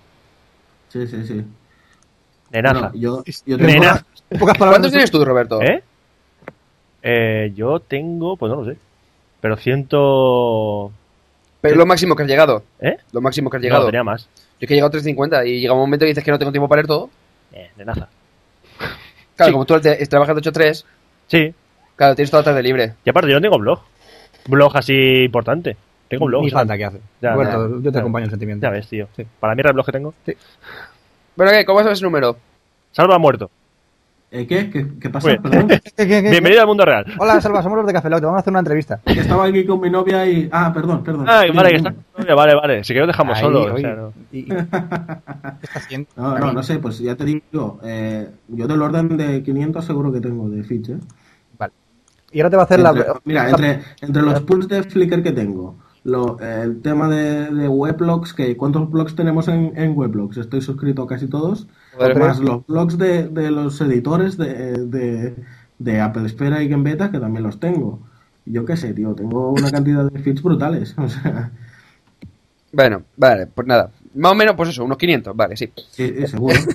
Sí, 0.89 1.07
sí, 1.07 1.25
sí. 1.25 1.43
Nenaza. 2.51 2.89
Bueno, 2.89 2.95
yo, 2.95 3.23
yo 3.45 3.57
tengo. 3.57 3.83
Pocas 4.39 4.57
palabras, 4.57 4.57
¿Cuántos 4.57 4.91
tienes 4.91 5.11
tú, 5.11 5.23
Roberto? 5.23 5.61
¿Eh? 5.61 5.83
Eh, 7.03 7.51
Yo 7.55 7.79
tengo, 7.79 8.35
pues 8.37 8.49
no 8.51 8.63
lo 8.63 8.65
sé. 8.65 8.77
Pero 9.41 9.55
ciento. 9.57 10.91
Pero 11.61 11.73
es 11.75 11.77
lo 11.77 11.85
máximo 11.85 12.15
que 12.15 12.23
has 12.23 12.29
llegado. 12.29 12.63
¿Eh? 12.79 12.97
Lo 13.11 13.21
máximo 13.21 13.49
que 13.49 13.57
has 13.57 13.61
No, 13.61 13.67
llegado. 13.67 13.85
tenía 13.85 14.03
más. 14.03 14.23
Yo 14.25 14.29
es 14.61 14.67
que 14.67 14.73
he 14.73 14.77
llegado 14.77 14.87
a 14.87 14.91
350 14.91 15.45
y 15.45 15.59
llega 15.59 15.73
un 15.73 15.79
momento 15.79 16.03
que 16.03 16.09
dices 16.09 16.23
que 16.23 16.31
no 16.31 16.39
tengo 16.39 16.51
tiempo 16.51 16.67
para 16.67 16.81
leer 16.81 16.87
todo. 16.87 17.09
Eh, 17.53 17.69
nenaza. 17.77 18.09
Claro, 19.35 19.49
Sí. 19.49 19.53
como 19.53 19.65
tú 19.65 19.79
te- 19.79 20.05
trabajas 20.07 20.35
de 20.35 20.39
8 20.39 20.49
a 20.49 20.53
3, 20.53 20.85
Sí. 21.27 21.53
claro, 21.95 22.15
tienes 22.15 22.31
toda 22.31 22.41
la 22.41 22.45
tarde 22.45 22.63
libre. 22.63 22.93
Y 23.03 23.09
aparte, 23.09 23.29
yo 23.29 23.35
no 23.35 23.41
tengo 23.41 23.57
blog. 23.59 23.79
Blog 24.47 24.77
así 24.77 25.23
importante. 25.25 25.75
Tengo 26.07 26.25
blog. 26.27 26.43
Ni 26.43 26.51
falta 26.51 26.77
que 26.77 26.85
hace. 26.85 26.99
Ya, 27.21 27.33
Roberto, 27.33 27.67
ya. 27.67 27.75
yo 27.83 27.91
te 27.91 27.95
Ya. 27.95 27.99
acompaño 27.99 28.25
en 28.25 28.29
sentimiento. 28.31 28.65
Ya 28.65 28.69
ves, 28.71 28.87
tío. 28.87 29.07
Para 29.39 29.55
mí 29.55 29.59
era 29.61 29.69
el 29.69 29.73
blog 29.73 29.85
que 29.87 29.91
tengo. 29.91 30.13
Bueno, 31.35 31.51
¿qué? 31.51 31.65
¿Cómo 31.65 31.79
sabes 31.79 31.97
ese 31.97 32.05
número? 32.05 32.37
Salva 32.91 33.15
ha 33.15 33.19
muerto. 33.19 33.49
¿Eh, 34.37 34.45
¿Qué? 34.47 34.69
¿Qué, 34.69 34.85
qué 34.99 35.09
pasa? 35.09 35.29
¿Qué, 35.37 35.79
qué, 35.95 36.07
qué? 36.07 36.29
Bienvenido 36.29 36.59
al 36.59 36.67
mundo 36.67 36.83
real. 36.83 37.05
Hola, 37.19 37.39
Salva, 37.39 37.63
somos 37.63 37.77
los 37.77 37.87
de 37.87 37.93
Café 37.93 38.09
Lock, 38.09 38.19
te 38.19 38.25
vamos 38.25 38.37
a 38.39 38.41
hacer 38.41 38.51
una 38.51 38.59
entrevista. 38.59 38.99
Que 39.05 39.13
Estaba 39.21 39.45
aquí 39.45 39.65
con 39.65 39.79
mi 39.79 39.89
novia 39.89 40.25
y. 40.29 40.49
Ah, 40.51 40.73
perdón, 40.73 41.03
perdón. 41.05 41.25
Ay, 41.29 41.51
vale, 41.51 41.69
que. 41.81 42.33
Vale, 42.33 42.55
vale. 42.55 42.83
Si 42.83 42.93
que 42.93 42.99
lo 42.99 43.07
dejamos 43.07 43.37
Ahí, 43.37 43.43
solo. 43.43 43.61
o 43.61 43.73
oye, 43.73 43.81
sea, 43.81 43.95
no. 43.95 44.13
y- 44.33 44.43
¿Qué 44.45 44.53
está 44.57 45.79
haciendo? 45.79 46.09
No, 46.17 46.37
no, 46.37 46.51
no 46.51 46.63
sé, 46.63 46.79
pues 46.79 46.99
ya 46.99 47.15
te 47.15 47.23
digo. 47.23 47.79
Eh, 47.83 48.27
yo 48.49 48.67
del 48.67 48.81
orden 48.81 49.15
de 49.15 49.41
500 49.41 49.85
seguro 49.85 50.11
que 50.11 50.19
tengo 50.19 50.49
de 50.49 50.63
Fitch, 50.65 50.89
¿eh? 50.89 50.97
Vale. 51.57 51.71
Y 52.33 52.41
ahora 52.41 52.49
te 52.49 52.55
va 52.57 52.63
a 52.63 52.65
hacer 52.65 52.79
Entre- 52.81 53.07
la... 53.07 53.21
mira, 53.23 53.49
entre, 53.49 53.79
entre 54.01 54.21
los 54.21 54.41
pools 54.41 54.67
de 54.67 54.83
Flickr 54.83 55.23
que 55.23 55.31
tengo, 55.31 55.77
lo, 56.03 56.37
el 56.41 56.81
tema 56.81 57.07
de, 57.07 57.51
de 57.51 57.69
weblogs, 57.69 58.33
que 58.33 58.57
¿cuántos 58.57 58.91
blogs 58.91 59.15
tenemos 59.15 59.47
en, 59.47 59.71
en 59.77 59.97
weblogs? 59.97 60.35
Estoy 60.35 60.61
suscrito 60.61 61.03
a 61.03 61.07
casi 61.07 61.27
todos. 61.27 61.67
Joder, 61.97 62.19
más 62.19 62.39
los 62.39 62.65
blogs 62.67 62.97
de, 62.97 63.27
de 63.29 63.51
los 63.51 63.79
editores 63.81 64.37
de, 64.37 64.53
de, 64.85 65.35
de 65.79 66.01
Apple 66.01 66.25
Esfera 66.25 66.61
y 66.63 66.67
Game 66.67 66.83
Beta, 66.89 67.11
que 67.11 67.19
también 67.19 67.43
los 67.43 67.59
tengo. 67.59 67.99
Yo 68.45 68.65
qué 68.65 68.77
sé, 68.77 68.93
tío, 68.93 69.13
tengo 69.13 69.51
una 69.51 69.71
cantidad 69.71 70.09
de 70.09 70.19
feeds 70.19 70.41
brutales. 70.43 70.95
O 70.99 71.09
sea, 71.09 71.51
Bueno, 72.71 73.03
vale, 73.17 73.47
pues 73.47 73.67
nada. 73.67 73.89
Más 74.13 74.31
o 74.31 74.35
menos, 74.35 74.55
pues 74.55 74.69
eso, 74.69 74.83
unos 74.83 74.97
500, 74.97 75.35
vale, 75.35 75.57
sí. 75.57 75.71
sí, 75.91 76.13
sí, 76.17 76.27
seguro. 76.27 76.59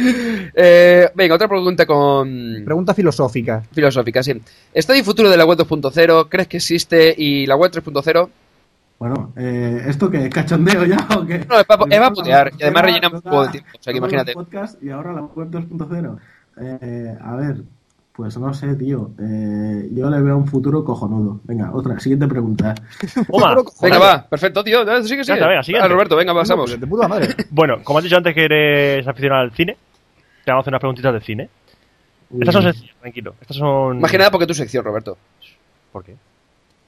Eh, 0.00 1.10
venga, 1.12 1.34
otra 1.34 1.48
pregunta 1.48 1.84
con... 1.84 2.62
Pregunta 2.64 2.94
filosófica. 2.94 3.64
filosófica, 3.72 4.22
sí. 4.22 4.40
¿Está 4.72 4.96
el 4.96 5.02
futuro 5.02 5.28
de 5.28 5.36
la 5.36 5.44
web 5.44 5.58
2.0? 5.58 6.28
¿Crees 6.28 6.46
que 6.46 6.58
existe? 6.58 7.12
¿Y 7.18 7.46
la 7.46 7.56
web 7.56 7.72
3.0? 7.72 8.28
Bueno, 8.98 9.32
eh, 9.36 9.84
¿esto 9.86 10.10
qué? 10.10 10.28
¿Cachondeo 10.28 10.84
ya 10.84 11.06
o 11.16 11.24
qué? 11.24 11.38
No, 11.48 11.58
es 11.60 11.64
pa- 11.66 11.74
es 11.88 11.98
pa' 12.00 12.10
putear, 12.10 12.50
y 12.58 12.62
además 12.62 12.82
Era- 12.82 12.82
rellena 12.82 13.08
un 13.08 13.20
poco 13.22 13.42
de 13.46 13.52
tiempo, 13.52 13.70
o 13.78 13.82
sea 13.82 13.92
que 13.92 13.98
imagínate. 13.98 14.34
los 14.34 14.44
podcasts 14.44 14.78
y 14.82 14.90
ahora 14.90 15.12
la 15.12 15.22
web 15.22 15.48
2.0. 15.50 16.18
Eh, 16.60 17.16
a 17.22 17.36
ver, 17.36 17.58
pues 18.12 18.36
no 18.38 18.52
sé, 18.52 18.74
tío. 18.74 19.12
Eh, 19.20 19.88
yo 19.92 20.10
le 20.10 20.20
veo 20.20 20.36
un 20.36 20.48
futuro 20.48 20.84
cojonudo. 20.84 21.38
Venga, 21.44 21.70
otra, 21.72 22.00
siguiente 22.00 22.26
pregunta. 22.26 22.74
Venga, 23.80 23.98
va, 24.00 24.26
perfecto, 24.28 24.64
tío. 24.64 24.80
Sigue, 25.04 25.22
sigue. 25.22 25.34
Venga, 25.38 25.46
venga. 25.46 25.84
Ah, 25.84 25.88
Roberto, 25.88 26.16
venga, 26.16 26.34
pasamos. 26.34 26.80
De 26.80 26.84
puta 26.86 27.06
madre. 27.06 27.28
Bueno, 27.50 27.76
como 27.84 27.98
has 27.98 28.04
dicho 28.04 28.16
antes 28.16 28.34
que 28.34 28.44
eres 28.46 29.06
aficionado 29.06 29.42
al 29.42 29.52
cine, 29.52 29.76
te 30.44 30.50
vamos 30.50 30.62
a 30.62 30.64
hacer 30.64 30.72
unas 30.72 30.80
preguntitas 30.80 31.14
de 31.14 31.20
cine. 31.20 31.48
Estas 32.40 32.52
son 32.52 32.62
sencillas, 32.64 32.96
tranquilo. 33.00 33.34
Estas 33.40 33.56
son. 33.58 34.00
Más 34.00 34.10
que 34.10 34.18
nada 34.18 34.32
porque 34.32 34.42
es 34.42 34.48
tu 34.48 34.54
sección, 34.54 34.84
Roberto. 34.84 35.16
¿Por 35.92 36.02
qué? 36.04 36.16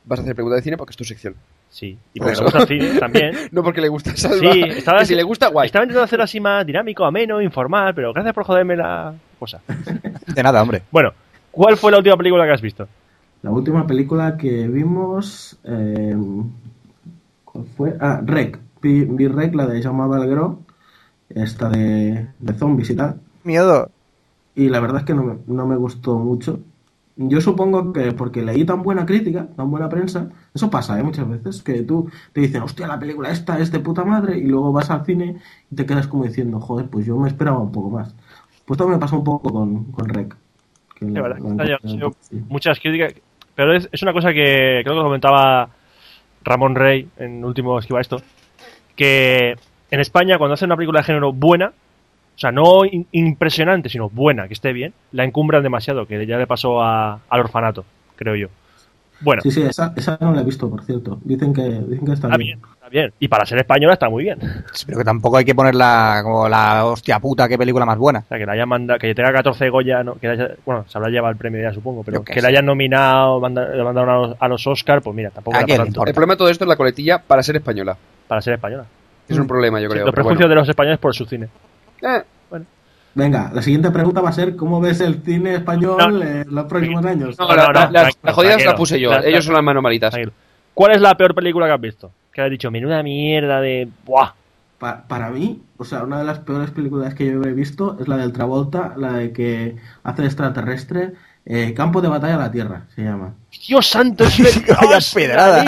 Vas 0.05 0.19
a 0.19 0.23
hacer 0.23 0.35
preguntas 0.35 0.57
de 0.59 0.63
cine 0.65 0.77
porque 0.77 0.91
es 0.91 0.97
tu 0.97 1.05
sección. 1.05 1.37
Sí. 1.71 1.97
Y 2.13 2.19
Por 2.19 2.29
porque 2.35 2.43
gusta 2.45 2.59
el 2.59 2.67
cine 2.67 2.99
también. 2.99 3.35
No 3.53 3.63
porque 3.63 3.81
le 3.81 3.89
gusta 3.89 4.15
Salva. 4.17 4.53
Sí, 4.53 4.61
estaba, 4.63 4.99
que 4.99 5.07
si 5.07 5.15
le 5.15 5.23
gusta, 5.23 5.49
guay. 5.49 5.67
Estaba 5.67 5.85
intentando 5.85 6.05
hacerlo 6.05 6.25
así 6.25 6.41
más 6.41 6.67
dinámico, 6.67 7.05
ameno, 7.05 7.41
informal, 7.41 7.95
pero 7.95 8.13
gracias 8.13 8.35
por 8.35 8.45
joderme 8.45 8.77
la 8.77 9.15
cosa. 9.39 9.61
De 10.35 10.43
nada, 10.43 10.61
hombre. 10.63 10.83
Bueno, 10.91 11.13
¿cuál 11.51 11.77
fue 11.77 11.93
la 11.93 11.99
última 11.99 12.17
película 12.17 12.45
que 12.45 12.53
has 12.53 12.61
visto? 12.61 12.89
La 13.43 13.51
última 13.51 13.87
película 13.87 14.37
que 14.37 14.67
vimos. 14.69 15.57
eh, 15.65 16.15
¿Cuál 17.45 17.65
fue? 17.77 17.97
Ah, 18.01 18.21
Rec. 18.25 18.59
Vi, 18.83 19.05
vi 19.05 19.29
Rec, 19.29 19.55
la 19.55 19.67
de 19.67 19.83
Jaume 19.83 20.07
Valguero. 20.09 20.59
Esta 21.29 21.69
de, 21.69 22.27
de 22.39 22.53
zombies 22.55 22.91
y 22.91 22.97
tal. 22.97 23.21
Miedo. 23.45 23.91
Y 24.57 24.69
la 24.69 24.81
verdad 24.81 24.99
es 25.01 25.05
que 25.07 25.15
no 25.15 25.23
me, 25.23 25.37
no 25.47 25.67
me 25.67 25.77
gustó 25.77 26.19
mucho. 26.19 26.59
Yo 27.23 27.41
supongo 27.43 27.93
que 27.93 28.13
porque 28.13 28.41
leí 28.43 28.65
tan 28.65 28.83
buena 28.83 29.05
crítica, 29.05 29.47
tan 29.55 29.71
buena 29.71 29.91
prensa, 29.91 30.31
eso 30.55 30.71
pasa 30.71 30.99
¿eh? 30.99 31.03
muchas 31.03 31.29
veces, 31.29 31.63
que 31.63 31.83
tú 31.83 32.11
te 32.33 32.41
dicen, 32.41 32.63
hostia, 32.63 32.87
la 32.87 32.99
película 32.99 33.31
esta 33.31 33.59
es 33.59 33.71
de 33.71 33.79
puta 33.81 34.05
madre, 34.05 34.39
y 34.39 34.45
luego 34.45 34.73
vas 34.73 34.91
al 34.91 35.05
cine 35.05 35.37
y 35.71 35.75
te 35.75 35.85
quedas 35.85 36.07
como 36.07 36.25
diciendo, 36.25 36.59
joder, 36.61 36.87
pues 36.89 37.05
yo 37.05 37.19
me 37.19 37.29
esperaba 37.29 37.59
un 37.59 37.73
poco 37.73 37.91
más. 37.91 38.15
Pues 38.65 38.79
esto 38.79 38.89
me 38.89 38.97
pasó 38.99 39.19
un 39.19 39.25
poco 39.25 39.53
con, 39.53 39.85
con 39.93 40.09
Rec. 40.09 40.35
que 40.99 41.05
la- 41.05 41.21
verdad, 41.21 41.39
la 41.59 41.79
sido 41.91 42.15
muchas 42.49 42.81
críticas, 42.81 43.13
pero 43.55 43.75
es, 43.75 43.87
es 43.93 44.03
una 44.03 44.15
cosa 44.15 44.33
que 44.33 44.81
creo 44.83 44.97
que 44.97 45.03
comentaba 45.03 45.69
Ramón 46.43 46.75
Rey 46.75 47.07
en 47.19 47.45
último 47.45 47.79
esquiva 47.79 48.01
esto, 48.01 48.23
que 48.97 49.57
en 49.91 50.01
España 50.01 50.39
cuando 50.39 50.55
hacen 50.55 50.69
una 50.69 50.77
película 50.77 51.01
de 51.01 51.05
género 51.05 51.33
buena, 51.35 51.73
sea, 52.41 52.53
no 52.53 52.85
in- 52.85 53.07
impresionante, 53.13 53.89
sino 53.89 54.09
buena, 54.09 54.49
que 54.49 54.55
esté 54.55 54.73
bien, 54.73 54.93
la 55.13 55.25
encumbran 55.25 55.63
demasiado, 55.63 56.07
que 56.07 56.27
ya 56.27 56.39
le 56.39 56.47
pasó 56.47 56.83
a- 56.83 57.21
al 57.29 57.41
orfanato, 57.41 57.85
creo 58.17 58.35
yo. 58.37 58.49
Bueno, 59.23 59.43
Sí, 59.43 59.51
sí, 59.51 59.61
esa, 59.61 59.93
esa 59.97 60.17
no 60.23 60.33
la 60.33 60.41
he 60.41 60.45
visto, 60.45 60.71
por 60.71 60.83
cierto. 60.83 61.19
Dicen 61.23 61.53
que, 61.53 61.61
dicen 61.63 62.07
que 62.07 62.13
está, 62.13 62.29
está 62.29 62.37
bien. 62.39 62.59
bien, 62.59 62.71
está 62.73 62.89
bien. 62.89 63.13
Y 63.21 63.29
para 63.29 63.45
ser 63.45 63.59
española 63.59 63.93
está 63.93 64.09
muy 64.09 64.25
bien. 64.25 64.39
O 64.43 64.47
Sí, 64.75 64.85
pero 64.87 64.97
que 64.97 65.05
tampoco 65.05 65.37
hay 65.37 65.45
que 65.45 65.55
ponerla 65.55 66.21
como 66.23 66.49
la 66.49 66.87
hostia 66.87 67.21
puta, 67.21 67.47
qué 67.47 67.59
película 67.59 67.85
más 67.85 67.99
buena. 67.99 68.23
sea, 68.23 68.39
que 68.39 68.47
la 68.47 68.53
hayan 68.53 68.67
mandado, 68.71 68.99
que 68.99 69.15
tenga 69.15 69.31
14 69.31 69.69
Goya, 69.69 70.03
no, 70.03 70.15
que 70.15 70.27
la 70.27 70.33
haya- 70.33 70.51
bueno, 70.65 70.87
se 70.89 70.97
habrá 70.97 71.11
llevado 71.11 71.33
el 71.33 71.37
premio 71.37 71.61
ya, 71.61 71.71
supongo, 71.75 72.03
pero 72.03 72.25
que 72.25 72.41
la 72.41 72.49
hayan 72.49 72.65
nominado, 72.65 73.39
manda- 73.41 73.69
le 73.69 73.85
mandaron 73.85 74.09
a 74.09 74.15
los, 74.29 74.37
a 74.41 74.49
los 74.49 74.67
Oscar, 74.67 75.03
pues 75.03 75.15
mira, 75.15 75.29
tampoco 75.29 75.55
¿A 75.59 75.61
era 75.61 75.85
tanto? 75.85 76.07
El 76.07 76.15
problema 76.15 76.33
de 76.33 76.39
todo 76.39 76.49
esto 76.49 76.65
es 76.65 76.69
la 76.69 76.77
coletilla 76.77 77.19
para 77.19 77.43
ser 77.43 77.57
española. 77.57 77.99
para 78.27 78.41
ser 78.41 78.55
española. 78.55 78.87
Es 79.29 79.37
un 79.39 79.47
problema, 79.47 79.81
yo 79.81 79.89
Sí, 79.89 79.93
creo. 79.93 80.07
los 80.07 80.15
prejuicios 80.15 80.39
bueno. 80.39 80.49
de 80.49 80.55
los 80.55 80.69
españoles 80.71 80.99
por 80.99 81.15
su 81.15 81.27
cine. 81.27 81.49
Eh, 82.03 82.23
Venga, 83.13 83.51
la 83.53 83.61
siguiente 83.61 83.91
pregunta 83.91 84.21
va 84.21 84.29
a 84.29 84.33
ser, 84.33 84.55
¿cómo 84.55 84.81
ves 84.81 85.01
el 85.01 85.21
cine 85.25 85.57
español 85.57 85.97
No. 85.99 86.23
en 86.23 86.55
los 86.55 86.65
próximos 86.67 87.05
años? 87.05 87.37
no, 87.39 87.49
No, 87.49 87.57
la, 87.57 87.67
no, 87.67 87.73
la- 87.73 87.87
no, 87.87 87.91
las, 87.93 88.19
las 88.23 88.35
jodidas 88.35 88.65
las 88.65 88.75
puse 88.75 89.01
yo. 89.01 89.13
Ellos 89.19 89.45
son 89.45 89.55
las 89.55 89.65
manos 89.65 89.83
malitas. 89.83 90.11
Tranquilo. 90.13 90.33
¿Cuál 90.75 90.93
es 90.93 91.01
la 91.01 91.17
peor 91.17 91.35
película 91.35 91.67
que 91.67 91.73
has 91.73 91.81
visto? 91.81 92.13
Que 92.33 92.41
has 92.43 92.51
dicho, 92.51 92.71
menuda 92.71 93.03
mierda 93.03 93.61
de... 93.61 93.89
¡Buah! 94.07 94.31
Pa- 94.79 95.03
para 95.09 95.29
mí, 95.31 95.61
o 95.77 95.85
sea, 95.85 96.05
una 96.05 96.21
de 96.21 96.25
las 96.25 96.39
peores 96.39 96.71
películas 96.71 97.13
que 97.15 97.27
yo 97.27 97.43
he 97.43 97.53
visto 97.53 97.99
es 98.01 98.07
la 98.07 98.17
del 98.17 98.33
Travolta, 98.33 98.95
la 98.97 99.15
de 99.15 99.33
que 99.33 99.77
hace 100.05 100.25
extraterrestre, 100.25 101.13
eh, 101.45 101.75
Campo 101.75 102.01
de 102.01 102.09
Batalla 102.09 102.37
a 102.37 102.39
la 102.39 102.51
Tierra, 102.53 102.85
se 102.95 103.03
llama. 103.03 103.35
¡Dios 103.67 103.89
santo! 103.89 104.23
Es 104.25 105.13
pedrada. 105.15 105.65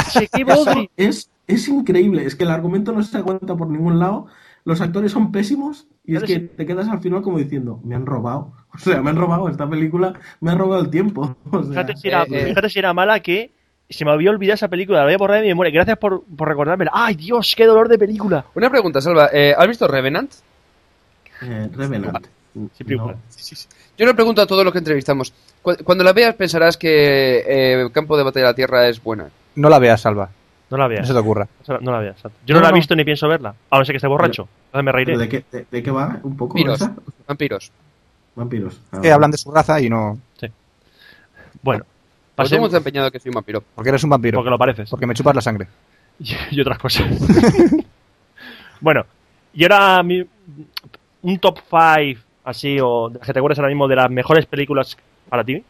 es, 0.97 1.29
es 1.49 1.69
increíble, 1.69 2.25
es 2.25 2.37
que 2.37 2.45
el 2.45 2.51
argumento 2.53 2.93
no 2.93 3.03
se 3.03 3.19
aguanta 3.19 3.55
por 3.57 3.69
ningún 3.69 3.99
lado, 3.99 4.29
los 4.65 4.81
actores 4.81 5.13
son 5.13 5.33
pésimos 5.33 5.87
y 6.05 6.17
es 6.17 6.23
que 6.25 6.35
sí. 6.35 6.51
te 6.57 6.67
quedas 6.67 6.89
al 6.89 7.01
final 7.01 7.23
como 7.23 7.39
diciendo, 7.39 7.81
me 7.85 7.95
han 7.95 8.07
robado, 8.07 8.53
o 8.75 8.79
sea, 8.79 9.03
me 9.03 9.11
han 9.11 9.17
robado 9.17 9.49
esta 9.49 9.69
película, 9.69 10.15
me 10.41 10.51
han 10.51 10.59
robado 10.59 10.83
el 10.83 10.91
tiempo. 10.91 11.37
O 11.51 11.63
sea, 11.63 11.71
Fíjate 11.85 11.97
si, 11.97 12.09
era, 12.09 12.23
eh, 12.25 12.27
eh. 12.31 12.47
fíjate 12.47 12.69
si 12.71 12.79
era 12.79 12.93
mala 12.95 13.21
que 13.21 13.51
se 13.91 14.05
me 14.07 14.11
había 14.11 14.31
olvidado 14.31 14.55
esa 14.55 14.69
película, 14.69 14.99
la 14.99 15.05
había 15.05 15.19
borrado 15.19 15.39
de 15.41 15.43
mi 15.43 15.49
memoria. 15.51 15.71
Gracias 15.73 15.99
por, 15.99 16.25
por 16.25 16.49
recordármela. 16.49 16.91
¡Ay, 16.95 17.15
Dios! 17.15 17.55
¡Qué 17.57 17.67
dolor 17.67 17.89
de 17.89 17.99
película! 17.99 18.45
Una 18.55 18.71
pregunta, 18.71 19.01
Salva. 19.03 19.29
eh, 19.33 19.55
¿Has 19.57 19.69
visto 19.69 19.87
Revenant? 19.87 20.33
eh, 21.43 21.69
Revenant. 21.73 22.27
Sí. 22.71 23.55
Yo 23.99 24.07
le 24.07 24.15
pregunto 24.15 24.41
a 24.43 24.47
todos 24.47 24.65
los 24.65 24.73
que 24.73 24.79
entrevistamos. 24.79 25.33
Cu- 25.63 25.77
Cuando 25.85 26.05
la 26.05 26.13
veas 26.13 26.35
pensarás 26.35 26.77
que 26.77 27.43
eh, 27.47 27.89
Campo 27.93 28.17
de 28.17 28.23
Batalla 28.23 28.47
de 28.47 28.51
la 28.53 28.57
Tierra 28.57 28.89
es 28.89 29.03
buena. 29.03 29.29
No 29.57 29.69
la 29.69 29.79
veas, 29.79 30.01
Salva. 30.03 30.31
No 30.73 30.79
la 30.79 30.85
No 30.85 30.89
veas. 30.89 31.07
se 31.07 31.13
te 31.13 31.19
ocurra. 31.19 31.47
No 31.81 31.93
la 31.93 31.99
veas. 31.99 32.17
exacto. 32.17 32.39
Yo 32.47 32.55
no, 32.55 32.61
No, 32.61 32.63
la 32.65 32.69
he 32.69 32.73
no. 32.73 32.77
visto 32.77 32.97
ni 32.97 33.05
pienso 33.05 33.29
verla. 33.29 33.55
A 33.71 33.79
no 33.79 33.85
ser 33.85 33.93
que 33.93 33.99
esté 33.99 34.09
borracho. 34.09 34.49
Entonces 34.67 34.85
me 34.85 34.93
reiré. 34.93 35.13
¿Pero 35.13 35.19
de, 35.21 35.29
qué, 35.29 35.45
de, 35.53 35.67
de 35.71 35.83
qué 35.83 35.91
va 35.91 36.19
un 36.23 36.37
poco 36.37 36.55
Vampiros. 36.55 36.81
esa? 36.81 36.95
Vampiros. 37.29 37.71
Vampiros. 38.35 38.81
Ah, 38.91 39.01
Que 39.01 39.13
hablan 39.13 39.31
de 39.31 39.37
su 39.39 39.51
raza 39.53 39.81
y 39.81 39.89
no. 39.91 40.19
Bueno, 41.63 41.85
Pues 41.85 42.49
pasemos 42.49 42.69
hemos 42.71 42.75
empeñado 42.79 43.11
que 43.11 43.21
soy 43.21 43.29
un 43.31 43.35
vampiro. 43.35 43.63
Porque 43.75 43.91
eres 43.91 44.03
un 44.03 44.11
vampiro. 44.11 44.39
porque 44.39 44.51
lo 44.51 44.59
pareces. 44.59 44.91
Porque 44.91 45.07
me 45.07 45.15
chupas 45.15 45.35
la 45.37 45.41
sangre. 45.43 45.69
y, 46.19 46.35
y 46.51 46.61
otras 46.61 46.79
cosas. 46.79 47.07
bueno, 48.81 49.05
y 49.55 49.63
ahora 49.65 50.03
mi- 50.03 50.27
un 51.23 51.39
top 51.39 51.59
5 51.69 52.21
así 52.45 52.79
o 52.83 53.09
de 53.11 53.19
las 53.19 53.27
que 53.27 53.33
te 53.33 53.39
acuerdas 53.39 53.59
ahora 53.59 53.69
mismo 53.69 53.87
de 53.87 53.97
las 53.97 54.11
mejores 54.11 54.47
películas 54.47 54.97
para 55.29 55.45
ti. 55.45 55.63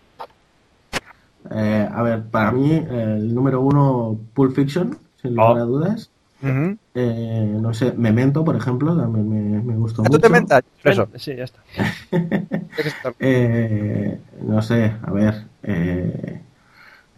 Eh, 1.51 1.89
a 1.93 2.03
ver, 2.03 2.23
para 2.25 2.53
mí, 2.53 2.73
eh, 2.73 3.17
el 3.19 3.35
número 3.35 3.61
uno, 3.61 4.19
Pulp 4.35 4.55
Fiction, 4.55 4.97
sin 5.21 5.35
lugar 5.35 5.57
Oh. 5.59 5.61
a 5.61 5.65
dudas. 5.65 6.11
Ujú. 6.43 6.77
Eh, 6.95 7.57
no 7.61 7.73
sé, 7.73 7.93
Memento, 7.93 8.45
por 8.45 8.57
ejemplo, 8.57 8.97
también 8.97 9.29
me, 9.29 9.63
me 9.63 9.77
gustó 9.77 10.03
¿A 10.03 10.05
tú 10.07 10.13
mucho. 10.13 10.21
te 10.23 10.29
mentas? 10.29 10.63
Eso. 10.85 11.09
Sí, 11.17 11.35
ya 11.37 11.45
está. 11.45 11.61
Eh, 13.21 14.19
no 14.47 14.63
sé, 14.63 14.93
a 15.03 15.11
ver, 15.13 15.45
eh, 15.63 16.41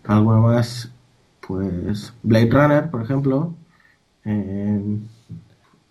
alguna 0.04 0.38
más, 0.40 0.90
pues 1.46 2.12
Blade 2.22 2.50
Runner, 2.50 2.90
por 2.90 3.02
ejemplo, 3.02 3.54
eh, 4.24 4.98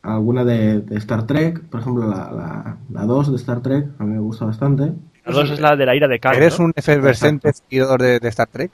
alguna 0.01 0.43
de, 0.43 0.81
de 0.81 0.97
Star 0.97 1.25
Trek, 1.25 1.61
por 1.69 1.79
ejemplo, 1.81 2.07
la, 2.07 2.31
la, 2.31 2.77
la 2.91 3.05
2 3.05 3.29
de 3.31 3.37
Star 3.37 3.61
Trek, 3.61 3.87
a 3.99 4.03
mí 4.03 4.13
me 4.13 4.19
gusta 4.19 4.45
bastante. 4.45 4.93
La 5.25 5.33
dos 5.33 5.51
es 5.51 5.59
la 5.59 5.75
de 5.75 5.85
la 5.85 5.95
ira 5.95 6.07
de 6.07 6.19
Khan. 6.19 6.35
¿Eres 6.35 6.59
¿no? 6.59 6.65
un 6.65 6.73
efervescente 6.75 7.51
seguidor 7.53 8.01
de, 8.01 8.19
de 8.19 8.27
Star 8.29 8.47
Trek? 8.47 8.71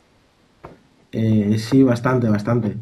Eh, 1.12 1.58
sí, 1.60 1.84
bastante, 1.84 2.28
bastante. 2.30 2.76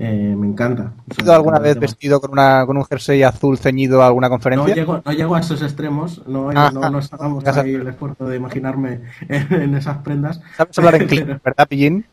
Eh, 0.00 0.34
me 0.36 0.46
encanta. 0.46 0.92
O 1.08 1.12
¿Has 1.12 1.18
ido 1.18 1.32
alguna 1.34 1.58
vez 1.58 1.78
vestido 1.78 2.20
con, 2.20 2.30
una, 2.30 2.64
con 2.66 2.76
un 2.76 2.84
jersey 2.84 3.22
azul 3.24 3.58
ceñido 3.58 4.00
a 4.02 4.06
alguna 4.06 4.28
No 4.28 4.32
conferencia? 4.34 4.74
llego, 4.74 5.02
no 5.04 5.12
llego 5.12 5.34
a 5.34 5.40
esos 5.40 5.60
extremos, 5.62 6.22
no, 6.28 6.50
Ah, 6.54 6.70
no 6.72 7.40
ya 7.42 7.60
ahí 7.60 7.74
el 7.74 7.88
esfuerzo 7.88 8.26
de 8.28 8.36
imaginarme 8.36 9.00
en, 9.28 9.52
en 9.52 9.74
esas 9.74 9.98
prendas. 9.98 10.40
¿Sabes 10.56 10.78
hablar 10.78 10.94
en 10.94 10.98
Pero- 11.08 11.08
Klingon, 11.10 11.40
verdad, 11.44 11.68
Pillín? 11.68 12.04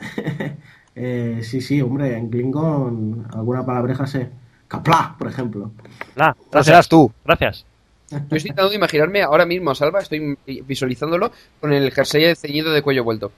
Eh, 1.00 1.42
sí, 1.44 1.60
sí, 1.60 1.80
hombre, 1.80 2.16
en 2.16 2.28
Klingon 2.28 3.28
alguna 3.32 3.64
palabreja 3.64 4.04
sé. 4.08 4.30
Kapla, 4.66 5.14
por 5.16 5.28
ejemplo. 5.28 5.70
No 6.16 6.34
gracias. 6.50 6.66
serás 6.66 6.88
tú. 6.88 7.12
Gracias. 7.24 7.64
Yo 8.10 8.16
estoy 8.18 8.38
intentando 8.38 8.72
imaginarme 8.72 9.22
ahora 9.22 9.44
mismo 9.44 9.70
a 9.70 9.74
Salva, 9.74 10.00
estoy 10.00 10.36
visualizándolo 10.66 11.30
con 11.60 11.72
el 11.72 11.90
jersey 11.92 12.34
ceñido 12.36 12.72
de 12.72 12.82
cuello 12.82 13.04
vuelto. 13.04 13.30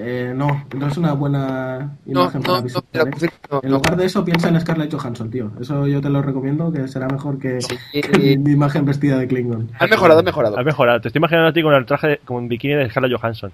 Eh, 0.00 0.32
no, 0.34 0.64
no 0.76 0.86
es 0.86 0.96
una 0.96 1.12
buena 1.14 1.96
imagen 2.06 2.40
no, 2.42 2.46
para 2.46 2.60
no, 2.62 2.68
¿eh? 2.68 3.30
no, 3.50 3.60
En 3.64 3.70
lugar 3.72 3.96
de 3.96 4.04
eso, 4.06 4.24
piensa 4.24 4.48
en 4.48 4.60
Scarlett 4.60 4.92
Johansson, 4.94 5.28
tío. 5.30 5.50
Eso 5.60 5.86
yo 5.88 6.00
te 6.00 6.08
lo 6.08 6.22
recomiendo, 6.22 6.70
que 6.70 6.86
será 6.86 7.08
mejor 7.08 7.38
que, 7.38 7.58
Eh, 7.92 8.00
que 8.02 8.38
mi 8.38 8.52
imagen 8.52 8.84
vestida 8.84 9.18
de 9.18 9.26
Klingon. 9.26 9.70
Has 9.78 9.90
mejorado, 9.90 10.20
has 10.20 10.24
mejorado. 10.24 10.58
Has 10.58 10.64
mejorado. 10.64 11.00
Te 11.00 11.08
estoy 11.08 11.18
imaginando 11.18 11.48
a 11.48 11.52
ti 11.52 11.62
con 11.62 11.74
el 11.74 11.84
traje, 11.86 12.06
de- 12.08 12.18
con 12.18 12.36
un 12.36 12.48
bikini 12.48 12.74
de 12.74 12.90
Scarlett 12.90 13.18
Johansson. 13.18 13.50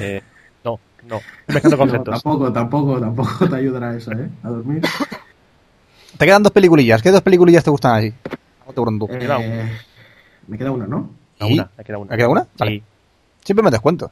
Eh, 0.00 0.22
no, 0.64 0.78
no. 1.08 1.20
Mezclando 1.48 1.76
No, 1.76 1.78
conceptos. 1.78 2.22
tampoco, 2.22 2.52
tampoco, 2.52 3.00
tampoco 3.00 3.48
te 3.48 3.56
ayudará 3.56 3.94
eso, 3.94 4.12
¿eh? 4.12 4.28
A 4.44 4.48
dormir. 4.48 4.80
Te 6.16 6.24
quedan 6.24 6.42
dos 6.42 6.52
peliculillas. 6.52 7.02
¿Qué 7.02 7.10
dos 7.10 7.20
peliculillas 7.22 7.64
te 7.64 7.70
gustan 7.70 7.96
así? 7.98 8.14
Me 9.08 9.18
queda 9.18 9.38
Eh, 9.40 9.70
me 10.48 10.58
queda 10.58 10.70
una, 10.70 10.86
¿no? 10.86 11.10
¿Y? 11.40 11.54
una, 11.54 11.70
me 11.76 11.84
queda 11.84 11.98
una. 11.98 12.10
¿Me 12.10 12.16
queda 12.16 12.28
una? 12.28 12.46
Sí. 12.66 12.82
Siempre 13.44 13.62
me 13.62 13.70
descuento. 13.70 14.10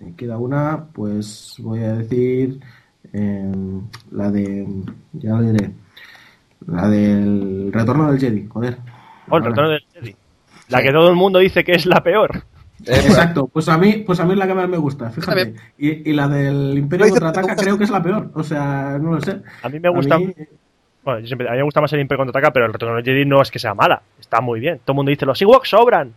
Me 0.00 0.14
queda 0.14 0.38
una, 0.38 0.84
pues 0.92 1.56
voy 1.58 1.80
a 1.82 1.94
decir 1.94 2.60
eh, 3.12 3.52
la 4.12 4.30
de. 4.30 4.66
Ya 5.14 5.30
lo 5.34 5.42
diré. 5.42 5.70
La 6.66 6.88
del 6.88 7.70
Retorno 7.72 8.10
del 8.10 8.20
Jedi, 8.20 8.46
joder. 8.48 8.78
Oh, 9.30 9.36
el 9.38 9.44
retorno 9.44 9.70
del 9.70 9.84
Jedi. 9.92 10.16
La 10.68 10.82
que 10.82 10.90
todo 10.92 11.08
el 11.08 11.16
mundo 11.16 11.38
dice 11.38 11.64
que 11.64 11.72
es 11.72 11.86
la 11.86 12.02
peor. 12.02 12.42
Exacto, 12.84 13.46
pues 13.48 13.68
a 13.68 13.76
mí, 13.78 14.04
pues 14.06 14.20
a 14.20 14.24
mí 14.24 14.32
es 14.32 14.38
la 14.38 14.46
que 14.46 14.54
más 14.54 14.68
me 14.68 14.76
gusta, 14.76 15.10
fíjate. 15.10 15.54
Y, 15.78 16.10
y 16.10 16.12
la 16.12 16.28
del 16.28 16.76
Imperio 16.78 17.08
contraataca 17.08 17.56
creo 17.56 17.76
que 17.78 17.84
es 17.84 17.90
la 17.90 18.02
peor. 18.02 18.30
O 18.34 18.42
sea, 18.44 18.98
no 19.00 19.12
lo 19.14 19.20
sé. 19.20 19.40
A 19.62 19.68
mí 19.68 19.80
me 19.80 19.88
gusta. 19.88 20.18
mí- 20.18 20.34
Bueno, 21.04 21.20
yo 21.20 21.26
siempre- 21.26 21.48
a 21.48 21.52
mí 21.52 21.56
me 21.58 21.62
gusta 21.64 21.80
más 21.80 21.92
el 21.92 22.00
Imperio 22.00 22.24
contraataca, 22.24 22.52
pero 22.52 22.66
el 22.66 22.72
retorno 22.72 22.96
del 22.96 23.04
Jedi 23.04 23.24
no 23.24 23.40
es 23.40 23.50
que 23.50 23.58
sea 23.58 23.74
mala. 23.74 24.02
Está 24.20 24.40
muy 24.40 24.60
bien. 24.60 24.80
Todo 24.84 24.92
el 24.92 24.96
mundo 24.96 25.10
dice: 25.10 25.24
los 25.26 25.40
Ewoks 25.40 25.68
sobran. 25.70 26.12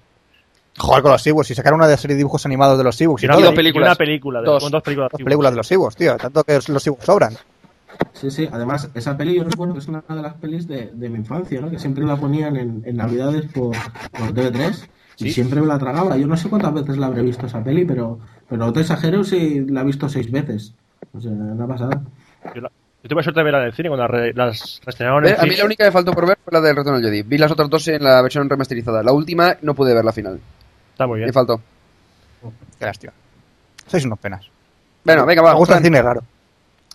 Joder, 0.77 1.01
con 1.01 1.11
los 1.11 1.27
Ewoks. 1.27 1.47
Si 1.47 1.55
sacaron 1.55 1.79
una 1.79 1.87
de 1.87 1.97
serie 1.97 2.15
de 2.15 2.19
dibujos 2.19 2.45
animados 2.45 2.77
de 2.77 2.83
los 2.83 2.99
Ewoks 2.99 3.23
y 3.23 3.25
Y 3.25 3.27
una, 3.27 3.35
todo. 3.35 3.45
dos 3.45 3.55
películas. 3.55 3.87
y 3.87 3.89
una 3.89 3.95
película. 3.95 4.39
de- 4.41 4.45
Dos. 4.45 4.63
con 4.63 4.71
dos 4.71 4.83
películas. 4.83 5.11
Las 5.13 5.21
películas 5.23 5.51
de 5.51 5.57
los 5.57 5.71
Ewoks, 5.71 5.95
tío. 5.95 6.17
Tanto 6.17 6.43
que 6.43 6.59
los 6.67 6.87
Ewoks 6.87 7.05
sobran. 7.05 7.33
Sí, 8.13 8.31
sí, 8.31 8.49
además, 8.51 8.89
esa 8.95 9.15
peli 9.17 9.35
yo 9.35 9.43
recuerdo 9.43 9.73
que 9.73 9.79
es 9.79 9.87
una 9.87 10.01
de 10.07 10.21
las 10.21 10.33
pelis 10.35 10.67
de, 10.67 10.89
de 10.93 11.09
mi 11.09 11.17
infancia, 11.19 11.61
¿no? 11.61 11.69
Que 11.69 11.77
siempre 11.77 12.03
la 12.05 12.15
ponían 12.15 12.55
en, 12.55 12.81
en 12.85 12.95
Navidades 12.95 13.45
por, 13.53 13.75
por 14.11 14.33
TV3 14.33 14.87
y 15.17 15.23
Sí. 15.25 15.31
siempre 15.33 15.61
me 15.61 15.67
la 15.67 15.77
tragaba. 15.77 16.17
Yo 16.17 16.25
no 16.25 16.35
sé 16.37 16.49
cuántas 16.49 16.73
veces 16.73 16.97
la 16.97 17.07
habré 17.07 17.21
visto 17.21 17.45
esa 17.45 17.63
peli, 17.63 17.85
pero, 17.85 18.17
pero 18.49 18.65
no 18.65 18.73
te 18.73 18.79
exagero 18.81 19.23
si 19.23 19.59
la 19.65 19.81
he 19.81 19.83
visto 19.85 20.09
seis 20.09 20.31
veces. 20.31 20.73
O 21.13 21.19
sea, 21.19 21.31
una 21.31 21.67
pasada. 21.67 22.01
Yo, 22.55 22.61
la- 22.61 22.71
yo 23.03 23.09
tuve 23.09 23.23
suerte 23.23 23.39
de 23.39 23.43
verla 23.43 23.59
en 23.61 23.65
el 23.65 23.73
cine 23.73 23.89
cuando 23.89 24.03
las 24.03 24.11
re- 24.11 24.33
las 24.33 24.81
reestrenaron 24.85 25.25
Eh, 25.25 25.29
en 25.31 25.39
A 25.39 25.43
mí 25.43 25.55
la 25.55 25.65
única 25.65 25.85
que 25.85 25.91
faltó 25.91 26.11
por 26.13 26.27
ver 26.27 26.37
fue 26.43 26.53
la 26.53 26.61
del 26.61 26.75
Retorno 26.75 26.99
del 26.99 27.09
Jedi. 27.09 27.23
Vi 27.23 27.37
las 27.37 27.51
otras 27.51 27.69
dos 27.69 27.87
en 27.87 28.03
la 28.03 28.21
versión 28.21 28.49
remasterizada. 28.49 29.01
La 29.03 29.11
última 29.11 29.57
no 29.61 29.73
pude 29.73 29.93
ver 29.93 30.05
la 30.05 30.11
final. 30.13 30.39
Está 30.91 31.07
muy 31.07 31.17
bien. 31.17 31.27
Me 31.29 31.33
faltó. 31.33 31.59
Qué 32.79 32.85
lástima. 32.85 33.13
Sois 33.87 34.05
unos 34.05 34.19
penas. 34.19 34.45
Bueno, 35.03 35.25
venga, 35.25 35.41
va. 35.41 35.53
Me 35.53 35.57
gusta 35.59 35.77
el 35.77 35.83
cine 35.83 36.01
raro. 36.01 36.21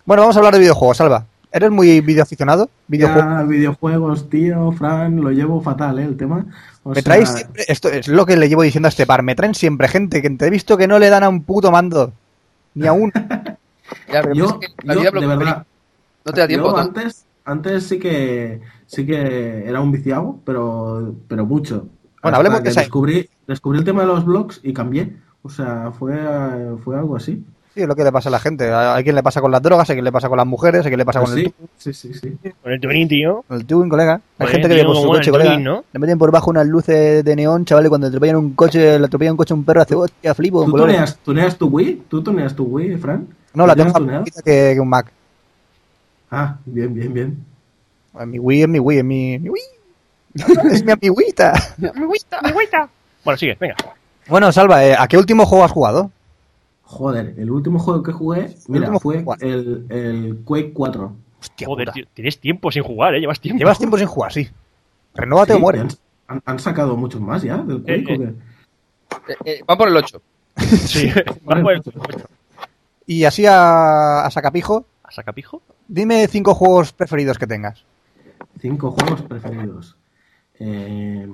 Bueno, 0.05 0.21
vamos 0.23 0.35
a 0.35 0.39
hablar 0.39 0.53
de 0.53 0.59
videojuegos, 0.59 0.97
Salva. 0.97 1.25
¿Eres 1.51 1.71
muy 1.71 2.01
videoaficionado? 2.01 2.69
¿Videojuegos? 2.87 3.23
Ya, 3.25 3.43
videojuegos, 3.43 4.29
tío, 4.29 4.71
Fran, 4.73 5.21
lo 5.21 5.31
llevo 5.31 5.61
fatal, 5.61 5.99
¿eh? 5.99 6.03
El 6.03 6.17
tema. 6.17 6.45
O 6.83 6.89
Me 6.89 6.95
sea, 6.95 7.03
traéis 7.03 7.29
siempre, 7.29 7.63
esto 7.67 7.89
es 7.89 8.07
lo 8.07 8.25
que 8.25 8.35
le 8.37 8.47
llevo 8.49 8.63
diciendo 8.63 8.87
a 8.87 8.89
este 8.89 9.05
par, 9.05 9.23
me 9.23 9.35
traen 9.35 9.55
siempre 9.55 9.87
gente 9.87 10.21
que 10.21 10.29
te 10.29 10.45
he 10.47 10.49
visto 10.49 10.77
que 10.77 10.87
no 10.87 10.99
le 10.99 11.09
dan 11.09 11.23
a 11.23 11.29
un 11.29 11.43
puto 11.43 11.71
mando. 11.71 12.13
Ni 12.75 12.87
a 12.87 12.93
un. 12.93 13.11
Ya, 14.11 14.21
pero 14.21 14.33
Yo, 14.33 14.45
es 14.45 14.53
que 14.53 14.67
la 14.85 14.93
yo, 14.95 14.99
vida 14.99 15.11
de 15.11 15.27
verdad, 15.27 15.65
no 16.27 16.33
te 16.33 16.41
da 16.41 16.47
tiempo. 16.47 16.67
Yo 16.67 16.73
¿no? 16.73 16.77
antes, 16.77 17.25
antes 17.45 17.83
sí 17.83 17.99
que 17.99 18.61
sí 18.85 19.05
que 19.05 19.67
era 19.67 19.81
un 19.81 19.91
viciado, 19.91 20.39
pero, 20.45 21.15
pero 21.27 21.45
mucho. 21.45 21.87
Bueno, 22.21 22.37
Hasta 22.37 22.37
hablemos 22.37 22.61
que 22.61 22.69
de 22.69 22.75
descubrí, 22.75 23.29
descubrí 23.47 23.79
el 23.79 23.85
tema 23.85 24.01
de 24.01 24.07
los 24.07 24.25
blogs 24.25 24.59
y 24.63 24.73
cambié. 24.73 25.15
O 25.43 25.49
sea, 25.49 25.91
fue, 25.97 26.17
fue 26.83 26.97
algo 26.97 27.15
así. 27.15 27.43
Sí, 27.73 27.83
es 27.83 27.87
lo 27.87 27.95
que 27.95 28.03
le 28.03 28.11
pasa 28.11 28.29
a 28.29 28.31
la 28.31 28.39
gente. 28.39 28.71
A 28.73 28.99
quien 29.03 29.13
le 29.15 29.21
pasa 29.21 29.39
con 29.39 29.51
las 29.51 29.61
drogas, 29.61 29.87
a 29.89 29.93
quien 29.93 30.03
le 30.03 30.11
pasa 30.11 30.27
con 30.27 30.37
las 30.37 30.47
mujeres, 30.47 30.81
a 30.83 30.89
quien 30.89 30.97
le 30.97 31.05
pasa 31.05 31.21
con, 31.21 31.31
el, 31.31 31.37
sí, 31.37 31.43
tu- 31.51 31.69
sí, 31.77 31.93
sí, 31.93 32.13
sí. 32.13 32.37
Con 32.63 32.71
el 32.71 32.81
tuning, 32.81 33.07
tío. 33.07 33.45
con 33.47 33.57
el 33.57 33.65
tuning, 33.65 33.87
colega. 33.87 34.19
Hay 34.39 34.47
gente 34.47 34.67
que 34.67 34.73
viene 34.73 34.89
por 34.89 34.97
su 34.97 35.07
coche, 35.07 35.29
colega. 35.31 35.57
Le 35.57 35.99
meten 35.99 36.17
por 36.17 36.31
bajo 36.31 36.49
unas 36.49 36.65
luces 36.65 37.23
de 37.23 37.35
neón, 37.35 37.65
chavales, 37.65 37.89
cuando 37.89 38.07
atropellan 38.07 38.37
un 38.37 38.53
coche, 38.55 38.97
le 38.97 39.05
atropellan 39.05 39.33
un 39.33 39.37
coche 39.37 39.53
a 39.53 39.57
un 39.57 39.63
perro, 39.63 39.81
hace 39.81 39.95
hostia, 39.95 40.33
flipo. 40.33 40.65
¿Tú 40.65 40.71
tuneas, 40.73 41.17
tuneas 41.19 41.55
tu 41.57 41.67
Wii? 41.67 42.03
¿Tú 42.09 42.23
tuneas 42.23 42.55
tu 42.55 42.63
Wii, 42.63 42.97
Fran? 42.97 43.27
No, 43.53 43.67
la 43.67 43.75
¿Lo 43.75 43.83
tengo 43.85 43.99
más 43.99 44.41
que 44.43 44.77
un 44.79 44.89
Mac. 44.89 45.11
Ah, 46.31 46.57
bien, 46.65 46.93
bien, 46.93 47.13
bien. 47.13 47.45
Mi 48.25 48.39
Wii 48.39 48.61
es 48.63 48.67
mi 48.67 48.79
Wii, 48.79 48.97
es 48.99 49.03
mi, 49.03 49.39
mi 49.39 49.49
Wii. 49.49 49.61
es 50.71 50.83
mi 50.83 50.91
amiguita. 50.91 51.53
Bueno, 53.23 53.37
sigue, 53.37 53.55
venga. 53.59 53.75
Bueno, 54.27 54.51
Salva, 54.51 54.83
eh, 54.85 54.95
¿a 54.97 55.07
qué 55.07 55.17
último 55.17 55.45
juego 55.45 55.63
has 55.63 55.71
jugado? 55.71 56.11
Joder, 56.83 57.33
el 57.37 57.51
último 57.51 57.79
juego 57.79 58.01
que 58.01 58.11
jugué, 58.11 58.55
mira, 58.67 58.97
fue 58.99 59.23
el, 59.41 59.85
el 59.89 60.41
Quake 60.45 60.71
4. 60.73 61.15
Hostia, 61.41 61.67
Joder, 61.67 61.85
puta. 61.85 61.93
tío, 61.93 62.05
tienes 62.13 62.39
tiempo 62.39 62.71
sin 62.71 62.83
jugar, 62.83 63.13
¿eh? 63.15 63.19
Llevas 63.19 63.39
tiempo. 63.39 63.59
Llevas 63.59 63.77
tiempo 63.77 63.97
sin 63.97 64.07
jugar, 64.07 64.31
sí. 64.33 64.49
Renóvate 65.13 65.53
Sí, 65.53 65.57
o 65.57 65.61
muere. 65.61 65.79
Han, 65.81 65.89
han- 66.27 66.41
han 66.45 66.59
sacado 66.59 66.95
muchos 66.97 67.21
más 67.21 67.41
ya 67.43 67.57
del 67.57 67.81
Quake, 67.83 68.05
Eh, 68.13 68.15
¿o 68.15 68.17
qué? 68.19 69.33
Eh, 69.33 69.35
eh, 69.45 69.63
va 69.69 69.77
por 69.77 69.87
el 69.89 69.97
8. 69.97 70.21
Sí. 70.57 71.11
Vamos 71.43 71.73
Y 73.05 73.23
así 73.25 73.45
a, 73.45 74.25
a 74.25 74.31
sacapijo, 74.31 74.85
¿A 75.03 75.11
sacapijo? 75.11 75.61
Dime 75.87 76.27
cinco 76.27 76.53
juegos 76.53 76.93
preferidos 76.93 77.37
que 77.37 77.47
tengas. 77.47 77.83
Cinco 78.59 78.91
juegos 78.91 79.21
preferidos. 79.23 79.95
Eh, 80.59 81.27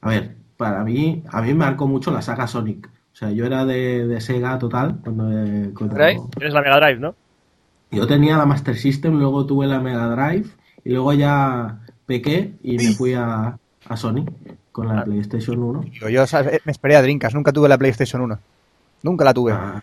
a 0.00 0.08
ver, 0.08 0.36
para 0.56 0.84
mí, 0.84 1.22
a 1.28 1.40
mí 1.42 1.48
me 1.48 1.54
marcó 1.54 1.86
mucho 1.86 2.10
la 2.10 2.22
saga 2.22 2.46
Sonic. 2.46 2.88
O 3.12 3.16
sea, 3.16 3.30
yo 3.30 3.46
era 3.46 3.64
de, 3.64 4.06
de 4.06 4.20
Sega 4.20 4.58
total 4.58 4.98
cuando, 5.02 5.30
eh, 5.30 5.70
cuando- 5.76 5.96
¿Drive? 5.96 6.20
Tienes 6.36 6.52
la 6.54 6.60
Mega 6.62 6.76
Drive, 6.80 7.00
¿no? 7.00 7.14
yo 7.90 8.08
tenía 8.08 8.36
la 8.36 8.44
Master 8.44 8.76
System, 8.76 9.18
luego 9.20 9.46
tuve 9.46 9.68
la 9.68 9.78
Mega 9.78 10.08
Drive 10.08 10.48
y 10.84 10.90
luego 10.90 11.12
ya 11.12 11.78
pequé 12.06 12.54
y 12.64 12.76
me 12.76 12.90
fui 12.92 13.14
a, 13.14 13.56
a 13.88 13.96
Sony 13.96 14.24
con 14.72 14.88
la 14.88 15.04
PlayStation 15.04 15.62
1. 15.62 15.80
Digo, 15.92 16.08
yo 16.08 16.24
me 16.64 16.72
esperé 16.72 16.96
a 16.96 17.02
Drinkas, 17.02 17.32
nunca 17.34 17.52
tuve 17.52 17.68
la 17.68 17.78
PlayStation 17.78 18.20
1. 18.22 18.36
Nunca 19.04 19.24
la 19.24 19.32
tuve. 19.32 19.52
Ah, 19.52 19.80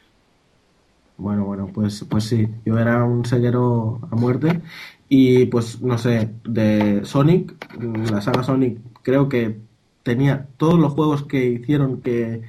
bueno, 1.21 1.45
bueno, 1.45 1.69
pues, 1.71 2.03
pues 2.09 2.23
sí, 2.25 2.47
yo 2.65 2.77
era 2.79 3.03
un 3.03 3.25
seguero 3.25 3.99
a 4.11 4.15
muerte 4.15 4.61
y 5.07 5.45
pues 5.45 5.81
no 5.81 5.97
sé, 5.97 6.29
de 6.43 7.01
Sonic, 7.05 7.53
la 8.11 8.21
saga 8.21 8.43
Sonic 8.43 8.79
creo 9.03 9.29
que 9.29 9.59
tenía 10.03 10.47
todos 10.57 10.79
los 10.79 10.93
juegos 10.93 11.23
que 11.23 11.45
hicieron 11.45 12.01
que, 12.01 12.41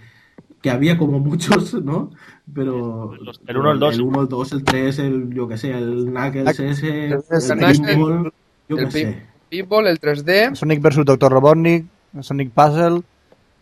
que 0.62 0.70
había 0.70 0.97
como 0.97 1.18
muchos, 1.18 1.75
¿no? 1.85 2.11
Pero 2.55 3.12
el 3.47 3.57
uno, 3.57 3.73
el 3.73 3.79
dos. 3.79 3.95
el 3.95 4.03
1, 4.03 4.23
el 4.23 4.29
2, 4.29 4.53
el 4.53 4.64
3, 4.64 4.99
el 5.01 5.35
yo 5.35 5.49
que 5.49 5.59
sé, 5.59 5.70
el 5.70 6.07
Knuckles 6.07 6.61
ese, 6.61 7.07
el, 7.07 7.23
Knuckles, 7.23 7.81
Pinball, 7.81 8.33
yo 8.68 8.79
el 8.79 8.85
que 8.87 8.91
sé. 8.91 9.23
Pinball, 9.51 9.87
el 9.87 10.01
3D. 10.01 10.55
Sonic 10.55 10.81
vs. 10.81 11.05
Dr. 11.05 11.31
Robotnik, 11.31 11.85
Sonic 12.20 12.51
Puzzle, 12.53 13.03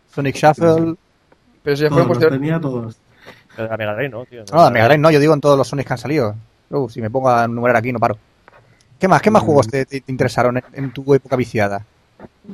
Sonic 0.09 0.35
Shuffle. 0.35 0.95
Pero 1.63 1.75
si 1.75 1.83
ya 1.83 1.89
los 1.89 2.07
posteriores. 2.07 2.39
tenía 2.39 2.61
todos. 2.61 2.97
De 3.57 3.67
la 3.67 3.77
Mega 3.77 3.93
Drive, 3.95 4.09
¿no, 4.09 4.25
tío? 4.25 4.43
No, 4.51 4.63
la 4.63 4.69
Mega 4.71 4.85
Drive 4.85 4.97
no, 4.99 5.11
yo 5.11 5.19
digo 5.19 5.33
en 5.33 5.41
todos 5.41 5.57
los 5.57 5.67
Sonic 5.67 5.87
que 5.87 5.93
han 5.93 5.99
salido. 5.99 6.35
Uh, 6.69 6.89
si 6.89 7.01
me 7.01 7.09
pongo 7.09 7.29
a 7.29 7.45
enumerar 7.45 7.75
aquí 7.77 7.91
no 7.91 7.99
paro. 7.99 8.17
¿Qué 8.99 9.07
más? 9.07 9.21
¿Qué 9.21 9.29
más 9.31 9.43
Mm. 9.43 9.45
juegos 9.45 9.67
te, 9.67 9.85
te- 9.85 10.01
te 10.01 10.11
interesaron 10.11 10.57
en, 10.57 10.63
en 10.73 10.91
tu 10.91 11.13
época 11.13 11.35
viciada? 11.35 11.85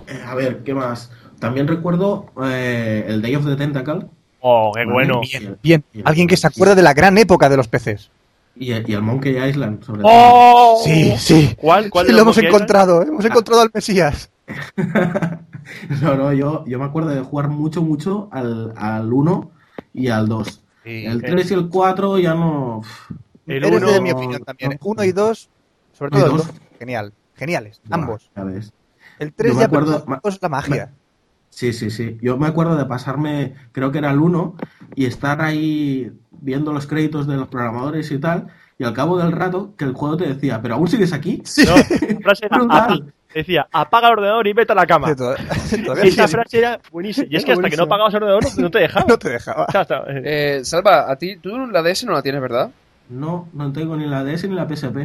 Eh, 0.07 0.23
a 0.25 0.33
ver, 0.33 0.63
¿qué 0.63 0.73
más? 0.73 1.11
También 1.39 1.67
recuerdo 1.67 2.27
eh, 2.43 3.05
el 3.07 3.21
Day 3.21 3.35
of 3.35 3.45
the 3.45 3.55
Tentacle. 3.55 4.07
Oh, 4.39 4.71
qué 4.73 4.85
bueno. 4.85 5.21
Bien. 5.21 5.57
Bien, 5.61 5.83
alguien 6.05 6.27
que 6.27 6.37
se 6.37 6.47
acuerde 6.47 6.73
de 6.75 6.81
la 6.81 6.93
gran 6.93 7.17
época 7.17 7.49
de 7.49 7.57
los 7.57 7.67
PCs. 7.67 8.09
Y 8.55 8.71
el, 8.71 8.89
y 8.89 8.93
el 8.93 9.01
Monkey 9.03 9.37
Island, 9.37 9.83
sobre 9.83 10.01
todo. 10.01 10.11
¡Oh! 10.13 10.81
Sí, 10.83 11.13
sí. 11.17 11.53
¿Cuál? 11.59 11.89
¿Cuál 11.91 12.07
de 12.07 12.13
lo 12.13 12.21
hemos 12.21 12.35
Monkey 12.37 12.47
Island? 12.47 12.55
encontrado, 12.63 13.01
hemos 13.03 13.23
encontrado 13.25 13.61
al 13.61 13.69
Mesías. 13.73 14.29
No, 16.01 16.15
no, 16.15 16.31
yo, 16.33 16.63
yo 16.65 16.79
me 16.79 16.85
acuerdo 16.85 17.09
de 17.09 17.19
jugar 17.21 17.49
mucho, 17.49 17.81
mucho 17.81 18.29
al, 18.31 18.73
al 18.77 19.11
1 19.11 19.51
y 19.93 20.07
al 20.07 20.27
2. 20.29 20.63
Sí, 20.87 21.05
el 21.05 21.17
eh, 21.17 21.27
3 21.31 21.51
y 21.51 21.53
el 21.53 21.67
4 21.69 22.17
ya 22.19 22.33
no. 22.33 22.81
El 23.45 23.63
Eres 23.65 23.81
uno- 23.81 23.91
de 23.91 24.01
mi 24.01 24.11
opinión 24.11 24.41
también. 24.43 24.77
Uno 24.81 25.03
y 25.03 25.11
dos, 25.11 25.49
sobre 25.91 26.11
Uno 26.15 26.17
y 26.17 26.21
todo 26.21 26.31
el 26.31 26.37
dos. 26.37 26.47
dos, 26.47 26.55
genial. 26.79 27.13
Geniales, 27.35 27.81
Buah, 27.85 27.99
ambos. 27.99 28.31
ya 28.35 28.43
ves. 28.45 28.73
El 29.19 29.33
3 29.33 29.49
Yo 29.51 29.55
me 29.55 29.59
ya 29.61 29.65
acuerdo- 29.67 30.05
es 30.23 30.41
la 30.41 30.49
magia. 30.49 30.93
Sí, 31.49 31.73
sí, 31.73 31.89
sí. 31.91 32.17
Yo 32.21 32.37
me 32.37 32.47
acuerdo 32.47 32.75
de 32.77 32.85
pasarme, 32.85 33.55
creo 33.71 33.91
que 33.91 33.97
era 33.97 34.11
el 34.11 34.19
1, 34.19 34.55
y 34.95 35.05
estar 35.05 35.41
ahí 35.41 36.11
viendo 36.31 36.71
los 36.71 36.87
créditos 36.87 37.27
de 37.27 37.35
los 37.35 37.47
programadores 37.47 38.11
y 38.11 38.19
tal, 38.19 38.47
y 38.77 38.83
al 38.83 38.93
cabo 38.93 39.17
del 39.17 39.31
rato 39.31 39.73
que 39.75 39.85
el 39.85 39.93
juego 39.93 40.17
te 40.17 40.27
decía, 40.27 40.61
¿pero 40.61 40.75
aún 40.75 40.87
sigues 40.87 41.13
aquí? 41.13 41.41
No, 41.65 41.75
la 42.19 42.21
frase. 42.21 42.47
Decía, 43.37 43.67
apaga 43.71 44.07
el 44.07 44.13
ordenador 44.13 44.47
y 44.47 44.53
vete 44.53 44.71
a 44.71 44.75
la 44.75 44.85
cama. 44.85 45.09
Sí, 45.09 45.15
todavía- 45.17 45.45
todavía 45.85 46.03
Esa 46.05 46.27
sí, 46.27 46.33
frase 46.33 46.57
era 46.59 46.79
buenísima. 46.91 47.27
Y 47.29 47.35
es 47.37 47.45
que 47.45 47.51
hasta 47.53 47.69
que 47.69 47.77
no 47.77 47.83
apagabas 47.83 48.13
el 48.13 48.23
ordenador 48.23 48.43
no, 48.59 48.71
te 48.71 48.79
dejaba. 48.79 49.05
no 49.07 49.17
te 49.17 49.29
dejaba. 49.29 49.65
O 49.65 49.71
sea, 49.71 49.81
hasta- 49.81 50.03
eh, 50.07 50.61
Salva, 50.63 51.11
a 51.11 51.15
ti, 51.17 51.37
tú 51.37 51.57
la 51.67 51.81
DS 51.81 52.05
no 52.05 52.13
la 52.13 52.21
tienes, 52.21 52.41
¿verdad? 52.41 52.69
No, 53.09 53.47
no 53.53 53.71
tengo 53.71 53.95
ni 53.95 54.05
la 54.05 54.23
DS 54.23 54.47
ni 54.49 54.55
la 54.55 54.67
PSP. 54.67 54.97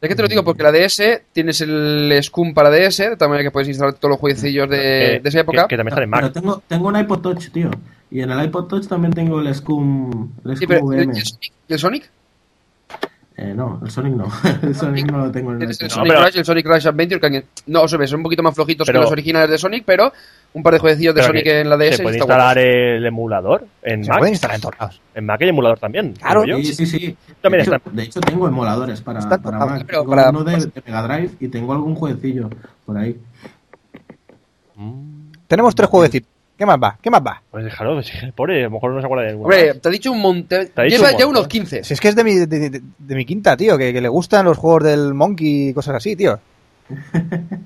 Es 0.00 0.08
que 0.08 0.14
te 0.14 0.22
lo 0.22 0.28
digo 0.28 0.42
porque 0.44 0.62
la 0.62 0.72
DS 0.72 1.22
tienes 1.32 1.60
el 1.60 2.18
Scum 2.22 2.54
para 2.54 2.70
DS, 2.70 2.98
de 3.10 3.16
tal 3.16 3.28
manera 3.28 3.44
que 3.48 3.50
puedes 3.50 3.68
instalar 3.68 3.94
todos 3.94 4.10
los 4.10 4.20
jueguecillos 4.20 4.68
de, 4.70 5.16
eh, 5.16 5.20
de 5.20 5.28
esa 5.28 5.40
época. 5.40 5.62
Que, 5.62 5.68
que 5.68 5.76
también 5.76 5.92
está 5.92 6.02
en 6.04 6.10
Mac. 6.10 6.20
Pero 6.20 6.32
tengo, 6.32 6.62
tengo 6.66 6.88
un 6.88 6.96
iPod 6.98 7.20
Touch, 7.20 7.50
tío. 7.50 7.70
Y 8.10 8.20
en 8.22 8.30
el 8.30 8.44
iPod 8.46 8.66
Touch 8.66 8.86
también 8.88 9.12
tengo 9.12 9.40
el 9.40 9.54
Scum, 9.54 10.32
el 10.44 10.56
Sí, 10.56 10.64
Scum 10.64 10.68
pero, 10.68 10.80
¿y 10.92 10.96
VM. 10.96 11.12
el? 11.18 11.22
¿Y 11.68 11.72
el 11.72 11.78
Sonic? 11.78 12.10
Eh, 13.42 13.54
no, 13.54 13.80
el 13.82 13.90
Sonic 13.90 14.12
no. 14.16 14.26
el 14.62 14.74
Sonic 14.74 15.10
no 15.10 15.18
lo 15.24 15.30
tengo 15.32 15.48
en 15.52 15.54
el 15.54 15.58
Tienes 15.60 15.80
el. 15.80 15.88
No, 15.88 15.94
Sonic 15.94 16.12
pero- 16.12 16.24
Rush 16.26 16.36
el 16.36 16.44
Sonic 16.44 16.66
Rush 16.66 16.86
Adventure, 16.88 17.20
que 17.20 17.44
no, 17.68 17.88
son 17.88 18.00
un 18.16 18.22
poquito 18.22 18.42
más 18.42 18.54
flojitos 18.54 18.86
Pero- 18.86 18.98
que 18.98 19.02
los 19.04 19.12
originales 19.12 19.48
de 19.48 19.56
Sonic, 19.56 19.82
pero 19.86 20.12
un 20.52 20.62
par 20.62 20.74
de 20.74 20.78
jueguecillos 20.80 21.14
de 21.14 21.20
Pero 21.22 21.28
Sonic 21.28 21.44
que 21.44 21.60
en 21.60 21.70
la 21.70 21.76
DS 21.78 21.96
Se 21.96 22.02
puede 22.02 22.16
está 22.16 22.24
instalar 22.26 22.56
guapo. 22.58 22.68
el 22.68 23.06
emulador 23.06 23.66
en 23.82 24.04
Se 24.04 24.10
Mac. 24.10 24.18
pueden 24.18 24.34
instalar 24.34 24.56
en 24.56 24.60
todos 24.60 24.74
lados. 24.78 25.00
En 25.14 25.24
Mac 25.24 25.40
hay 25.40 25.48
emulador 25.48 25.78
también. 25.78 26.12
Claro. 26.12 26.44
yo. 26.44 26.58
Sí, 26.58 26.74
sí, 26.74 26.84
sí. 26.84 27.16
También 27.40 27.60
de, 27.64 27.68
hecho, 27.70 27.76
está. 27.76 27.90
de 27.90 28.02
hecho, 28.02 28.20
tengo 28.20 28.46
emuladores 28.46 29.00
para, 29.00 29.20
Está 29.20 29.38
para 29.38 29.58
Mac. 29.58 29.84
pero 29.86 30.00
tengo 30.02 30.10
para- 30.14 30.28
uno 30.30 30.44
de, 30.44 30.56
de 30.56 30.82
Mega 30.84 31.02
Drive 31.08 31.30
y 31.40 31.48
tengo 31.48 31.72
algún 31.72 31.94
jueguecillo 31.94 32.50
por 32.84 32.98
ahí. 32.98 33.16
Tenemos 35.46 35.74
tres 35.74 35.88
jueguecitos. 35.88 36.28
¿Qué 36.60 36.66
más 36.66 36.76
va? 36.78 36.98
¿Qué 37.00 37.08
más 37.10 37.22
va? 37.26 37.42
Pues 37.50 37.64
déjalo, 37.64 37.96
que 37.96 38.02
sí, 38.02 38.12
pobre, 38.36 38.60
a 38.60 38.64
lo 38.64 38.72
mejor 38.72 38.92
no 38.92 39.00
se 39.00 39.06
acuerda 39.06 39.24
de 39.24 39.30
ninguno. 39.32 39.46
Hombre, 39.46 39.72
te 39.80 39.88
ha 39.88 39.90
dicho 39.90 40.12
un 40.12 40.20
montón. 40.20 40.68
Te 40.74 40.78
ha 40.82 40.84
dicho 40.84 40.98
Lleva 40.98 41.10
un 41.12 41.18
ya 41.18 41.26
unos 41.26 41.48
15. 41.48 41.84
Si 41.84 41.94
es 41.94 41.98
que 42.02 42.08
es 42.08 42.14
de 42.14 42.22
mi, 42.22 42.34
de, 42.34 42.46
de- 42.46 42.82
de 42.98 43.14
mi 43.14 43.24
quinta, 43.24 43.56
tío, 43.56 43.78
que, 43.78 43.94
que 43.94 44.00
le 44.02 44.08
gustan 44.10 44.44
los 44.44 44.58
juegos 44.58 44.84
del 44.84 45.14
Monkey 45.14 45.70
y 45.70 45.72
cosas 45.72 45.94
así, 45.94 46.16
tío. 46.16 46.38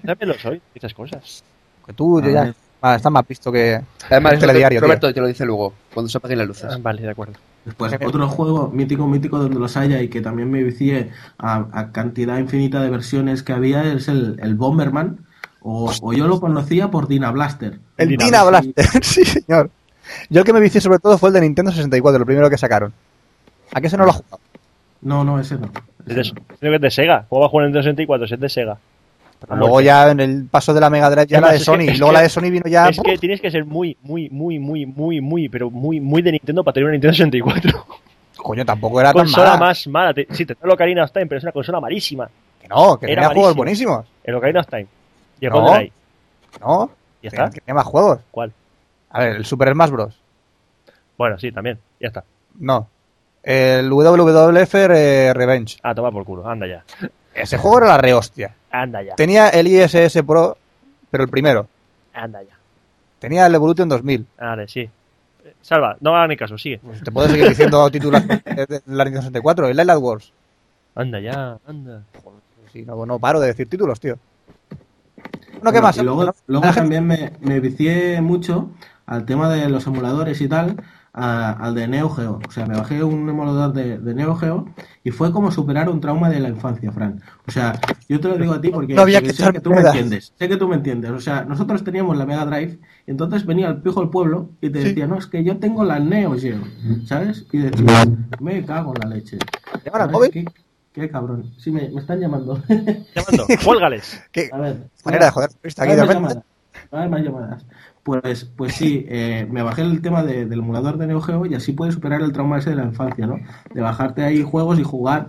También 0.06 0.28
lo 0.28 0.34
soy, 0.38 0.62
dichas 0.72 0.94
cosas. 0.94 1.42
Que 1.84 1.92
tú 1.92 2.20
A 2.20 2.22
ya 2.30 2.44
ver. 2.44 2.54
ah, 2.82 2.94
estás 2.94 3.10
más 3.10 3.26
visto 3.26 3.50
que 3.50 3.80
Además, 4.08 4.34
el 4.34 4.38
telediario, 4.38 4.78
tío. 4.78 4.86
Roberto 4.86 5.12
te 5.12 5.20
lo 5.20 5.26
dice 5.26 5.44
luego, 5.44 5.74
cuando 5.92 6.08
se 6.08 6.18
apaguen 6.18 6.38
las 6.38 6.46
luces. 6.46 6.66
Ah, 6.70 6.78
Vale, 6.80 7.02
de 7.02 7.10
acuerdo. 7.10 7.34
Después, 7.64 7.92
otro 8.04 8.28
juego 8.28 8.68
mítico, 8.72 9.08
mítico 9.08 9.38
donde 9.38 9.58
los 9.58 9.76
haya 9.76 10.00
y 10.02 10.08
que 10.08 10.20
también 10.20 10.50
me 10.52 10.62
vicié 10.62 11.10
a, 11.38 11.66
a 11.72 11.90
cantidad 11.92 12.38
infinita 12.38 12.80
de 12.82 12.90
versiones 12.90 13.42
que 13.42 13.52
había 13.54 13.92
es 13.92 14.06
el, 14.08 14.38
el 14.40 14.54
Bomberman. 14.54 15.26
O, 15.66 15.90
o 16.02 16.12
yo 16.12 16.28
lo 16.28 16.38
conocía 16.40 16.88
por 16.90 17.08
Dina 17.08 17.30
Blaster. 17.30 17.78
El 17.96 18.08
Dina. 18.16 18.44
Blaster, 18.44 18.84
sí, 19.02 19.24
señor. 19.24 19.70
Yo 20.28 20.40
el 20.40 20.44
que 20.46 20.52
me 20.52 20.60
vicié 20.60 20.80
sobre 20.80 20.98
todo 20.98 21.16
fue 21.16 21.30
el 21.30 21.34
de 21.34 21.40
Nintendo 21.40 21.70
64, 21.72 22.18
lo 22.18 22.26
primero 22.26 22.50
que 22.50 22.58
sacaron. 22.58 22.92
¿A 23.72 23.80
qué 23.80 23.88
se 23.88 23.96
no 23.96 24.04
lo 24.04 24.10
ha 24.10 24.14
jugado? 24.14 24.38
No, 25.00 25.24
no, 25.24 25.40
ese 25.40 25.54
no. 25.56 25.70
Es 26.06 26.14
de, 26.16 26.32
creo 26.58 26.70
que 26.72 26.76
es 26.76 26.82
de 26.82 26.90
Sega. 26.90 27.24
¿Cómo 27.28 27.40
va 27.40 27.46
a 27.46 27.48
jugar 27.48 27.64
en 27.64 27.68
Nintendo 27.72 27.82
64? 27.84 28.26
Si 28.28 28.34
es 28.34 28.40
de 28.40 28.48
Sega. 28.50 28.76
Pero 29.40 29.56
luego 29.56 29.80
ya 29.80 30.10
en 30.10 30.20
el 30.20 30.44
paso 30.46 30.72
de 30.74 30.80
la 30.80 30.88
Mega 30.90 31.08
Drive 31.10 31.26
ya 31.28 31.36
Es 31.38 31.42
la 31.42 31.50
de 31.50 31.56
es 31.56 31.64
Sony. 31.64 31.78
que- 31.78 31.94
luego 31.96 32.08
que- 32.08 32.12
la 32.12 32.20
de 32.22 32.28
Sony 32.28 32.42
vino 32.50 32.66
ya... 32.66 32.88
Es 32.88 33.00
que 33.00 33.18
tienes 33.18 33.40
que 33.40 33.50
ser 33.50 33.64
muy, 33.64 33.96
muy, 34.02 34.28
muy, 34.30 34.58
muy, 34.58 34.84
muy, 34.86 35.20
muy, 35.22 35.48
pero 35.48 35.70
muy, 35.70 35.98
muy 36.00 36.20
de 36.22 36.32
Nintendo 36.32 36.62
para 36.62 36.74
tener 36.74 36.84
una 36.86 36.92
Nintendo 36.92 37.14
64. 37.14 37.86
Coño, 38.36 38.64
tampoco 38.66 39.00
era 39.00 39.12
tan 39.12 39.22
consola 39.24 39.50
mala. 39.54 39.66
más 39.66 39.86
mala. 39.86 40.14
Te- 40.14 40.26
sí, 40.30 40.44
te 40.44 40.54
trae 40.54 40.68
el 40.68 40.74
Ocarina 40.74 41.04
of 41.04 41.12
Time, 41.12 41.26
pero 41.26 41.38
es 41.38 41.44
una 41.44 41.52
consola 41.52 41.80
malísima. 41.80 42.28
Que 42.60 42.68
no, 42.68 42.98
que 42.98 43.06
Era 43.06 43.22
tenía 43.22 43.28
juegos 43.34 43.56
malísimo. 43.56 43.92
buenísimos. 43.94 44.06
El 44.24 44.34
Ocarina 44.34 44.60
of 44.60 44.66
Time. 44.66 44.86
Y 45.40 45.46
el 45.46 45.52
No. 45.52 45.60
GoldenEye. 45.60 45.92
No, 46.60 46.90
Ya 47.22 47.28
está. 47.28 47.50
tenía 47.50 47.74
más 47.74 47.86
juegos. 47.86 48.20
¿Cuál? 48.30 48.52
A 49.10 49.20
ver, 49.20 49.36
el 49.36 49.44
Super 49.44 49.72
Smash 49.72 49.90
Bros. 49.90 50.18
Bueno, 51.16 51.38
sí, 51.38 51.52
también. 51.52 51.78
Ya 52.00 52.08
está. 52.08 52.24
No. 52.58 52.88
El 53.42 53.90
WWF 53.90 54.74
eh, 54.74 55.32
Revenge. 55.34 55.76
Ah, 55.82 55.94
toma 55.94 56.10
por 56.10 56.24
culo. 56.24 56.48
Anda 56.48 56.66
ya. 56.66 56.84
Ese 57.34 57.58
juego 57.58 57.78
era 57.78 57.86
la 57.88 57.98
rehostia. 57.98 58.54
Anda 58.70 59.02
ya. 59.02 59.14
Tenía 59.16 59.48
el 59.50 59.66
ISS 59.68 60.22
Pro, 60.26 60.56
pero 61.10 61.24
el 61.24 61.30
primero. 61.30 61.66
Anda 62.14 62.42
ya. 62.42 62.56
Tenía 63.18 63.46
el 63.46 63.54
Evolution 63.54 63.88
2000. 63.88 64.26
Vale, 64.38 64.68
sí. 64.68 64.88
Salva, 65.60 65.96
no 66.00 66.14
hagas 66.16 66.28
ni 66.28 66.36
caso, 66.36 66.56
sigue. 66.58 66.78
Pues 66.78 67.02
te 67.02 67.10
puedo 67.10 67.28
seguir 67.28 67.48
diciendo 67.48 67.90
títulos 67.90 68.26
de 68.26 68.36
la 68.86 69.04
Nintendo 69.04 69.20
64. 69.22 69.68
El 69.68 69.78
Island 69.80 70.02
Wars. 70.02 70.32
Anda 70.94 71.20
ya, 71.20 71.58
anda. 71.66 72.02
Sí, 72.72 72.82
no, 72.82 73.04
no 73.06 73.18
paro 73.18 73.40
de 73.40 73.48
decir 73.48 73.68
títulos, 73.68 73.98
tío. 74.00 74.16
Bueno, 75.64 75.72
¿qué 75.72 75.80
Bueno, 75.80 75.86
más? 75.88 75.96
Y 75.96 76.02
luego, 76.02 76.24
¿No? 76.26 76.34
luego 76.46 76.74
también 76.74 77.06
me, 77.06 77.32
me 77.40 77.58
vicié 77.60 78.20
mucho 78.20 78.70
al 79.06 79.24
tema 79.24 79.48
de 79.48 79.68
los 79.70 79.86
emuladores 79.86 80.38
y 80.42 80.48
tal, 80.48 80.76
a- 81.14 81.52
al 81.52 81.74
de 81.74 81.88
Neo 81.88 82.10
Geo. 82.10 82.38
O 82.46 82.50
sea, 82.50 82.66
me 82.66 82.76
bajé 82.76 83.02
un 83.02 83.26
emulador 83.28 83.72
de, 83.72 83.98
de 83.98 84.14
Neo 84.14 84.34
Geo 84.36 84.66
y 85.04 85.10
fue 85.10 85.32
como 85.32 85.50
superar 85.50 85.88
un 85.88 86.00
trauma 86.02 86.28
de 86.28 86.40
la 86.40 86.50
infancia, 86.50 86.92
Fran. 86.92 87.22
O 87.46 87.50
sea, 87.50 87.80
yo 88.10 88.20
te 88.20 88.28
lo 88.28 88.36
digo 88.36 88.52
a 88.52 88.60
ti 88.60 88.68
porque, 88.68 88.94
No 88.94 89.02
había 89.02 89.20
porque 89.20 89.32
que 89.34 89.42
sé 89.42 89.52
que 89.52 89.60
tú 89.60 89.70
me 89.70 89.80
entiendes. 89.80 90.34
Sé 90.38 90.48
que 90.48 90.56
tú 90.58 90.68
me 90.68 90.74
entiendes. 90.76 91.10
O 91.12 91.20
sea, 91.20 91.44
nosotros 91.44 91.82
teníamos 91.82 92.16
la 92.18 92.26
Mega 92.26 92.44
Drive 92.44 92.78
y 93.06 93.10
entonces 93.10 93.46
venía 93.46 93.68
el 93.68 93.78
pijo 93.80 94.00
del 94.00 94.10
pueblo 94.10 94.50
y 94.60 94.68
te 94.68 94.82
Sí. 94.82 94.88
decía, 94.88 95.06
no, 95.06 95.16
es 95.16 95.26
que 95.26 95.42
yo 95.44 95.56
tengo 95.58 95.82
la 95.84 95.98
Neo 95.98 96.34
Geo, 96.38 96.58
¿sabes? 97.06 97.46
Y 97.52 97.58
decía, 97.58 98.06
me 98.40 98.62
cago 98.66 98.92
en 98.96 99.08
la 99.08 99.16
leche. 99.16 99.38
¿Qué, 100.94 101.10
cabrón. 101.10 101.52
Sí, 101.58 101.70
me, 101.72 101.88
me 101.90 102.00
están 102.00 102.20
llamando. 102.20 102.62
Llamando, 102.68 103.46
cuélgales. 103.64 104.22
¿Qué 104.32 104.48
a 104.52 104.58
ver. 104.58 104.76
manera 105.04 105.26
de 105.26 105.30
joder? 105.32 105.50
Está 105.62 105.82
aquí 105.82 105.92
Hay 105.92 105.98
de 105.98 106.06
llamadas. 106.14 106.38
Hay 106.92 107.08
más 107.08 107.20
llamadas. 107.22 107.66
Pues, 108.04 108.44
pues 108.56 108.74
sí, 108.74 109.04
eh, 109.08 109.46
me 109.50 109.62
bajé 109.62 109.82
el 109.82 110.00
tema 110.02 110.22
de- 110.22 110.46
del 110.46 110.58
emulador 110.60 110.96
de 110.98 111.06
Neo 111.08 111.20
Geo 111.20 111.46
y 111.46 111.54
así 111.54 111.72
puedes 111.72 111.94
superar 111.94 112.20
el 112.22 112.32
trauma 112.32 112.58
ese 112.58 112.70
de 112.70 112.76
la 112.76 112.84
infancia, 112.84 113.26
¿no? 113.26 113.38
De 113.72 113.80
bajarte 113.80 114.22
ahí 114.22 114.42
juegos 114.42 114.78
y 114.78 114.84
jugar 114.84 115.28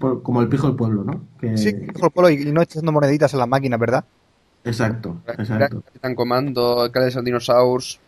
por- 0.00 0.22
como 0.24 0.40
el 0.40 0.48
pijo 0.48 0.66
del 0.66 0.76
pueblo, 0.76 1.04
¿no? 1.04 1.22
Que- 1.40 1.56
Sí, 1.58 1.68
el 1.68 2.10
polo 2.12 2.28
y, 2.30 2.42
y 2.48 2.52
no 2.52 2.62
echando 2.62 2.90
moneditas 2.90 3.32
en 3.34 3.38
las 3.38 3.48
máquinas, 3.48 3.78
¿verdad? 3.78 4.04
Exacto, 4.64 5.18
exacto. 5.38 5.82
Capitán 5.82 6.14
Comando, 6.14 6.90
Cales 6.90 7.16
and 7.16 7.26
Dinosaurs. 7.26 8.00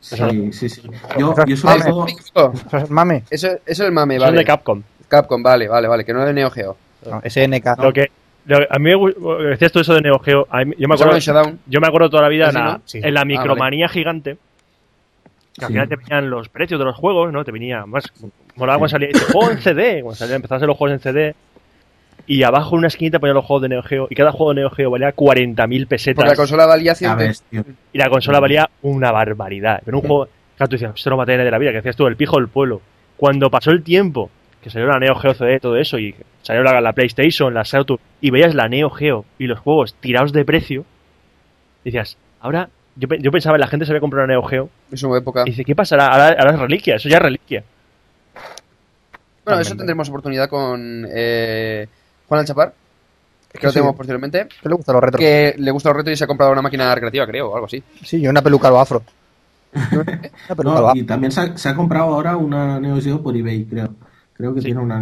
Sí, 0.00 0.52
sí, 0.52 0.68
sí. 0.68 0.82
Yo, 1.18 1.34
yo 1.46 1.56
sobre 1.56 1.80
todo... 1.82 2.06
Eso, 2.06 2.52
Eso 2.52 2.76
es 2.76 2.90
mame. 2.90 3.24
eso 3.30 3.48
es 3.64 3.80
el 3.80 3.90
mame, 3.90 4.16
Son 4.18 4.26
vale. 4.26 4.36
de 4.38 4.44
Capcom. 4.44 4.82
Capcom, 5.16 5.42
vale, 5.42 5.68
vale, 5.68 5.88
vale, 5.88 6.04
que 6.04 6.12
no 6.12 6.20
es 6.20 6.26
de 6.26 6.32
Neo 6.32 6.50
Geo. 6.50 6.76
No, 7.10 7.20
SNK. 7.24 7.76
Lo 7.82 7.92
que, 7.92 8.10
lo 8.46 8.58
que- 8.58 8.66
a 8.70 8.78
mí 8.78 8.90
me 8.96 9.48
decías 9.50 9.72
tú 9.72 9.80
eso 9.80 9.94
de 9.94 10.00
Neo 10.00 10.18
Geo. 10.18 10.46
a 10.50 10.64
mí- 10.64 10.74
yo 10.78 10.88
me 10.88 10.94
acuerdo, 10.94 11.18
yo 11.66 11.80
me 11.80 11.86
acuerdo 11.86 12.10
toda 12.10 12.22
la 12.22 12.28
vida 12.28 12.50
en 12.50 12.56
¿Ah, 12.56 12.60
sí, 12.60 12.60
la, 12.60 12.72
no? 12.72 12.82
Sí. 12.84 13.00
en 13.02 13.14
la 13.14 13.20
Ah, 13.20 13.24
micromanía 13.24 13.88
gigante. 13.88 14.36
Que 15.56 15.64
al 15.66 15.68
Sí. 15.68 15.72
final 15.74 15.88
te 15.88 15.96
venían 15.96 16.30
los 16.30 16.48
precios 16.48 16.78
de 16.80 16.84
los 16.84 16.96
juegos, 16.96 17.32
¿no? 17.32 17.44
Te 17.44 17.52
venía 17.52 17.86
más. 17.86 18.04
Molaba 18.56 18.78
cuando 18.78 18.88
salía 18.90 19.08
el 19.08 19.20
juego 19.20 19.50
en 19.52 19.58
CD. 19.58 20.02
Cuando 20.02 20.16
salía, 20.16 20.36
empezaban 20.36 20.66
los 20.66 20.76
juegos 20.76 20.94
en 20.94 21.00
CD. 21.00 21.34
Y 22.26 22.42
abajo 22.42 22.74
en 22.74 22.78
una 22.78 22.88
esquinita 22.88 23.18
ponían 23.20 23.34
los 23.36 23.44
juegos 23.44 23.62
de 23.62 23.68
Neo 23.68 23.82
Geo. 23.82 24.06
Y 24.10 24.14
cada 24.14 24.32
juego 24.32 24.52
de 24.54 24.60
Neo 24.62 24.70
Geo 24.70 24.90
valía 24.90 25.12
40.000 25.12 25.86
pesetas. 25.86 26.16
Porque 26.16 26.30
la 26.30 26.36
consola 26.36 26.66
valía 26.66 26.92
Ya 26.92 26.94
100. 26.96 27.16
ves, 27.18 27.42
tío. 27.50 27.64
Y 27.92 27.98
la 27.98 28.08
consola 28.08 28.40
valía 28.40 28.68
una 28.82 29.12
barbaridad. 29.12 29.80
Pero 29.84 29.98
un 29.98 30.06
juego, 30.06 30.28
claro, 30.56 30.68
tú 30.70 30.74
decías, 30.76 30.92
esto 30.96 31.10
no 31.10 31.16
va 31.18 31.22
a 31.24 31.26
tener 31.26 31.44
de 31.44 31.50
la 31.50 31.58
vida, 31.58 31.70
que 31.70 31.76
decías 31.76 31.96
tú, 31.96 32.06
el 32.06 32.16
pijo 32.16 32.36
del 32.38 32.48
pueblo. 32.48 32.80
Cuando 33.16 33.48
pasó 33.50 33.70
el 33.70 33.82
tiempo, 33.84 34.30
que 34.64 34.70
salió 34.70 34.88
la 34.88 34.98
Neo 34.98 35.14
Geo 35.16 35.34
CD, 35.34 35.60
todo 35.60 35.76
eso, 35.76 35.98
y 35.98 36.14
salió 36.40 36.62
la, 36.62 36.80
la 36.80 36.94
PlayStation, 36.94 37.52
la 37.52 37.66
Saturn, 37.66 38.00
y 38.22 38.30
veías 38.30 38.54
la 38.54 38.66
Neo 38.66 38.88
Geo 38.88 39.26
y 39.38 39.46
los 39.46 39.58
juegos 39.58 39.94
tirados 40.00 40.32
de 40.32 40.42
precio, 40.46 40.86
decías, 41.84 42.16
ahora, 42.40 42.70
yo, 42.96 43.06
yo 43.20 43.30
pensaba, 43.30 43.58
la 43.58 43.66
gente 43.66 43.84
se 43.84 43.92
había 43.92 44.00
comprado 44.00 44.24
una 44.24 44.32
Neo 44.32 44.42
Geo, 44.42 44.70
En 44.90 44.96
su 44.96 45.14
época. 45.14 45.42
y 45.44 45.50
dice, 45.50 45.66
¿qué 45.66 45.74
pasará? 45.76 46.06
Ahora, 46.06 46.28
ahora 46.38 46.54
es 46.54 46.58
reliquia, 46.58 46.96
eso 46.96 47.10
ya 47.10 47.18
es 47.18 47.22
reliquia. 47.22 47.62
Bueno, 49.44 49.60
eso 49.60 49.76
tendremos 49.76 50.08
oportunidad 50.08 50.48
con 50.48 51.06
eh, 51.14 51.86
Juan 52.26 52.40
Alchapar, 52.40 52.72
que 53.52 53.66
lo 53.66 53.70
sí. 53.70 53.74
tenemos 53.74 53.94
posteriormente, 53.94 54.48
¿Qué 54.62 54.68
le 54.70 54.74
gustan 54.74 54.94
los 54.94 55.04
retros? 55.04 55.20
que 55.20 55.54
le 55.58 55.70
gusta 55.72 55.90
los 55.90 55.96
retos 55.98 56.12
y 56.14 56.16
se 56.16 56.24
ha 56.24 56.26
comprado 56.26 56.52
una 56.52 56.62
máquina 56.62 56.94
recreativa, 56.94 57.26
creo, 57.26 57.50
o 57.50 57.54
algo 57.54 57.66
así. 57.66 57.82
Sí, 58.02 58.16
y 58.22 58.28
una 58.28 58.40
peluca 58.40 58.68
a 58.68 58.70
lo 58.70 58.80
afro. 58.80 59.02
No, 60.62 60.92
y 60.94 61.02
también 61.02 61.32
se 61.32 61.40
ha, 61.40 61.56
se 61.58 61.68
ha 61.68 61.74
comprado 61.74 62.14
ahora 62.14 62.36
una 62.36 62.80
Neo 62.80 62.98
Geo 63.00 63.22
por 63.22 63.36
eBay, 63.36 63.64
creo. 63.64 63.94
Creo 64.34 64.52
que 64.52 64.60
tiene 64.62 64.80
una. 64.80 64.98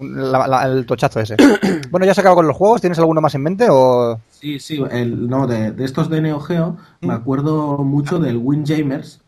La- 0.00 0.46
la- 0.48 0.62
el 0.64 0.84
tochazo 0.86 1.20
ese. 1.20 1.36
bueno, 1.90 2.04
¿ya 2.04 2.12
has 2.12 2.18
acabado 2.18 2.36
con 2.36 2.48
los 2.48 2.56
juegos? 2.56 2.80
¿Tienes 2.80 2.98
alguno 2.98 3.20
más 3.20 3.34
en 3.36 3.42
mente 3.42 3.68
o...? 3.70 4.20
Sí, 4.30 4.58
sí, 4.58 4.82
el, 4.90 5.28
no, 5.28 5.46
de, 5.46 5.70
de 5.70 5.84
estos 5.84 6.10
de 6.10 6.20
Neo 6.20 6.40
Geo 6.40 6.76
me 7.00 7.12
acuerdo 7.14 7.78
mucho 7.78 8.18
del 8.18 8.36
Windjammers, 8.38 9.20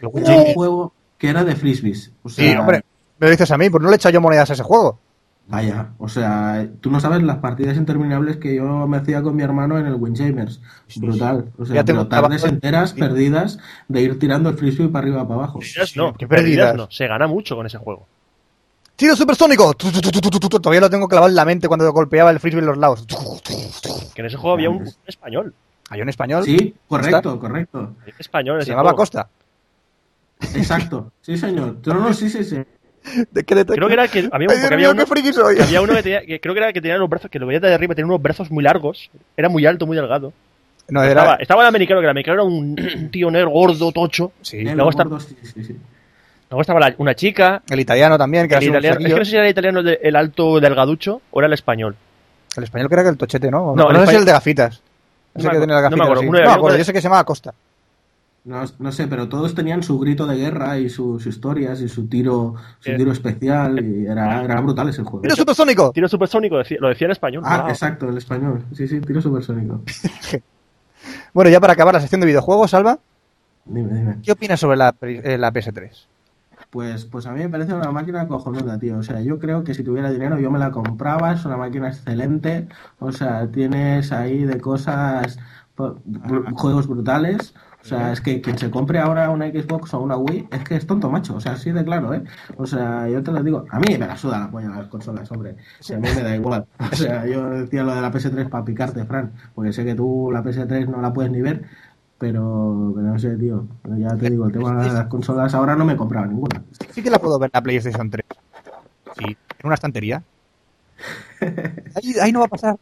El 0.00 0.10
que 0.12 0.20
era 0.20 0.36
un 0.36 0.54
juego 0.54 0.92
que 1.18 1.28
era 1.28 1.42
de 1.44 1.56
frisbees. 1.56 2.12
O 2.22 2.28
sea, 2.28 2.52
Sí, 2.52 2.56
hombre, 2.56 2.84
me 3.18 3.26
lo 3.26 3.30
dices 3.32 3.50
a 3.50 3.58
mí, 3.58 3.68
pues 3.68 3.82
no 3.82 3.88
le 3.88 3.94
he 3.94 3.96
echado 3.96 4.12
yo 4.12 4.20
monedas 4.20 4.50
a 4.50 4.52
ese 4.52 4.62
juego. 4.62 4.98
Vaya, 5.46 5.90
o 5.98 6.08
sea, 6.08 6.66
tú 6.80 6.90
no 6.90 7.00
sabes 7.00 7.22
las 7.22 7.36
partidas 7.38 7.76
interminables 7.76 8.38
que 8.38 8.54
yo 8.54 8.86
me 8.88 8.96
hacía 8.96 9.22
con 9.22 9.36
mi 9.36 9.42
hermano 9.42 9.78
en 9.78 9.84
el 9.86 9.94
Windjammers. 9.96 10.62
Brutal. 10.96 11.50
O 11.58 11.66
sea, 11.66 11.84
pero 11.84 12.06
tardes 12.06 12.40
trabajo- 12.40 12.46
enteras 12.54 12.92
perdidas 12.94 13.58
de 13.88 14.00
ir 14.02 14.18
tirando 14.18 14.48
el 14.48 14.56
frisbee 14.56 14.88
para 14.88 15.02
arriba 15.04 15.22
para 15.28 15.34
abajo. 15.40 15.58
Perdidas 15.58 15.96
no, 15.96 16.14
qué 16.14 16.26
perdidas 16.26 16.68
perdidas. 16.70 16.76
no. 16.76 16.86
Se 16.90 17.06
gana 17.08 17.26
mucho 17.26 17.56
con 17.56 17.66
ese 17.66 17.76
juego. 17.76 18.06
¡Tiro 18.96 19.16
supersónico! 19.16 19.74
Todavía 19.74 20.80
lo 20.80 20.90
tengo 20.90 21.08
clavado 21.08 21.28
en 21.28 21.34
la 21.34 21.44
mente 21.44 21.66
cuando 21.68 21.90
golpeaba 21.92 22.30
el 22.30 22.38
frisbee 22.40 22.60
en 22.60 22.66
los 22.66 22.78
lados. 22.78 23.06
Que 24.14 24.20
en 24.22 24.26
ese 24.26 24.36
juego 24.36 24.54
había 24.54 24.70
un, 24.70 24.82
un 24.82 24.92
español. 25.06 25.54
Hay 25.90 26.00
un 26.00 26.08
español. 26.08 26.44
Sí, 26.44 26.74
correcto, 26.88 27.38
correcto. 27.38 27.78
Un 27.78 27.96
español 28.18 28.62
Se 28.62 28.70
llamaba 28.70 28.90
juego. 28.90 28.96
Costa. 28.98 29.28
Exacto. 30.54 31.12
Sí, 31.22 31.36
señor. 31.36 31.76
No, 31.86 31.94
no, 31.94 32.12
sí, 32.14 32.28
sí, 32.30 32.44
sí. 32.44 32.56
¿De 33.30 33.44
qué 33.44 33.64
Creo 33.66 33.86
que 33.88 33.92
era 33.92 34.08
que 34.08 34.28
había, 34.32 34.48
un, 34.48 34.54
había 34.64 34.76
mío, 34.78 34.90
uno, 34.92 35.00
qué 35.04 35.06
friki 35.06 35.32
soy. 35.32 35.60
había 35.60 35.82
uno 35.82 35.92
que 35.94 36.02
tenía, 36.02 36.24
que 36.24 36.40
creo 36.40 36.54
que 36.54 36.60
era 36.60 36.72
que 36.72 36.80
tenía 36.80 36.96
los 36.96 37.08
brazos, 37.08 37.30
que 37.30 37.38
lo 37.38 37.46
veía 37.46 37.60
de 37.60 37.74
arriba, 37.74 37.94
tenía 37.94 38.06
unos 38.06 38.22
brazos 38.22 38.50
muy 38.50 38.64
largos, 38.64 39.10
era 39.36 39.50
muy 39.50 39.66
alto, 39.66 39.86
muy 39.86 39.94
delgado. 39.96 40.32
No, 40.88 41.02
Estaba, 41.02 41.34
era... 41.34 41.42
estaba 41.42 41.62
el 41.62 41.68
americano, 41.68 42.00
que 42.00 42.04
el 42.06 42.10
americano 42.10 42.34
era 42.34 42.42
un, 42.44 42.76
un 42.96 43.10
tío 43.12 43.30
negro, 43.30 43.50
gordo, 43.50 43.92
tocho. 43.92 44.32
Sí. 44.40 44.62
Luego 44.62 44.84
los 44.84 44.90
está- 44.90 45.04
gordos, 45.04 45.24
sí, 45.24 45.36
sí, 45.42 45.64
sí. 45.64 45.76
Luego 46.54 46.60
estaba 46.62 46.78
la- 46.80 46.94
una 46.98 47.14
chica, 47.16 47.62
El 47.68 47.80
italiano 47.80 48.16
también, 48.16 48.46
que 48.46 48.54
el 48.54 48.62
era 48.62 48.70
un 48.78 48.84
es 48.84 48.96
que 48.98 49.18
no 49.18 49.24
sé 49.24 49.30
si 49.32 49.36
era 49.36 49.44
el 49.44 49.50
italiano 49.50 49.80
el, 49.80 49.86
de- 49.86 49.98
el 50.02 50.14
alto 50.14 50.60
delgaducho 50.60 51.20
o 51.32 51.40
era 51.40 51.48
el 51.48 51.52
español. 51.52 51.96
El 52.56 52.62
español 52.62 52.88
que 52.88 52.94
era 52.94 53.08
el 53.08 53.16
tochete, 53.16 53.50
¿no? 53.50 53.74
No, 53.74 53.90
No, 53.90 53.90
si 53.90 53.96
español- 54.04 54.18
el 54.20 54.24
de 54.24 54.32
gafitas. 54.32 54.74
No 54.76 54.82
No 55.34 55.40
sé 55.42 55.46
me 55.48 55.54
qué 55.54 55.60
tenía 55.60 55.76
acuerdo, 55.78 55.90
no 55.90 55.96
me 55.96 56.02
gafitas. 56.04 56.06
acuerdo. 56.06 56.20
sí. 56.22 56.28
Uno 56.28 56.38
No 56.38 56.44
me 56.46 56.52
acuerdo, 56.56 56.78
yo 56.78 56.84
sé 56.84 56.92
que 56.92 57.00
se 57.00 57.04
llamaba 57.04 57.24
Costa. 57.24 57.54
No, 58.44 58.62
no 58.78 58.92
sé, 58.92 59.06
pero 59.08 59.28
todos 59.28 59.54
tenían 59.54 59.82
su 59.82 59.98
grito 59.98 60.26
de 60.26 60.36
guerra 60.36 60.78
y 60.78 60.90
sus 60.90 61.26
historias 61.26 61.80
y 61.80 61.88
su 61.88 62.06
tiro, 62.08 62.54
su 62.78 62.90
Eh. 62.92 62.96
tiro 62.96 63.10
especial 63.10 63.84
y 63.84 64.06
era, 64.06 64.44
era 64.44 64.60
brutal 64.60 64.88
ese 64.90 65.02
juego. 65.02 65.22
¡Tiro 65.22 65.34
supersónico! 65.34 65.90
Tiro 65.92 66.06
supersónico, 66.08 66.56
lo 66.78 66.88
decía 66.88 67.06
en 67.06 67.10
español. 67.10 67.42
Ah, 67.46 67.62
Wow. 67.62 67.70
exacto, 67.70 68.08
el 68.08 68.18
español. 68.18 68.62
Sí, 68.76 68.86
sí, 68.86 69.00
tiro 69.00 69.20
supersónico. 69.20 69.80
Bueno, 71.32 71.50
ya 71.50 71.60
para 71.60 71.72
acabar 71.72 71.92
la 71.94 72.00
sección 72.00 72.20
de 72.20 72.26
videojuegos, 72.28 72.72
Alba, 72.74 72.98
Dime, 73.66 73.92
dime. 73.92 74.16
¿qué 74.22 74.32
opinas 74.32 74.60
sobre 74.60 74.76
la, 74.76 74.94
eh, 75.02 75.36
la 75.38 75.50
PS3? 75.52 75.90
Pues, 76.74 77.04
pues 77.04 77.24
a 77.26 77.32
mí 77.32 77.38
me 77.38 77.48
parece 77.48 77.72
una 77.72 77.92
máquina 77.92 78.26
cojonuda, 78.26 78.78
tío. 78.80 78.98
O 78.98 79.02
sea, 79.04 79.20
yo 79.20 79.38
creo 79.38 79.62
que 79.62 79.74
si 79.74 79.84
tuviera 79.84 80.10
dinero 80.10 80.40
yo 80.40 80.50
me 80.50 80.58
la 80.58 80.72
compraba. 80.72 81.32
Es 81.32 81.44
una 81.44 81.56
máquina 81.56 81.86
excelente. 81.88 82.66
O 82.98 83.12
sea, 83.12 83.48
tienes 83.48 84.10
ahí 84.10 84.42
de 84.44 84.60
cosas, 84.60 85.38
br- 85.76 86.52
juegos 86.56 86.88
brutales. 86.88 87.54
O 87.80 87.86
sea, 87.86 88.10
es 88.12 88.20
que 88.20 88.40
quien 88.40 88.58
se 88.58 88.70
compre 88.70 88.98
ahora 88.98 89.30
una 89.30 89.46
Xbox 89.46 89.94
o 89.94 90.00
una 90.00 90.16
Wii 90.16 90.48
es 90.50 90.64
que 90.64 90.74
es 90.76 90.86
tonto, 90.86 91.10
macho. 91.10 91.36
O 91.36 91.40
sea, 91.40 91.52
así 91.52 91.70
de 91.70 91.84
claro, 91.84 92.12
¿eh? 92.14 92.24
O 92.56 92.66
sea, 92.66 93.08
yo 93.08 93.22
te 93.22 93.30
lo 93.30 93.42
digo. 93.44 93.66
A 93.70 93.78
mí 93.78 93.86
me 93.98 93.98
la 94.06 94.16
suda 94.16 94.40
la 94.40 94.50
polla 94.50 94.70
las 94.70 94.88
consolas, 94.88 95.30
hombre. 95.30 95.56
O 95.78 95.82
sea, 95.82 95.98
a 95.98 96.00
mí 96.00 96.08
me 96.16 96.22
da 96.22 96.34
igual. 96.34 96.66
O 96.92 96.96
sea, 96.96 97.26
yo 97.26 97.50
decía 97.50 97.84
lo 97.84 97.94
de 97.94 98.00
la 98.00 98.10
PS3 98.10 98.48
para 98.48 98.64
picarte, 98.64 99.04
Fran. 99.04 99.32
Porque 99.54 99.72
sé 99.72 99.84
que 99.84 99.94
tú 99.94 100.30
la 100.32 100.42
PS3 100.42 100.88
no 100.88 101.00
la 101.02 101.12
puedes 101.12 101.30
ni 101.30 101.40
ver. 101.42 101.66
Pero, 102.18 102.92
pero 102.94 103.08
no 103.08 103.18
sé, 103.18 103.36
tío. 103.36 103.66
Ya 103.98 104.16
te 104.16 104.30
digo, 104.30 104.46
el 104.46 104.52
tema 104.52 104.82
de 104.82 104.92
las 104.92 105.06
consolas 105.06 105.52
ahora 105.54 105.76
no 105.76 105.84
me 105.84 105.94
he 105.94 105.96
comprado 105.96 106.26
ninguna. 106.26 106.62
Sí 106.90 107.02
que 107.02 107.10
la 107.10 107.18
puedo 107.18 107.38
ver 107.38 107.50
la 107.52 107.60
PlayStation 107.60 108.08
3. 108.08 108.24
Sí, 109.18 109.24
en 109.24 109.66
una 109.66 109.74
estantería. 109.74 110.22
Ahí, 111.40 112.14
ahí 112.20 112.32
no 112.32 112.40
va 112.40 112.46
a 112.46 112.48
pasar. 112.48 112.76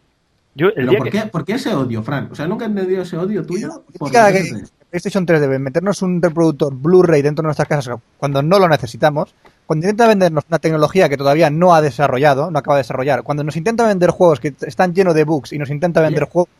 Yo, 0.55 0.68
el 0.68 0.74
¿Pero 0.74 0.91
día 0.91 0.99
por 0.99 1.11
que, 1.11 1.18
qué, 1.22 1.26
por 1.28 1.45
qué 1.47 1.53
ese 1.55 1.74
odio, 1.74 2.03
Fran? 2.03 2.28
O 2.30 2.35
sea, 2.35 2.47
nunca 2.47 2.66
he 2.66 2.68
entendido 2.68 3.03
ese 3.03 3.16
odio 3.16 3.45
tuyo 3.45 3.85
por 3.99 4.11
que 4.11 4.18
PS3. 4.18 4.70
PlayStation 4.91 5.24
3 5.24 5.41
debe 5.41 5.59
meternos 5.59 6.03
un 6.03 6.20
reproductor 6.20 6.74
Blu-ray 6.74 7.22
dentro 7.22 7.43
de 7.43 7.47
nuestras 7.47 7.66
casas 7.66 7.99
cuando 8.18 8.43
no 8.43 8.59
lo 8.59 8.68
necesitamos, 8.68 9.35
cuando 9.64 9.87
intenta 9.87 10.07
vendernos 10.07 10.45
una 10.47 10.59
tecnología 10.59 11.09
que 11.09 11.16
todavía 11.16 11.49
no 11.49 11.74
ha 11.74 11.80
desarrollado, 11.80 12.51
no 12.51 12.59
acaba 12.59 12.76
de 12.76 12.80
desarrollar, 12.80 13.22
cuando 13.22 13.43
nos 13.43 13.57
intenta 13.57 13.87
vender 13.87 14.11
juegos 14.11 14.41
que 14.41 14.55
están 14.61 14.93
llenos 14.93 15.14
de 15.14 15.24
bugs 15.24 15.55
y 15.55 15.59
nos 15.59 15.70
intenta 15.70 16.03
vender 16.03 16.24
juegos... 16.24 16.51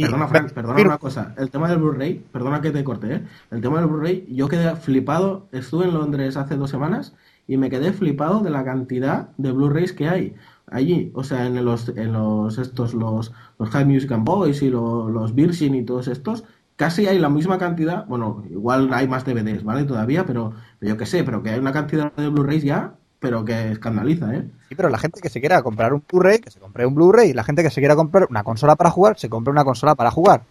y- 0.00 0.02
Perdona, 0.04 0.28
Fran, 0.28 0.48
perdona 0.50 0.80
una 0.86 0.98
cosa. 0.98 1.34
El 1.38 1.50
tema 1.50 1.68
del 1.68 1.78
Blu-ray, 1.78 2.24
perdona 2.32 2.60
que 2.60 2.70
te 2.70 2.82
corte, 2.84 3.14
¿eh? 3.14 3.22
El 3.50 3.60
tema 3.60 3.78
del 3.80 3.88
Blu-ray, 3.88 4.26
yo 4.30 4.48
quedé 4.48 4.74
flipado. 4.76 5.48
Estuve 5.52 5.84
en 5.86 5.94
Londres 5.94 6.36
hace 6.36 6.56
dos 6.56 6.70
semanas 6.70 7.14
y 7.46 7.56
me 7.56 7.70
quedé 7.70 7.92
flipado 7.92 8.40
de 8.40 8.50
la 8.50 8.64
cantidad 8.64 9.28
de 9.38 9.52
Blu-rays 9.52 9.92
que 9.92 10.08
hay 10.08 10.34
allí. 10.66 11.10
O 11.14 11.24
sea, 11.24 11.46
en 11.46 11.64
los, 11.64 11.88
en 11.90 12.12
los 12.12 12.58
estos, 12.58 12.94
los, 12.94 13.32
los 13.58 13.70
High 13.70 13.84
Music 13.86 14.12
and 14.12 14.24
Boys 14.24 14.62
y 14.62 14.70
los, 14.70 15.10
los 15.10 15.34
Virgin 15.34 15.74
y 15.74 15.82
todos 15.84 16.06
estos, 16.08 16.44
casi 16.76 17.06
hay 17.06 17.18
la 17.18 17.28
misma 17.28 17.58
cantidad. 17.58 18.06
Bueno, 18.06 18.44
igual 18.50 18.90
hay 18.94 19.08
más 19.08 19.24
DVDs, 19.24 19.64
¿vale? 19.64 19.84
Todavía, 19.84 20.24
pero, 20.26 20.52
pero 20.78 20.90
yo 20.92 20.96
qué 20.96 21.06
sé, 21.06 21.24
pero 21.24 21.42
que 21.42 21.50
hay 21.50 21.58
una 21.58 21.72
cantidad 21.72 22.12
de 22.14 22.28
Blu-rays 22.28 22.62
ya, 22.62 22.94
pero 23.20 23.44
que 23.44 23.72
escandaliza, 23.72 24.34
¿eh? 24.34 24.44
Sí, 24.68 24.74
pero 24.74 24.88
la 24.88 24.98
gente 24.98 25.20
que 25.20 25.28
se 25.28 25.40
quiera 25.40 25.62
comprar 25.62 25.92
un 25.92 26.02
Blu-ray, 26.10 26.38
que 26.38 26.50
se 26.50 26.58
compre 26.58 26.86
un 26.86 26.94
Blu-ray, 26.94 27.30
y 27.30 27.32
la 27.34 27.44
gente 27.44 27.62
que 27.62 27.70
se 27.70 27.80
quiera 27.80 27.94
comprar 27.94 28.26
una 28.30 28.42
consola 28.42 28.76
para 28.76 28.90
jugar, 28.90 29.18
se 29.18 29.28
compre 29.28 29.52
una 29.52 29.64
consola 29.64 29.94
para 29.94 30.10
jugar. 30.10 30.42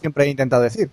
Siempre 0.00 0.24
he 0.24 0.28
intentado 0.28 0.62
decir. 0.62 0.90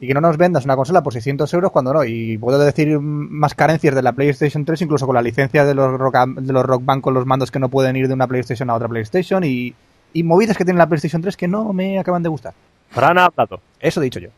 Y 0.00 0.08
que 0.08 0.14
no 0.14 0.20
nos 0.20 0.36
vendas 0.36 0.64
una 0.64 0.74
consola 0.74 1.02
por 1.02 1.12
600 1.12 1.52
euros 1.54 1.70
cuando 1.70 1.94
no. 1.94 2.04
Y 2.04 2.36
puedo 2.36 2.58
decir 2.58 2.98
más 2.98 3.54
carencias 3.54 3.94
de 3.94 4.02
la 4.02 4.12
PlayStation 4.12 4.64
3, 4.64 4.82
incluso 4.82 5.06
con 5.06 5.14
la 5.14 5.22
licencia 5.22 5.64
de 5.64 5.74
los 5.74 5.98
Rock, 5.98 6.16
de 6.36 6.52
los 6.52 6.64
rock 6.64 6.84
Band 6.84 7.00
con 7.00 7.14
los 7.14 7.24
mandos 7.24 7.50
que 7.52 7.60
no 7.60 7.68
pueden 7.68 7.94
ir 7.94 8.08
de 8.08 8.14
una 8.14 8.26
PlayStation 8.26 8.70
a 8.70 8.74
otra 8.74 8.88
PlayStation. 8.88 9.44
Y, 9.44 9.74
y 10.12 10.22
movidas 10.24 10.56
que 10.56 10.64
tiene 10.64 10.78
la 10.78 10.88
PlayStation 10.88 11.22
3 11.22 11.36
que 11.36 11.46
no 11.46 11.72
me 11.72 11.98
acaban 11.98 12.24
de 12.24 12.28
gustar. 12.28 12.54
Fran 12.90 13.18
ha 13.18 13.26
hablado. 13.26 13.60
Eso 13.78 14.00
he 14.00 14.04
dicho 14.04 14.18
yo. 14.18 14.30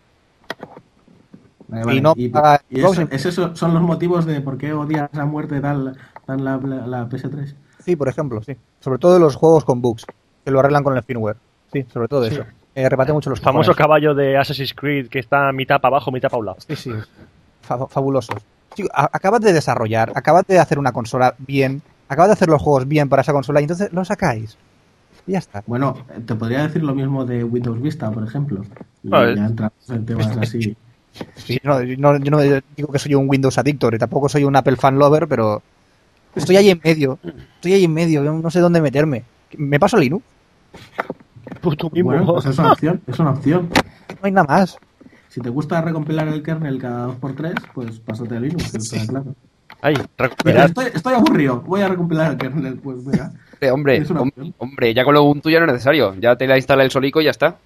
Vale, 1.69 1.95
Y 1.97 2.01
no 2.01 2.14
y, 2.17 2.29
paga 2.29 2.61
y 2.71 2.81
Xbox 2.81 2.99
eso- 3.11 3.29
esos 3.29 3.59
son 3.59 3.75
los 3.75 3.83
motivos 3.83 4.25
de 4.25 4.41
por 4.41 4.57
qué 4.57 4.73
odias 4.73 5.09
a 5.14 5.25
muerte 5.25 5.61
tal, 5.61 5.97
tal 6.25 6.45
la, 6.45 6.57
la- 6.59 6.87
la 6.87 7.09
PS3. 7.09 7.55
Sí, 7.85 7.97
por 7.97 8.09
ejemplo, 8.09 8.43
sí. 8.43 8.57
Sobre 8.81 8.99
todo 8.99 9.19
los 9.19 9.35
juegos 9.37 9.64
con 9.64 9.81
bugs, 9.83 10.05
que 10.45 10.51
lo 10.51 10.61
arreglan 10.61 10.85
con 10.85 10.97
el 10.97 11.03
firmware. 11.03 11.37
Sí, 11.73 11.85
sobre 11.93 12.09
todo 12.09 12.25
eso. 12.25 12.45
Eh, 12.75 12.89
rebate 12.89 13.12
mucho 13.12 13.31
los 13.31 13.39
El 13.41 13.45
famoso 13.45 13.71
cojones. 13.73 13.79
caballo 13.79 14.14
de 14.14 14.37
Assassin's 14.37 14.75
Creed 14.75 15.09
que 15.09 15.19
está 15.19 15.51
mitad 15.53 15.81
para 15.81 15.97
abajo, 15.97 16.12
mitad 16.12 16.29
para 16.29 16.41
un 16.41 16.47
lado. 16.47 16.59
Sí, 16.67 16.77
sí. 16.77 16.93
Fa- 17.62 17.87
fabulosos. 17.87 18.37
Chico, 18.75 18.89
acabas 18.93 19.41
de 19.41 19.53
desarrollar, 19.53 20.12
acabas 20.14 20.47
de 20.47 20.59
hacer 20.59 20.79
una 20.79 20.93
consola 20.93 21.35
bien, 21.39 21.81
acabas 22.09 22.29
de 22.29 22.33
hacer 22.35 22.49
los 22.49 22.61
juegos 22.61 22.87
bien 22.87 23.09
para 23.09 23.23
esa 23.23 23.33
consola 23.33 23.61
y 23.61 23.64
entonces 23.64 23.93
lo 23.93 24.05
sacáis. 24.05 24.57
Y 25.27 25.33
ya 25.33 25.39
está. 25.39 25.64
Bueno, 25.67 25.97
te 26.27 26.35
podría 26.35 26.62
decir 26.67 26.85
lo 26.85 26.95
mismo 26.95 27.25
de 27.25 27.43
Windows 27.43 27.81
Vista, 27.81 28.11
por 28.11 28.23
ejemplo. 28.25 28.62
Y 29.03 29.09
Vale. 29.09 29.37
ya 29.37 29.47
entramos 29.47 29.91
en 29.91 30.05
temas 30.07 30.27
así. 30.37 30.77
Sí, 31.37 31.59
no, 31.62 31.83
yo 31.83 31.97
no, 31.99 32.19
yo 32.19 32.31
no 32.31 32.39
digo 32.77 32.93
que 32.93 32.99
soy 32.99 33.14
un 33.14 33.29
Windows 33.29 33.57
Addictor 33.59 33.95
y 33.95 33.99
tampoco 33.99 34.29
soy 34.29 34.45
un 34.45 34.55
Apple 34.57 34.77
fan 34.77 34.99
lover, 34.99 35.27
pero 35.29 35.62
estoy 36.35 36.57
ahí 36.57 36.71
en 36.71 36.81
medio. 36.83 37.19
Estoy 37.57 37.75
ahí 37.75 37.85
en 37.85 37.95
medio, 37.95 38.23
no 38.23 38.51
sé 38.51 38.61
dónde 38.61 38.81
meterme. 38.81 39.25
¿Me 39.57 39.79
paso 39.79 39.97
Linux? 39.97 40.25
Pues 41.61 41.77
tú 41.79 41.91
mismo. 41.91 42.11
Bueno, 42.11 42.27
pues 42.27 42.47
es 42.47 42.59
una 42.59 42.73
opción, 42.73 43.01
es 43.07 43.19
una 43.19 43.31
opción. 43.31 43.69
No 44.11 44.19
hay 44.23 44.33
nada 44.33 44.47
más. 44.47 44.79
Si 45.29 45.41
te 45.41 45.49
gusta 45.51 45.81
recompilar 45.81 46.29
el 46.29 46.43
kernel 46.43 46.79
cada 46.79 47.09
2x3, 47.09 47.55
pues 47.75 47.99
pásate 48.01 48.37
a 48.37 48.41
Linux, 48.41 48.75
está 48.75 49.07
claro. 49.07 49.35
Ay, 49.83 49.95
Mira, 49.95 50.09
recuperar. 50.17 50.67
estoy, 50.69 50.87
estoy 50.95 51.14
aburrido, 51.14 51.61
voy 51.61 51.83
a 51.83 51.89
recompilar 51.89 52.33
el 52.33 52.39
kernel, 52.39 52.79
pues 52.79 52.99
mira. 53.05 53.33
Eh, 53.61 53.71
hombre, 53.71 54.03
hom- 54.05 54.29
opción. 54.29 54.55
hombre, 54.59 54.95
ya 54.95 55.05
con 55.05 55.14
lo 55.14 55.23
Ubuntu 55.23 55.51
ya 55.51 55.59
no 55.61 55.67
es 55.67 55.73
necesario. 55.73 56.14
Ya 56.19 56.37
te 56.37 56.47
la 56.47 56.57
instala 56.57 56.83
el 56.85 56.91
solico 56.91 57.21
y 57.21 57.25
ya 57.25 57.31
está. 57.31 57.57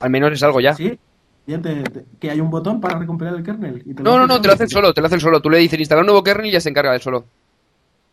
Al 0.00 0.10
menos 0.10 0.32
es 0.32 0.42
algo 0.42 0.60
ya. 0.60 0.74
Sí, 0.74 0.98
ya 1.46 1.60
te- 1.60 1.82
te- 1.84 2.04
que 2.20 2.30
hay 2.30 2.40
un 2.40 2.50
botón 2.50 2.80
para 2.80 2.98
recompilar 2.98 3.34
el 3.34 3.42
kernel. 3.42 3.82
Y 3.84 3.94
te 3.94 4.02
No, 4.02 4.18
no, 4.18 4.26
no, 4.26 4.40
te 4.40 4.48
lo 4.48 4.54
hacen 4.54 4.64
hace 4.66 4.74
solo, 4.74 4.92
te 4.94 5.00
lo 5.00 5.06
hacen 5.06 5.20
solo. 5.20 5.40
Tú 5.40 5.50
le 5.50 5.58
dices 5.58 5.78
instalar 5.78 6.02
un 6.02 6.06
nuevo 6.06 6.22
kernel 6.22 6.46
y 6.46 6.52
ya 6.52 6.60
se 6.60 6.70
encarga 6.70 6.92
de 6.92 7.00
solo. 7.00 7.24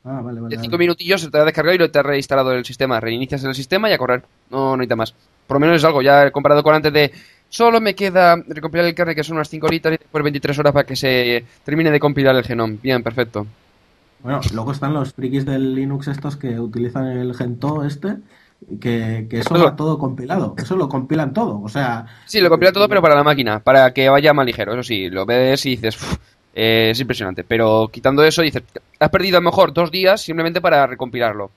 Ah, 0.04 0.22
vale, 0.24 0.42
vale. 0.42 0.56
En 0.56 0.62
cinco 0.62 0.74
vale. 0.78 0.84
minutillos 0.86 1.22
se 1.22 1.30
te 1.30 1.38
ha 1.38 1.46
descargado 1.46 1.76
y 1.76 1.78
lo 1.78 1.92
te 1.92 2.00
ha 2.00 2.04
reinstalado 2.04 2.52
el 2.54 2.66
sistema. 2.66 3.00
Reinicias 3.00 3.44
el 3.44 3.54
sistema 3.56 3.90
y 3.90 3.94
a 3.94 3.98
correr. 3.98 4.24
No, 4.50 4.72
no 4.72 4.78
necesita 4.78 4.96
más. 4.96 5.14
Por 5.48 5.56
lo 5.56 5.60
menos 5.60 5.78
es 5.78 5.84
algo, 5.86 6.02
ya 6.02 6.32
comparado 6.32 6.64
con 6.64 6.74
antes 6.74 6.92
de 6.94 7.12
solo 7.50 7.82
me 7.82 7.94
queda 7.94 8.36
recompilar 8.48 8.88
el 8.88 8.96
kernel 8.96 9.16
que 9.16 9.24
son 9.24 9.36
unas 9.36 9.50
5 9.50 9.68
horitas 9.68 9.94
y 9.94 9.98
después 9.98 10.24
23 10.24 10.58
horas 10.60 10.74
para 10.74 10.86
que 10.86 10.96
se 10.96 11.46
termine 11.64 11.92
de 11.92 12.00
compilar 12.00 12.36
el 12.36 12.44
genome. 12.44 12.78
Bien, 12.82 13.04
perfecto. 13.04 13.46
Bueno, 14.24 14.40
luego 14.54 14.72
están 14.72 14.94
los 14.94 15.14
frikis 15.14 15.46
del 15.46 15.74
Linux 15.76 16.08
estos 16.08 16.38
que 16.38 16.60
utilizan 16.60 17.08
el 17.08 17.34
Gentoo 17.36 17.84
este, 17.84 18.18
que, 18.80 19.28
que 19.30 19.39
eso 19.39 19.53
va 19.55 19.76
todo 19.76 19.97
compilado. 19.97 20.55
Eso 20.57 20.76
lo 20.76 20.88
compilan 20.89 21.34
todo. 21.34 21.62
O 21.62 21.70
sea, 21.70 22.05
Sí, 22.26 22.39
lo 22.39 22.49
compila 22.49 22.72
todo, 22.72 22.88
pero 22.88 23.01
para 23.01 23.16
la 23.16 23.24
máquina, 23.24 23.59
para 23.59 23.93
que 23.93 24.09
vaya 24.09 24.34
más 24.34 24.45
ligero. 24.45 24.74
Eso 24.74 24.84
sí, 24.84 25.09
lo 25.09 25.26
ves 25.26 25.66
y 25.66 25.72
dices, 25.72 25.95
"Uf, 26.01 26.18
eh, 26.53 26.89
es 26.91 26.99
impresionante. 26.99 27.43
Pero 27.43 27.89
quitando 27.91 28.24
eso, 28.24 28.41
dices, 28.41 28.64
has 28.99 29.09
perdido 29.09 29.38
a 29.38 29.41
lo 29.41 29.45
mejor 29.49 29.74
dos 29.74 29.91
días 29.91 30.22
simplemente 30.22 30.62
para 30.62 30.86
recompilarlo. 30.88 31.51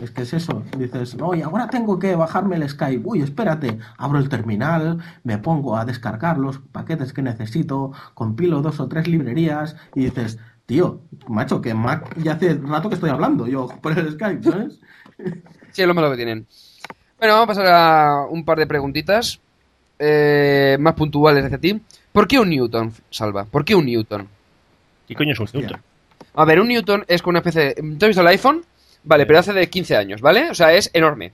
Es 0.00 0.12
que 0.12 0.22
es 0.22 0.32
eso. 0.32 0.62
Dices, 0.76 1.16
no, 1.16 1.34
y 1.34 1.42
ahora 1.42 1.68
tengo 1.68 1.98
que 1.98 2.14
bajarme 2.14 2.56
el 2.56 2.68
Skype. 2.68 3.02
Uy, 3.04 3.20
espérate, 3.22 3.78
abro 3.96 4.18
el 4.18 4.28
terminal, 4.28 4.98
me 5.24 5.38
pongo 5.38 5.76
a 5.76 5.84
descargar 5.84 6.38
los 6.38 6.58
paquetes 6.58 7.12
que 7.12 7.22
necesito, 7.22 7.92
compilo 8.14 8.62
dos 8.62 8.78
o 8.78 8.88
tres 8.88 9.08
librerías 9.08 9.76
y 9.96 10.04
dices, 10.04 10.38
tío, 10.66 11.00
macho, 11.26 11.60
que 11.60 11.74
Mac 11.74 12.14
ya 12.22 12.34
hace 12.34 12.54
rato 12.54 12.88
que 12.88 12.94
estoy 12.94 13.10
hablando 13.10 13.48
yo 13.48 13.66
por 13.82 13.98
el 13.98 14.12
Skype, 14.12 14.42
¿sabes? 14.44 14.80
Sí, 15.78 15.82
es 15.82 15.86
lo 15.86 15.94
malo 15.94 16.10
que 16.10 16.16
tienen. 16.16 16.44
Bueno, 17.20 17.34
vamos 17.34 17.44
a 17.44 17.46
pasar 17.46 17.66
a 17.68 18.26
un 18.28 18.44
par 18.44 18.58
de 18.58 18.66
preguntitas 18.66 19.38
eh, 19.96 20.76
más 20.80 20.94
puntuales 20.94 21.44
hacia 21.44 21.58
ti. 21.58 21.80
¿Por 22.10 22.26
qué 22.26 22.36
un 22.40 22.50
Newton, 22.50 22.92
Salva? 23.10 23.44
¿Por 23.44 23.64
qué 23.64 23.76
un 23.76 23.86
Newton? 23.86 24.26
¿Qué 25.06 25.14
coño 25.14 25.34
es 25.34 25.38
un 25.38 25.44
Hostia. 25.44 25.60
Newton? 25.60 25.80
A 26.34 26.44
ver, 26.44 26.58
un 26.58 26.66
Newton 26.66 27.04
es 27.06 27.22
con 27.22 27.30
una 27.30 27.38
especie 27.38 27.62
de... 27.62 27.74
¿Tú 27.74 28.06
has 28.06 28.08
visto 28.08 28.22
el 28.22 28.26
iPhone? 28.26 28.64
Vale, 29.04 29.24
pero 29.24 29.38
hace 29.38 29.52
de 29.52 29.70
15 29.70 29.96
años, 29.96 30.20
¿vale? 30.20 30.50
O 30.50 30.54
sea, 30.56 30.72
es 30.72 30.90
enorme. 30.92 31.30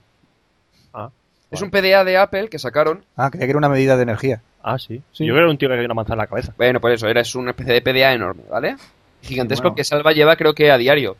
Ah, 0.93 1.09
Es 1.49 1.59
vale. 1.61 1.65
un 1.65 1.71
PDA 1.71 2.03
de 2.03 2.17
Apple 2.17 2.47
que 2.49 2.59
sacaron. 2.59 3.03
Ah, 3.17 3.31
creía 3.31 3.47
que 3.47 3.49
era 3.49 3.57
una 3.57 3.69
medida 3.69 3.97
de 3.97 4.03
energía. 4.03 4.43
Ah, 4.61 4.77
sí. 4.77 5.01
Sí. 5.11 5.25
Yo 5.25 5.33
creo 5.33 5.37
que 5.37 5.41
era 5.41 5.49
un 5.49 5.57
tío 5.57 5.69
que 5.69 5.73
tenía 5.73 5.87
una 5.87 5.95
manzana 5.95 6.13
en 6.17 6.19
la 6.19 6.27
cabeza. 6.27 6.53
Bueno, 6.55 6.79
por 6.79 6.91
eso, 6.91 7.07
era 7.07 7.21
es 7.21 7.33
una 7.33 7.49
especie 7.49 7.73
de 7.73 7.81
PDA 7.81 8.13
enorme, 8.13 8.43
¿vale? 8.47 8.75
Gigantesco 9.23 9.63
Bueno. 9.63 9.75
que 9.75 9.83
Salva 9.83 10.11
lleva 10.11 10.35
creo 10.35 10.53
que 10.53 10.69
a 10.69 10.77
diario. 10.77 11.17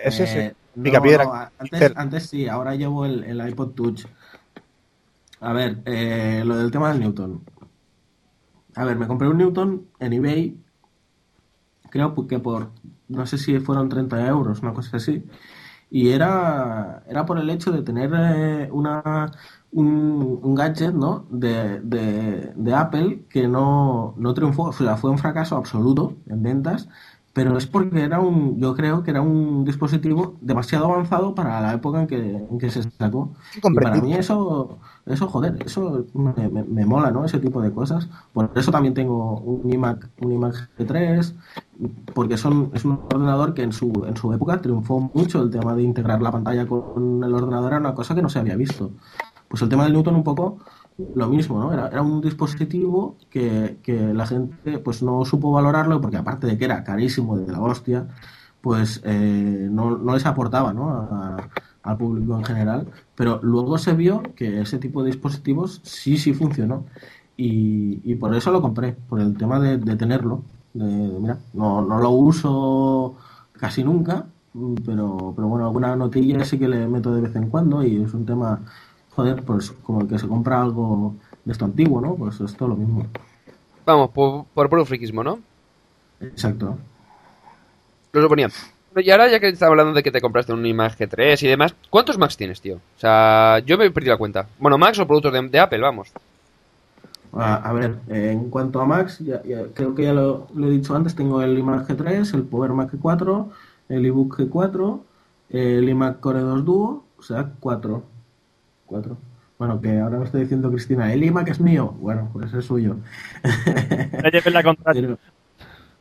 Ese 0.00 0.26
sí. 0.26 0.50
Pica 0.82 0.98
no, 0.98 1.02
piedra. 1.02 1.24
no, 1.24 1.32
antes, 1.58 1.58
Pixel. 1.60 1.92
antes 1.96 2.26
sí, 2.28 2.48
ahora 2.48 2.74
llevo 2.74 3.04
el, 3.06 3.24
el 3.24 3.48
iPod 3.48 3.74
Touch. 3.74 4.06
A 5.40 5.52
ver, 5.52 5.82
eh, 5.84 6.42
lo 6.46 6.56
del 6.56 6.70
tema 6.70 6.90
del 6.92 7.00
Newton. 7.00 7.44
A 8.76 8.84
ver, 8.86 8.96
me 8.96 9.06
compré 9.06 9.28
un 9.28 9.36
Newton 9.38 9.90
en 9.98 10.12
eBay. 10.14 10.58
Creo 11.90 12.14
que 12.26 12.38
por, 12.38 12.70
no 13.08 13.26
sé 13.26 13.38
si 13.38 13.58
fueron 13.60 13.88
30 13.88 14.26
euros, 14.26 14.60
una 14.60 14.74
cosa 14.74 14.98
así. 14.98 15.24
Y 15.90 16.10
era, 16.10 17.04
era 17.08 17.26
por 17.26 17.38
el 17.38 17.50
hecho 17.50 17.72
de 17.72 17.82
tener 17.82 18.10
eh, 18.14 18.68
una, 18.72 19.32
un, 19.72 20.40
un 20.42 20.54
gadget, 20.54 20.94
¿no? 20.94 21.26
De, 21.30 21.80
de, 21.80 22.52
de 22.56 22.74
Apple 22.74 23.26
que 23.30 23.48
no, 23.48 24.14
no 24.18 24.34
triunfó, 24.34 24.64
o 24.64 24.72
sea, 24.72 24.96
fue 24.98 25.10
un 25.10 25.18
fracaso 25.18 25.56
absoluto 25.56 26.16
en 26.26 26.42
ventas, 26.42 26.88
pero 27.44 27.56
es 27.58 27.66
porque 27.66 28.02
era 28.02 28.20
un, 28.20 28.58
yo 28.58 28.74
creo 28.74 29.02
que 29.02 29.10
era 29.10 29.20
un 29.22 29.64
dispositivo 29.64 30.34
demasiado 30.40 30.86
avanzado 30.86 31.34
para 31.34 31.60
la 31.60 31.72
época 31.74 32.00
en 32.02 32.06
que, 32.06 32.16
en 32.50 32.58
que 32.58 32.70
se 32.70 32.82
sacó. 32.90 33.30
Y 33.56 33.60
para 33.84 33.96
mí 34.02 34.14
eso, 34.14 34.78
eso 35.06 35.28
joder, 35.28 35.56
eso 35.64 36.04
me, 36.14 36.32
me- 36.48 36.64
me 36.64 36.84
mola, 36.86 37.10
¿no? 37.10 37.24
Ese 37.24 37.38
tipo 37.38 37.60
de 37.62 37.72
cosas. 37.72 38.08
Por 38.32 38.50
eso 38.54 38.70
también 38.70 38.94
tengo 38.94 39.38
un 39.40 39.72
iMac, 39.72 40.08
un 40.20 40.32
iMac 40.32 40.54
G3, 40.78 41.34
porque 42.14 42.36
son, 42.36 42.70
es 42.74 42.84
un 42.84 43.00
ordenador 43.12 43.54
que 43.54 43.62
en 43.62 43.72
su, 43.72 44.04
en 44.06 44.16
su 44.16 44.32
época 44.32 44.60
triunfó 44.60 45.10
mucho 45.14 45.42
el 45.42 45.50
tema 45.50 45.74
de 45.74 45.82
integrar 45.82 46.20
la 46.22 46.30
pantalla 46.32 46.66
con 46.66 47.22
el 47.22 47.34
ordenador, 47.34 47.68
era 47.72 47.80
una 47.80 47.94
cosa 47.94 48.14
que 48.14 48.22
no 48.22 48.28
se 48.28 48.38
había 48.38 48.56
visto. 48.56 48.90
Pues 49.48 49.62
el 49.62 49.68
tema 49.68 49.84
del 49.84 49.94
Newton 49.94 50.14
un 50.16 50.24
poco 50.24 50.58
lo 51.14 51.28
mismo, 51.28 51.60
¿no? 51.60 51.72
Era, 51.72 51.88
era 51.88 52.02
un 52.02 52.20
dispositivo 52.20 53.16
que, 53.30 53.78
que 53.82 54.12
la 54.14 54.26
gente 54.26 54.78
pues 54.78 55.02
no 55.02 55.24
supo 55.24 55.52
valorarlo 55.52 56.00
porque 56.00 56.16
aparte 56.16 56.46
de 56.46 56.58
que 56.58 56.64
era 56.64 56.84
carísimo 56.84 57.38
de 57.38 57.52
la 57.52 57.60
hostia, 57.60 58.08
pues 58.60 59.00
eh, 59.04 59.68
no, 59.70 59.96
no 59.96 60.14
les 60.14 60.26
aportaba, 60.26 60.72
¿no? 60.72 61.36
Al 61.82 61.96
público 61.96 62.36
en 62.36 62.44
general, 62.44 62.88
pero 63.14 63.40
luego 63.42 63.78
se 63.78 63.94
vio 63.94 64.22
que 64.36 64.60
ese 64.60 64.78
tipo 64.78 65.02
de 65.02 65.10
dispositivos 65.12 65.80
sí, 65.84 66.18
sí 66.18 66.34
funcionó 66.34 66.84
y, 67.36 68.00
y 68.04 68.16
por 68.16 68.34
eso 68.34 68.50
lo 68.50 68.60
compré, 68.60 68.92
por 69.08 69.20
el 69.20 69.36
tema 69.36 69.60
de, 69.60 69.78
de 69.78 69.96
tenerlo. 69.96 70.42
De, 70.74 70.84
mira, 70.84 71.38
no, 71.54 71.82
no 71.82 71.98
lo 71.98 72.10
uso 72.10 73.16
casi 73.52 73.82
nunca, 73.84 74.26
pero, 74.84 75.32
pero 75.36 75.48
bueno, 75.48 75.66
alguna 75.66 75.96
notilla 75.96 76.44
sí 76.44 76.58
que 76.58 76.68
le 76.68 76.86
meto 76.88 77.14
de 77.14 77.20
vez 77.22 77.34
en 77.36 77.48
cuando 77.50 77.82
y 77.82 78.02
es 78.02 78.12
un 78.14 78.26
tema, 78.26 78.60
joder, 79.18 79.44
pues 79.44 79.72
como 79.82 80.00
el 80.02 80.08
que 80.08 80.18
se 80.18 80.28
compra 80.28 80.62
algo 80.62 81.14
de 81.44 81.52
esto 81.52 81.64
antiguo, 81.64 82.00
¿no? 82.00 82.14
Pues 82.16 82.40
es 82.40 82.56
todo 82.56 82.68
lo 82.70 82.76
mismo. 82.76 83.06
Vamos, 83.86 84.10
por, 84.10 84.44
por 84.54 84.68
puro 84.70 84.84
friquismo, 84.86 85.24
¿no? 85.24 85.40
Exacto. 86.20 86.78
Lo 88.12 88.22
suponía. 88.22 88.48
Y 88.96 89.10
ahora 89.10 89.28
ya 89.28 89.38
que 89.40 89.48
estaba 89.48 89.70
hablando 89.70 89.92
de 89.94 90.02
que 90.02 90.10
te 90.10 90.20
compraste 90.20 90.52
un 90.52 90.64
iMac 90.66 90.96
G3 90.96 91.42
y 91.42 91.46
demás, 91.46 91.74
¿cuántos 91.90 92.18
Macs 92.18 92.36
tienes, 92.36 92.60
tío? 92.60 92.76
O 92.76 93.00
sea, 93.00 93.60
yo 93.64 93.78
me 93.78 93.86
he 93.86 93.90
perdido 93.90 94.14
la 94.14 94.18
cuenta. 94.18 94.48
Bueno, 94.58 94.78
Macs 94.78 94.98
o 94.98 95.06
productos 95.06 95.32
de, 95.32 95.48
de 95.48 95.58
Apple, 95.60 95.78
vamos. 95.80 96.12
A, 97.32 97.56
a 97.56 97.72
ver, 97.74 97.98
eh, 98.08 98.30
en 98.32 98.48
cuanto 98.50 98.80
a 98.80 98.86
Macs, 98.86 99.18
ya, 99.20 99.42
ya- 99.44 99.66
creo 99.74 99.94
que 99.94 100.04
ya 100.04 100.12
lo, 100.14 100.46
lo 100.54 100.66
he 100.66 100.70
dicho 100.70 100.96
antes, 100.96 101.14
tengo 101.14 101.42
el 101.42 101.58
iMac 101.58 101.86
G3, 101.86 102.32
el 102.34 102.42
Power 102.44 102.72
Mac 102.72 102.90
G4, 102.92 103.50
el 103.88 104.06
iBook 104.06 104.36
G4, 104.38 105.04
el 105.50 105.88
iMac 105.88 106.20
Core 106.20 106.40
2 106.40 106.64
Duo, 106.64 107.04
o 107.18 107.22
sea, 107.22 107.52
4. 107.60 108.02
4. 108.88 109.16
Bueno, 109.58 109.80
que 109.80 109.98
ahora 110.00 110.18
me 110.18 110.24
está 110.24 110.38
diciendo 110.38 110.70
Cristina, 110.70 111.12
el 111.12 111.22
iMac 111.24 111.48
es 111.48 111.60
mío. 111.60 111.94
Bueno, 112.00 112.28
pues 112.32 112.52
es 112.54 112.64
suyo. 112.64 112.96
La 114.52 114.62
contra- 114.62 114.92
Pero, 114.92 115.18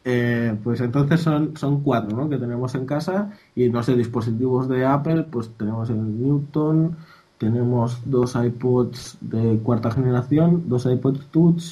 eh, 0.06 0.56
pues 0.64 0.80
entonces 0.82 1.22
son, 1.22 1.58
son 1.58 1.82
cuatro, 1.82 2.16
¿no? 2.16 2.30
Que 2.30 2.38
tenemos 2.38 2.74
en 2.76 2.86
casa 2.86 3.32
y 3.56 3.70
no 3.70 3.84
sé, 3.84 3.96
dispositivos 3.96 4.70
de 4.70 4.86
Apple, 4.86 5.24
pues 5.24 5.50
tenemos 5.58 5.90
el 5.90 6.22
Newton, 6.22 6.96
tenemos 7.40 8.00
dos 8.06 8.36
iPods 8.36 9.18
de 9.22 9.60
cuarta 9.64 9.92
generación, 9.92 10.64
dos 10.68 10.86
iPods 10.86 11.26
Touch, 11.32 11.64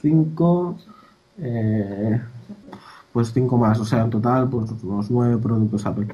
cinco, 0.00 0.76
eh, 1.38 2.20
pues 3.12 3.32
cinco 3.32 3.58
más, 3.58 3.78
o 3.78 3.84
sea, 3.84 4.02
en 4.02 4.10
total, 4.10 4.48
pues 4.48 4.70
unos 4.82 5.10
nueve 5.10 5.36
productos 5.38 5.84
Apple. 5.86 6.08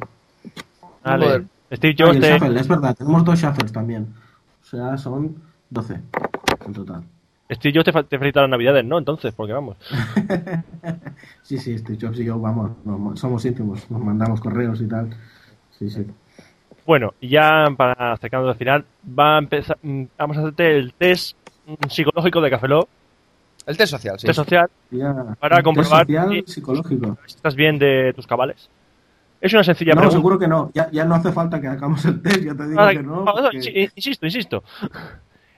Vale. 1.04 1.46
Steve 1.72 1.94
Ah, 1.98 2.04
Jobs 2.04 2.16
el 2.16 2.22
te... 2.22 2.32
Shuffle, 2.38 2.60
es 2.60 2.68
verdad, 2.68 2.96
tenemos 2.96 3.24
dos 3.24 3.38
shuffles 3.40 3.72
también, 3.72 4.14
o 4.62 4.64
sea, 4.64 4.96
son 4.98 5.36
doce 5.70 6.00
en 6.66 6.72
total. 6.72 7.02
Steve 7.50 7.72
Jobs 7.78 7.84
te, 7.92 8.02
te 8.04 8.18
felicita 8.18 8.42
las 8.42 8.50
navidades, 8.50 8.84
¿no? 8.84 8.98
Entonces, 8.98 9.32
porque 9.34 9.52
vamos. 9.52 9.76
Sí, 11.42 11.58
sí, 11.58 11.78
Steve 11.78 11.98
Jobs 12.00 12.18
y 12.20 12.24
yo, 12.24 12.38
vamos, 12.38 12.72
nos- 12.84 13.18
somos 13.18 13.44
íntimos, 13.44 13.90
nos 13.90 14.00
mandamos 14.02 14.40
correos 14.40 14.80
y 14.82 14.86
tal. 14.86 15.10
Sí, 15.78 15.88
sí. 15.90 16.06
Bueno, 16.86 17.14
ya 17.20 17.66
para 17.76 18.12
acercarnos 18.12 18.50
al 18.50 18.56
final, 18.56 18.84
va 19.18 19.36
a 19.36 19.38
empezar, 19.38 19.78
mm, 19.82 20.04
vamos 20.18 20.36
a 20.36 20.40
hacerte 20.40 20.76
el 20.78 20.92
test 20.94 21.36
mm, 21.66 21.88
psicológico 21.90 22.40
de 22.40 22.50
Café 22.50 22.68
Lock, 22.68 22.88
El 23.66 23.76
test 23.76 23.92
social, 23.92 24.18
sí. 24.18 24.26
test 24.26 24.36
social, 24.36 24.68
Para 25.40 25.56
test 25.56 25.64
comprobar 25.64 26.06
social 26.06 26.30
si- 26.46 26.52
psicológico. 26.52 27.18
si 27.26 27.36
estás 27.36 27.54
bien 27.54 27.78
de 27.78 28.12
tus 28.14 28.26
cabales. 28.26 28.68
Es 29.40 29.52
una 29.52 29.62
sencilla 29.64 29.92
No, 29.94 30.00
pregunta. 30.00 30.18
seguro 30.18 30.38
que 30.38 30.48
no. 30.48 30.70
Ya, 30.74 30.90
ya 30.90 31.04
no 31.04 31.14
hace 31.14 31.30
falta 31.32 31.60
que 31.60 31.68
hagamos 31.68 32.04
el 32.04 32.20
test, 32.22 32.42
ya 32.42 32.54
te 32.54 32.68
digo 32.68 32.88
que 32.88 33.02
no. 33.02 33.24
no, 33.24 33.32
porque- 33.34 33.90
Insisto, 33.94 34.26
insisto. 34.26 34.64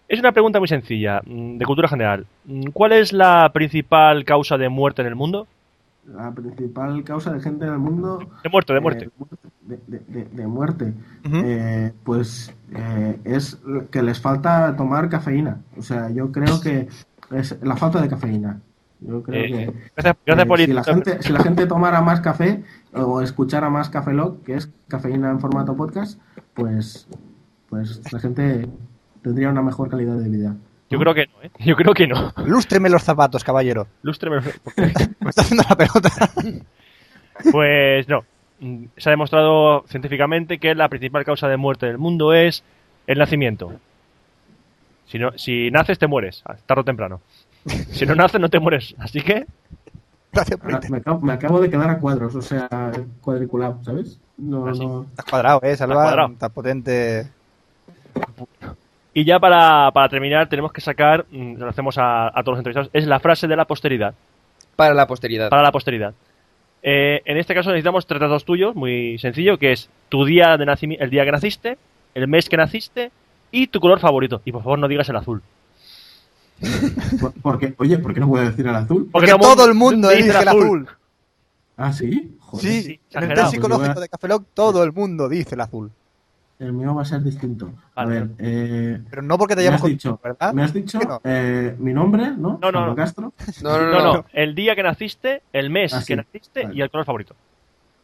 Es 0.09 0.19
una 0.19 0.33
pregunta 0.33 0.59
muy 0.59 0.69
sencilla, 0.69 1.21
mm, 1.25 1.57
de 1.59 1.65
cultura 1.65 1.89
general. 1.89 2.27
Mm, 2.45 2.71
¿Cuál 2.73 2.93
es 2.93 3.13
la 3.13 3.51
principal 3.55 4.25
causa 4.25 4.59
de 4.59 4.69
muerte 4.69 5.03
en 5.03 5.09
el 5.09 5.15
mundo? 5.15 5.47
La 6.13 6.33
principal 6.33 7.05
causa 7.05 7.33
de 7.33 7.41
gente 7.41 7.65
en 7.67 7.73
el 7.73 7.79
mundo. 7.79 8.19
De 8.43 8.49
muerte, 8.51 8.75
de 8.75 8.81
muerte. 8.81 9.05
eh, 9.05 9.11
de, 9.63 9.79
de- 9.87 10.05
de- 10.09 10.25
de 10.25 10.47
muerte. 10.49 10.93
Eh, 11.33 11.93
pues 12.03 12.53
eh, 12.75 13.19
es 13.25 13.61
que 13.93 14.03
les 14.03 14.21
falta 14.21 14.75
tomar 14.77 15.09
cafeína. 15.09 15.61
O 15.79 15.83
sea, 15.83 16.11
yo 16.11 16.33
creo 16.33 16.61
que 16.61 16.89
es 17.31 17.57
la 17.63 17.77
falta 17.77 18.01
de 18.03 18.09
cafeína. 18.09 18.61
Yo 19.03 19.23
creo 19.23 19.45
Eh, 19.45 19.49
que. 19.49 19.65
gracias, 19.97 20.17
gracias 20.27 20.45
eh, 20.45 20.49
por 20.49 20.59
si, 20.59 20.67
la 20.69 20.85
gente, 20.85 21.23
si 21.23 21.33
la 21.33 21.43
gente 21.43 21.67
tomara 21.67 22.01
más 22.03 22.21
café 22.21 22.63
o 22.93 23.23
escuchara 23.23 23.71
más 23.71 23.89
Café 23.89 24.13
Lock, 24.13 24.45
que 24.45 24.55
es 24.55 24.71
cafeína 24.89 25.31
en 25.31 25.41
formato 25.41 25.75
podcast, 25.77 26.21
pues, 26.55 27.09
pues 27.69 28.01
la 28.13 28.19
gente 28.21 28.69
tendría 29.23 29.49
una 29.51 29.63
mejor 29.63 29.89
calidad 29.89 30.17
de 30.17 30.29
vida. 30.29 30.57
Yo 30.91 30.99
creo 30.99 31.15
que 31.15 31.27
no, 31.29 31.43
¿eh? 31.43 31.51
Yo 31.61 31.77
creo 31.77 31.95
que 31.95 32.07
no. 32.09 32.33
Lústreme 32.45 32.91
los 32.91 33.03
zapatos, 33.05 33.45
caballero. 33.45 33.87
Lústreme- 34.03 34.43
Me 35.21 35.31
está 35.31 35.43
haciendo 35.43 35.65
la 35.69 35.77
pelota. 35.77 36.11
Pues 37.53 38.09
no. 38.09 38.25
Se 38.97 39.09
ha 39.09 39.13
demostrado 39.13 39.85
científicamente 39.89 40.59
que 40.59 40.75
la 40.75 40.89
principal 40.89 41.25
causa 41.25 41.49
de 41.49 41.57
muerte 41.57 41.87
en 41.87 41.93
el 41.93 41.99
mundo 41.99 42.35
es 42.35 42.63
el 43.07 43.19
nacimiento. 43.19 43.73
Si, 45.07 45.19
no, 45.19 45.33
si 45.39 45.71
naces, 45.71 45.99
te 45.99 46.07
mueres, 46.07 46.43
tarde 46.67 46.83
o 46.83 46.85
temprano. 46.85 47.21
Si 47.93 48.07
no 48.07 48.15
naces, 48.15 48.41
no 48.41 48.49
te 48.49 48.59
mueres. 48.59 48.95
Así 48.99 49.21
que, 49.21 49.47
Gracias 50.33 50.61
por 50.61 50.91
Me 50.91 50.99
acabo, 50.99 51.21
me 51.21 51.33
acabo 51.33 51.61
de 51.61 51.69
quedar 51.71 51.91
a 51.91 51.99
cuadros, 51.99 52.35
o 52.37 52.43
sea, 52.43 52.69
cuadriculado, 53.21 53.81
¿sabes? 53.83 54.19
No, 54.39 54.67
Ah, 54.67 54.75
sí. 54.75 54.87
no. 54.87 55.03
Estás 55.11 55.25
cuadrado, 55.27 55.59
eh, 55.63 55.73
Estás 55.73 55.79
Salva. 55.89 56.03
cuadrado. 56.05 56.29
Está 56.33 56.49
potente. 56.49 57.27
y 59.13 59.25
ya 59.25 59.39
para, 59.41 59.91
para 59.93 60.09
terminar, 60.09 60.49
tenemos 60.49 60.73
que 60.73 60.81
sacar, 60.81 61.27
mm, 61.31 61.55
lo 61.57 61.69
hacemos 61.69 61.99
a, 61.99 62.29
a 62.29 62.43
todos 62.43 62.53
los 62.57 62.59
entrevistados, 62.59 62.91
es 62.93 63.07
la 63.07 63.19
frase 63.21 63.49
de 63.49 63.57
la 63.57 63.65
posteridad. 63.65 64.15
Para 64.77 64.95
la 64.95 65.07
posteridad. 65.07 65.51
Para 65.51 65.63
la 65.63 65.73
posteridad. 65.73 66.15
Eh, 66.83 67.21
en 67.25 67.37
este 67.37 67.55
caso 67.55 67.71
necesitamos 67.71 68.07
tres 68.07 68.21
datos 68.21 68.45
tuyos, 68.45 68.75
muy 68.75 69.19
sencillo, 69.19 69.59
que 69.59 69.73
es 69.73 69.91
tu 70.09 70.25
día 70.25 70.57
de 70.57 70.65
nacimiento, 70.65 71.05
el 71.05 71.11
día 71.11 71.25
que 71.25 71.33
naciste, 71.33 71.77
el 72.15 72.29
mes 72.29 72.49
que 72.49 72.57
naciste 72.57 73.11
y 73.51 73.67
tu 73.67 73.81
color 73.81 73.99
favorito. 74.01 74.41
Y 74.45 74.53
por 74.53 74.63
favor 74.63 74.79
no 74.79 74.89
digas 74.89 75.09
el 75.09 75.17
azul. 75.17 75.43
Por- 77.21 77.33
Porque, 77.43 77.75
oye, 77.79 77.99
¿por 77.99 78.13
qué 78.15 78.21
no 78.21 78.29
puedo 78.29 78.45
decir 78.45 78.67
el 78.67 78.75
azul? 78.75 79.09
Porque 79.11 79.33
todo 79.41 79.65
el 79.67 79.75
mundo 79.75 80.09
dice 80.11 80.25
dice 80.25 80.39
el 80.43 80.49
azul. 80.49 80.89
Ah, 81.77 81.93
sí. 81.93 82.37
Joder. 82.41 82.67
Sí, 82.67 82.83
Sí, 82.83 83.01
en 83.13 83.23
el 83.25 83.35
test 83.35 83.51
psicológico 83.53 83.87
Pues 83.87 83.97
a- 83.97 84.01
de 84.01 84.09
Café 84.09 84.29
Lock 84.29 84.45
todo 84.55 84.83
el 84.85 84.93
mundo 84.93 85.29
dice 85.29 85.55
el 85.55 85.61
azul. 85.63 85.91
El 86.59 86.75
mío 86.75 86.95
va 86.95 87.03
a 87.03 87.05
ser 87.07 87.23
distinto. 87.23 87.73
A 87.95 88.05
Vale. 88.05 88.21
ver, 88.21 88.29
eh, 88.39 89.01
Pero 89.09 89.23
no 89.23 89.39
porque 89.39 89.55
te 89.55 89.63
hayamos 89.63 89.83
dicho, 89.83 90.21
¿verdad? 90.23 90.53
me 90.53 90.63
has 90.63 90.75
dicho 90.75 90.99
eh, 91.25 91.75
mi 91.79 91.95
nombre, 91.95 92.33
¿no? 92.37 92.59
No, 92.61 92.71
no, 92.71 92.87
no. 92.87 92.95
Castro. 92.95 93.33
No, 93.63 93.79
no, 93.79 93.87
no. 93.87 93.91
No, 93.93 93.99
no. 94.05 94.13
no, 94.15 94.25
el 94.35 94.55
día 94.55 94.77
que 94.77 94.83
naciste, 94.83 95.43
el 95.55 95.71
mes 95.71 95.95
Ah, 95.95 96.01
que 96.01 96.05
sí. 96.05 96.17
naciste 96.17 96.65
Vale. 96.65 96.75
y 96.75 96.83
el 96.83 96.91
color 96.91 97.07
favorito. 97.07 97.35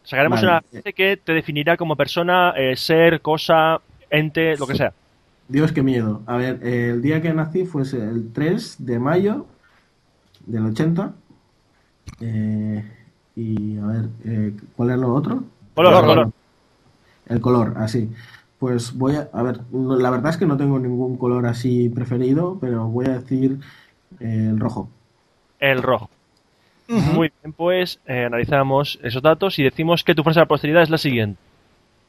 Sacaremos 0.04 0.40
Vale. 0.40 0.52
una 0.52 0.60
frase 0.62 0.92
que 0.94 1.18
te 1.18 1.32
definirá 1.32 1.76
como 1.76 1.96
persona, 1.96 2.54
eh, 2.56 2.76
ser, 2.76 3.20
cosa, 3.20 3.78
ente, 4.08 4.56
lo 4.56 4.66
que 4.66 4.76
sea. 4.76 4.92
Dios, 5.48 5.72
qué 5.72 5.82
miedo. 5.82 6.22
A 6.26 6.36
ver, 6.36 6.66
el 6.66 7.02
día 7.02 7.22
que 7.22 7.32
nací 7.32 7.64
fue 7.64 7.82
el 7.82 8.32
3 8.32 8.84
de 8.84 8.98
mayo 8.98 9.46
del 10.46 10.66
80. 10.66 11.14
Eh, 12.20 12.84
y 13.36 13.78
a 13.78 13.86
ver, 13.86 14.08
eh, 14.24 14.56
¿cuál 14.76 14.90
es 14.90 14.98
lo 14.98 15.14
otro? 15.14 15.44
Color, 15.74 15.94
El 15.94 16.00
color. 16.04 16.32
El 17.28 17.40
color, 17.40 17.74
así. 17.76 18.10
Pues 18.58 18.96
voy 18.96 19.16
a, 19.16 19.28
a 19.32 19.42
ver, 19.42 19.60
la 19.72 20.10
verdad 20.10 20.30
es 20.30 20.36
que 20.36 20.46
no 20.46 20.56
tengo 20.56 20.78
ningún 20.78 21.18
color 21.18 21.46
así 21.46 21.90
preferido, 21.90 22.58
pero 22.60 22.86
voy 22.86 23.06
a 23.06 23.18
decir 23.18 23.58
eh, 24.20 24.48
el 24.50 24.58
rojo. 24.58 24.88
El 25.60 25.82
rojo. 25.82 26.08
Muy 26.88 27.32
bien, 27.42 27.52
pues 27.52 27.98
eh, 28.06 28.24
analizamos 28.24 28.98
esos 29.02 29.20
datos 29.20 29.58
y 29.58 29.64
decimos 29.64 30.04
que 30.04 30.14
tu 30.14 30.22
frase 30.22 30.38
de 30.38 30.44
la 30.44 30.48
posteridad 30.48 30.82
es 30.82 30.90
la 30.90 30.98
siguiente. 30.98 31.40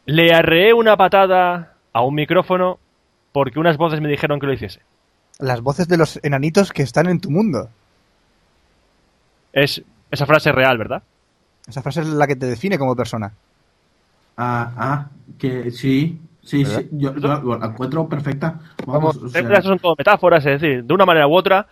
Le 0.06 0.34
arreé 0.34 0.74
una 0.74 0.96
patada 0.96 1.74
a 1.92 2.02
un 2.02 2.16
micrófono 2.16 2.80
porque 3.38 3.60
unas 3.60 3.78
voces 3.78 4.02
me 4.02 4.10
dijeron 4.10 4.40
que 4.40 4.48
lo 4.48 4.54
hiciese. 4.54 4.82
Las 5.38 5.62
voces 5.62 5.88
de 5.88 5.96
los 5.96 6.20
enanitos 6.24 6.72
que 6.72 6.82
están 6.82 7.08
en 7.08 7.22
tu 7.22 7.30
mundo. 7.30 7.70
Es 9.54 9.84
esa 10.10 10.26
frase 10.26 10.50
es 10.50 10.56
real, 10.56 10.80
¿verdad? 10.80 11.04
Esa 11.68 11.84
frase 11.84 12.02
es 12.02 12.08
la 12.08 12.26
que 12.26 12.36
te 12.36 12.48
define 12.48 12.80
como 12.80 12.96
persona. 12.96 13.32
Ah, 14.38 14.72
ah, 14.76 15.06
que 15.38 15.70
sí, 15.70 16.20
sí, 16.42 16.64
¿Verdad? 16.64 16.80
sí, 16.80 16.90
yo, 16.94 17.16
yo 17.16 17.60
la 17.60 17.68
encuentro 17.68 18.10
perfecta. 18.10 18.60
Vamos, 18.88 19.18
o 19.18 19.30
sea, 19.30 19.42
Esas 19.42 19.66
son 19.66 19.78
todo 19.78 19.94
metáforas, 19.96 20.44
es 20.44 20.60
decir, 20.60 20.84
de 20.84 20.94
una 20.96 21.06
manera 21.06 21.28
u 21.28 21.36
otra. 21.36 21.68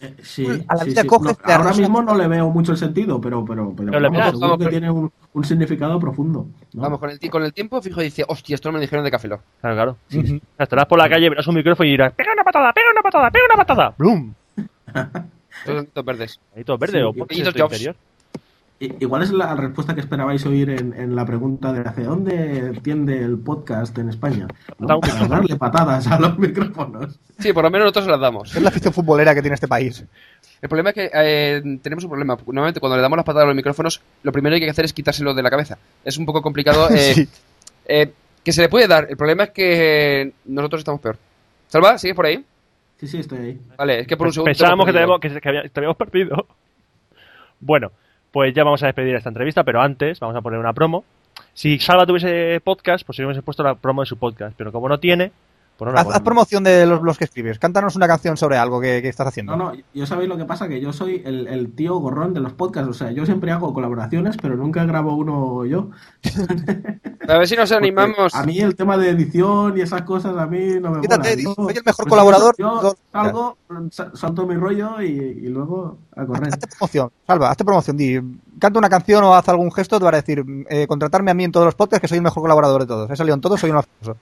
Eh, 0.00 0.14
sí, 0.22 0.46
A 0.68 0.74
la 0.76 0.82
sí, 0.84 0.90
vida 0.90 1.02
sí. 1.02 1.06
coges, 1.06 1.36
No, 1.46 1.54
ahora 1.54 1.72
mismo 1.74 2.02
no 2.02 2.14
le 2.16 2.26
veo 2.26 2.48
mucho 2.50 2.72
el 2.72 2.78
sentido, 2.78 3.20
pero, 3.20 3.44
pero, 3.44 3.72
pero, 3.76 3.90
Pero 3.92 4.10
vamos, 4.10 4.40
vamos, 4.40 4.58
que 4.58 4.66
tiene 4.66 4.90
un, 4.90 5.12
un 5.32 5.44
significado 5.44 5.98
profundo. 6.00 6.46
¿no? 6.72 6.82
Vamos, 6.82 6.98
con 6.98 7.10
el, 7.10 7.30
con 7.30 7.42
el 7.44 7.52
tiempo, 7.52 7.80
fijo, 7.82 8.00
dice, 8.00 8.24
hostia, 8.26 8.54
esto 8.54 8.68
no 8.70 8.74
me 8.74 8.80
dijeron 8.80 9.04
de 9.04 9.10
Café. 9.10 9.28
Claro, 9.28 9.40
claro. 9.60 9.96
O 10.08 10.10
sea, 10.10 10.38
estarás 10.58 10.86
por 10.86 10.98
la 10.98 11.08
calle, 11.08 11.28
verás 11.28 11.46
un 11.46 11.54
micrófono 11.54 11.86
y 11.86 11.90
dirás, 11.92 12.12
pega 12.14 12.32
una 12.32 12.44
patada, 12.44 12.72
pega 12.72 12.86
una 12.92 13.02
patada, 13.02 13.30
pega 13.30 13.44
una 13.46 13.56
patada. 13.64 13.94
¡Blum! 13.98 14.32
Todos 15.94 16.04
verdes. 16.04 16.40
Ahí 16.56 16.64
todo 16.64 16.78
verde 16.78 16.98
Sí, 17.00 17.04
o 17.04 17.12
y- 17.28 17.40
interior. 17.40 17.96
Igual 18.80 19.22
es 19.22 19.30
la 19.30 19.54
respuesta 19.56 19.94
que 19.94 20.00
esperabais 20.00 20.46
oír 20.46 20.70
en, 20.70 20.94
en 20.94 21.14
la 21.14 21.26
pregunta 21.26 21.70
de 21.70 21.86
hacia 21.86 22.04
dónde 22.04 22.80
tiende 22.82 23.22
el 23.22 23.38
podcast 23.38 23.96
en 23.98 24.08
España. 24.08 24.48
¿no? 24.78 25.00
Darle 25.28 25.56
patadas 25.56 26.06
a 26.06 26.18
los 26.18 26.38
micrófonos. 26.38 27.18
Sí, 27.38 27.52
por 27.52 27.62
lo 27.62 27.70
menos 27.70 27.84
nosotros 27.84 28.06
se 28.06 28.10
las 28.10 28.20
damos. 28.20 28.56
Es 28.56 28.62
la 28.62 28.70
afición 28.70 28.94
futbolera 28.94 29.34
que 29.34 29.42
tiene 29.42 29.54
este 29.54 29.68
país. 29.68 30.02
El 30.62 30.68
problema 30.70 30.90
es 30.90 30.94
que 30.94 31.10
eh, 31.12 31.78
tenemos 31.82 32.04
un 32.04 32.10
problema. 32.10 32.38
Normalmente 32.46 32.80
cuando 32.80 32.96
le 32.96 33.02
damos 33.02 33.18
las 33.18 33.26
patadas 33.26 33.44
a 33.44 33.48
los 33.48 33.56
micrófonos, 33.56 34.00
lo 34.22 34.32
primero 34.32 34.54
que 34.54 34.62
hay 34.62 34.66
que 34.66 34.70
hacer 34.70 34.86
es 34.86 34.94
quitárselo 34.94 35.34
de 35.34 35.42
la 35.42 35.50
cabeza. 35.50 35.76
Es 36.02 36.16
un 36.16 36.24
poco 36.24 36.40
complicado. 36.40 36.88
eh, 36.90 37.12
Sí. 37.14 37.28
eh, 37.84 38.12
que 38.42 38.52
se 38.52 38.62
le 38.62 38.70
puede 38.70 38.88
dar. 38.88 39.06
El 39.10 39.16
problema 39.18 39.44
es 39.44 39.50
que 39.50 40.32
nosotros 40.46 40.80
estamos 40.80 41.02
peor. 41.02 41.18
Salva, 41.68 41.98
¿sigues 41.98 42.16
por 42.16 42.24
ahí? 42.24 42.42
Sí, 42.98 43.06
sí, 43.06 43.18
estoy 43.18 43.38
ahí. 43.38 43.60
Vale, 43.76 44.00
es 44.00 44.06
que 44.06 44.16
por 44.16 44.26
un 44.28 44.32
segundo... 44.32 44.48
Pensábamos 44.48 44.86
que, 44.86 44.92
te 44.92 44.98
habíamos, 44.98 45.20
que, 45.20 45.70
habíamos 45.74 45.96
perdido. 45.98 46.46
Bueno, 47.60 47.92
pues 48.32 48.54
ya 48.54 48.64
vamos 48.64 48.82
a 48.82 48.86
despedir 48.86 49.14
esta 49.14 49.28
entrevista, 49.28 49.64
pero 49.64 49.80
antes 49.80 50.20
vamos 50.20 50.36
a 50.36 50.40
poner 50.40 50.58
una 50.58 50.72
promo. 50.72 51.04
Si 51.54 51.78
Salva 51.78 52.06
tuviese 52.06 52.60
podcast, 52.60 53.04
pues 53.04 53.18
hubiese 53.18 53.42
puesto 53.42 53.62
la 53.62 53.74
promo 53.74 54.02
de 54.02 54.06
su 54.06 54.16
podcast, 54.16 54.54
pero 54.56 54.72
como 54.72 54.88
no 54.88 54.98
tiene, 54.98 55.32
pues 55.80 56.16
Haz, 56.16 56.20
promoción 56.22 56.62
de 56.64 56.84
los 56.86 57.00
blogs 57.00 57.18
que 57.18 57.24
escribes. 57.24 57.58
Cántanos 57.58 57.96
una 57.96 58.06
canción 58.06 58.36
sobre 58.36 58.56
algo 58.58 58.80
que, 58.80 59.00
que 59.02 59.08
estás 59.08 59.26
haciendo. 59.26 59.56
No, 59.56 59.72
no, 59.72 59.78
yo 59.94 60.06
sabéis 60.06 60.28
lo 60.28 60.36
que 60.36 60.44
pasa, 60.44 60.68
que 60.68 60.80
yo 60.80 60.92
soy 60.92 61.22
el, 61.24 61.46
el 61.48 61.72
tío 61.72 61.96
gorrón 61.98 62.34
de 62.34 62.40
los 62.40 62.52
podcasts. 62.52 62.88
O 62.90 62.94
sea, 62.94 63.10
yo 63.12 63.24
siempre 63.26 63.50
hago 63.52 63.72
colaboraciones, 63.72 64.36
pero 64.40 64.56
nunca 64.56 64.84
grabo 64.84 65.14
uno 65.14 65.64
yo. 65.64 65.90
A 67.28 67.38
ver 67.38 67.46
si 67.46 67.54
nos 67.56 67.70
Porque 67.70 67.86
animamos. 67.86 68.34
A 68.34 68.42
mí 68.44 68.58
el 68.58 68.74
tema 68.74 68.96
de 68.96 69.10
edición 69.10 69.76
y 69.78 69.82
esas 69.82 70.02
cosas 70.02 70.36
a 70.36 70.46
mí 70.46 70.80
no 70.80 70.90
me 70.90 71.00
Quítate, 71.00 71.30
mola. 71.30 71.36
di, 71.36 71.44
Yo- 71.44 71.54
soy 71.54 71.74
el 71.76 71.82
mejor 71.84 72.04
pues 72.04 72.08
colaborador. 72.08 72.54
Yo 72.58 72.94
salgo, 73.12 73.56
sa- 73.90 74.10
salto 74.14 74.46
mi 74.46 74.56
rollo 74.56 75.00
y, 75.00 75.06
y 75.06 75.48
luego 75.48 75.98
a 76.16 76.24
correr. 76.26 76.48
Hazte 76.52 76.66
promoción, 76.66 77.10
Salva, 77.26 77.50
hazte 77.50 77.64
promoción. 77.64 77.96
Di, 77.96 78.20
canta 78.58 78.78
una 78.78 78.88
canción 78.88 79.22
o 79.24 79.34
haz 79.34 79.48
algún 79.48 79.70
gesto, 79.72 79.98
te 79.98 80.04
va 80.04 80.10
a 80.10 80.14
decir, 80.16 80.44
eh, 80.68 80.86
contratarme 80.86 81.30
a 81.30 81.34
mí 81.34 81.44
en 81.44 81.52
todos 81.52 81.66
los 81.66 81.74
podcasts 81.74 82.00
que 82.02 82.08
soy 82.08 82.16
el 82.18 82.24
mejor 82.24 82.42
colaborador 82.42 82.80
de 82.82 82.86
todos. 82.88 83.10
He 83.10 83.16
salido 83.16 83.34
en 83.34 83.40
todos, 83.40 83.60
soy 83.60 83.70
un 83.70 83.82
famoso. 83.82 84.20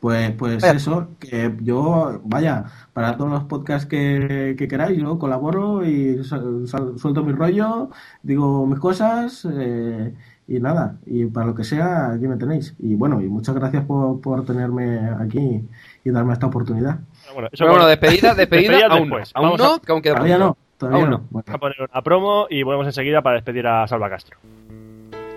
Pues, 0.00 0.30
pues 0.32 0.62
Vaya. 0.62 0.72
eso, 0.74 1.08
que 1.18 1.54
yo, 1.60 2.20
vaya, 2.24 2.64
para 2.94 3.16
todos 3.18 3.30
los 3.30 3.44
podcasts 3.44 3.86
que, 3.86 4.54
que 4.56 4.66
queráis, 4.66 4.98
yo 4.98 5.18
colaboro 5.18 5.84
y 5.84 6.24
sal- 6.24 6.66
sal- 6.66 6.98
suelto 6.98 7.22
mi 7.22 7.32
rollo, 7.32 7.90
digo 8.22 8.66
mis 8.66 8.78
cosas 8.78 9.46
eh, 9.52 10.14
y 10.48 10.58
nada, 10.58 10.96
y 11.04 11.26
para 11.26 11.46
lo 11.48 11.54
que 11.54 11.64
sea, 11.64 12.12
aquí 12.12 12.26
me 12.26 12.36
tenéis. 12.38 12.74
Y 12.78 12.94
bueno, 12.94 13.20
y 13.20 13.28
muchas 13.28 13.54
gracias 13.54 13.84
por, 13.84 14.20
por 14.22 14.42
tenerme 14.46 14.98
aquí 15.20 15.68
y 16.02 16.10
darme 16.10 16.32
esta 16.32 16.46
oportunidad. 16.46 17.00
Bueno, 17.34 17.48
eso 17.52 17.62
Pero 17.64 17.70
bueno, 17.72 17.82
con- 17.84 17.90
despedida, 17.90 18.34
despedida, 18.34 18.70
Despedida 18.72 18.94
aún 18.94 19.02
después. 19.10 19.30
Aún 19.34 19.44
Vamos 19.50 19.60
no, 19.60 19.74
a- 19.74 19.80
que 19.80 19.92
aún 19.92 20.00
queda 20.02 20.14
Todavía 20.14 20.38
no, 20.38 20.56
todavía 20.78 21.00
Aún 21.02 21.10
no. 21.10 21.18
no. 21.18 21.24
Bueno. 21.30 21.44
Vamos 21.46 21.54
a 21.54 21.58
poner 21.58 21.76
una 21.92 22.02
promo 22.02 22.46
y 22.48 22.62
volvemos 22.62 22.86
enseguida 22.86 23.20
para 23.20 23.36
despedir 23.36 23.66
a 23.66 23.86
Salva 23.86 24.08
Castro. 24.08 24.38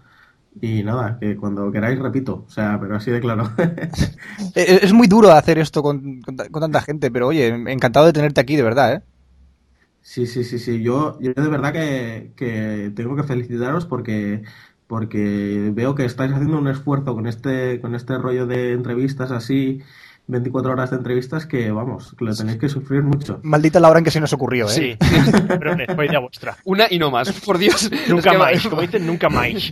Y 0.62 0.84
nada, 0.84 1.20
que 1.20 1.38
cuando 1.38 1.72
queráis 1.72 2.00
repito. 2.00 2.46
O 2.48 2.52
sea, 2.52 2.80
pero 2.82 2.96
así 2.98 3.12
de 3.12 3.22
claro. 3.22 3.46
Eh, 4.56 4.80
Es 4.84 4.94
muy 4.94 5.08
duro 5.08 5.32
hacer 5.32 5.58
esto 5.60 5.84
con, 5.84 6.22
con 6.22 6.36
ta- 6.36 6.50
con 6.50 6.62
tanta 6.62 6.82
gente, 6.82 7.12
pero 7.12 7.28
oye, 7.28 7.48
encantado 7.48 8.06
de 8.06 8.14
tenerte 8.14 8.42
aquí, 8.42 8.56
de 8.56 8.64
verdad, 8.64 8.94
¿eh? 8.94 9.02
Sí, 10.02 10.26
sí, 10.28 10.44
sí, 10.44 10.58
sí. 10.60 10.82
Yo, 10.82 11.20
yo 11.22 11.34
de 11.34 11.48
verdad 11.50 11.74
que, 11.74 12.34
que 12.36 12.92
tengo 12.96 13.16
que 13.16 13.24
felicitaros 13.24 13.86
porque, 13.86 14.44
porque 14.88 15.70
veo 15.74 15.94
que 15.96 16.06
estáis 16.06 16.32
haciendo 16.34 16.58
un 16.58 16.68
esfuerzo 16.68 17.14
con 17.14 17.28
este, 17.28 17.80
con 17.82 17.94
este 17.96 18.18
rollo 18.18 18.48
de 18.48 18.74
entrevistas 18.74 19.32
así, 19.32 19.82
24 20.28 20.72
horas 20.72 20.92
de 20.92 20.98
entrevistas, 20.98 21.46
que 21.46 21.72
vamos, 21.72 22.16
que 22.18 22.26
lo 22.26 22.36
tenéis 22.36 22.58
que 22.58 22.70
sufrir 22.70 23.04
mucho. 23.04 23.40
Maldita 23.44 23.80
la 23.80 23.90
hora 23.90 24.00
en 24.00 24.06
que 24.06 24.12
se 24.12 24.20
nos 24.20 24.32
ocurrió, 24.34 24.68
¿eh? 24.68 24.70
Sí, 24.70 24.98
pero 25.48 25.76
fue 25.96 26.06
idea 26.06 26.20
vuestra. 26.20 26.58
Una 26.64 26.86
y 26.90 27.00
no 27.00 27.12
más, 27.12 27.32
por 27.42 27.58
Dios. 27.58 27.90
Nunca 28.08 28.34
más, 28.34 28.68
como 28.70 28.82
dicen, 28.82 29.06
nunca 29.06 29.30
más. 29.30 29.72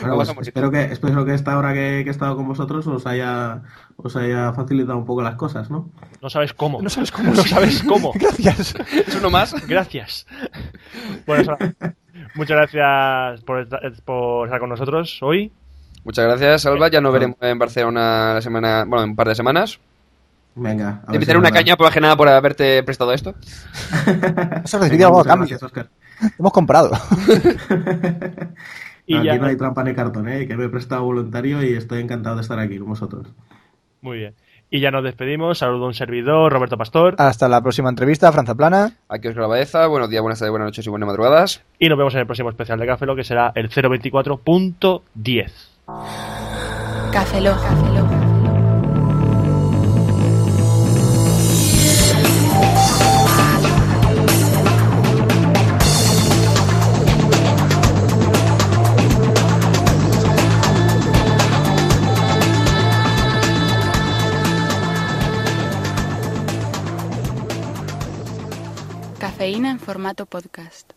Bueno, 0.00 0.34
pues 0.34 0.48
espero 0.48 0.70
que, 0.70 0.84
espero 0.84 1.24
que 1.24 1.34
esta 1.34 1.56
hora 1.56 1.72
que, 1.72 2.00
que 2.02 2.08
he 2.08 2.10
estado 2.10 2.36
con 2.36 2.48
vosotros 2.48 2.86
os 2.86 3.06
haya, 3.06 3.62
os 3.96 4.16
haya 4.16 4.52
facilitado 4.52 4.98
un 4.98 5.06
poco 5.06 5.22
las 5.22 5.36
cosas, 5.36 5.70
¿no? 5.70 5.90
No 6.20 6.28
sabes 6.28 6.52
cómo. 6.54 6.82
No 6.82 6.90
sabes 6.90 7.12
cómo. 7.12 7.32
No 7.32 7.42
sabes 7.42 7.82
cómo. 7.82 8.12
Gracias. 8.18 8.74
¿Es 9.06 9.14
uno 9.14 9.30
más? 9.30 9.54
Gracias. 9.66 10.26
Bueno, 11.26 11.56
muchas 12.34 12.56
gracias 12.56 13.42
por 13.42 13.60
estar, 13.60 13.80
por 14.04 14.46
estar 14.46 14.60
con 14.60 14.70
nosotros 14.70 15.18
hoy. 15.22 15.52
Muchas 16.04 16.24
gracias, 16.24 16.62
Salva. 16.62 16.88
Ya 16.88 17.00
nos 17.00 17.12
veremos 17.12 17.36
en 17.40 17.58
Barcelona 17.58 18.34
la 18.34 18.40
semana, 18.40 18.84
bueno, 18.86 19.04
en 19.04 19.10
un 19.10 19.16
par 19.16 19.28
de 19.28 19.34
semanas. 19.34 19.78
Venga. 20.54 21.02
a 21.06 21.12
Te 21.12 21.18
es 21.18 21.38
una 21.38 21.50
caña 21.50 21.76
por 21.76 21.86
una 21.86 22.00
nada 22.00 22.16
por 22.16 22.28
haberte 22.28 22.82
prestado 22.82 23.10
nada 23.10 23.10
por 23.10 23.14
haberte 23.14 23.14
esto. 23.16 23.34
Eso 24.64 24.78
algo 25.06 25.20
a 25.20 25.24
cambio. 25.24 25.48
gracias. 25.58 25.88
Hemos 26.38 26.52
comprado. 26.52 26.90
Y 29.06 29.16
aquí 29.16 29.26
ya- 29.26 29.38
no 29.38 29.46
hay 29.46 29.56
trampa 29.56 29.82
ni 29.82 29.92
cartón, 29.92 30.28
¿eh? 30.28 30.46
que 30.46 30.56
me 30.56 30.66
he 30.66 30.68
prestado 30.68 31.02
voluntario 31.02 31.64
y 31.64 31.72
estoy 31.74 32.00
encantado 32.00 32.36
de 32.36 32.42
estar 32.42 32.60
aquí 32.60 32.78
con 32.78 32.90
vosotros. 32.90 33.26
Muy 34.02 34.18
bien. 34.18 34.34
Y 34.70 34.78
ya 34.78 34.92
nos 34.92 35.02
despedimos. 35.02 35.58
Saludo 35.58 35.86
a 35.86 35.88
un 35.88 35.94
servidor, 35.94 36.52
Roberto 36.52 36.78
Pastor. 36.78 37.16
Hasta 37.18 37.48
la 37.48 37.60
próxima 37.60 37.88
entrevista, 37.88 38.30
Franza 38.30 38.54
Plana. 38.54 38.92
Aquí 39.08 39.26
os 39.26 39.34
Baeza. 39.48 39.88
Buenos 39.88 40.10
días, 40.10 40.22
buenas 40.22 40.38
tardes, 40.38 40.52
buenas 40.52 40.66
noches 40.66 40.86
y 40.86 40.90
buenas 40.90 41.08
madrugadas. 41.08 41.60
Y 41.80 41.88
nos 41.88 41.98
vemos 41.98 42.14
en 42.14 42.20
el 42.20 42.26
próximo 42.26 42.50
especial 42.50 42.78
de 42.78 42.86
Café 42.86 43.04
que 43.16 43.24
será 43.24 43.50
el 43.56 43.68
024.10. 43.68 45.50
Café 47.12 47.40
Lock. 47.40 47.60
Café 47.60 47.94
Lock. 47.94 48.29
Formato 69.80 70.26
podcast. 70.26 70.92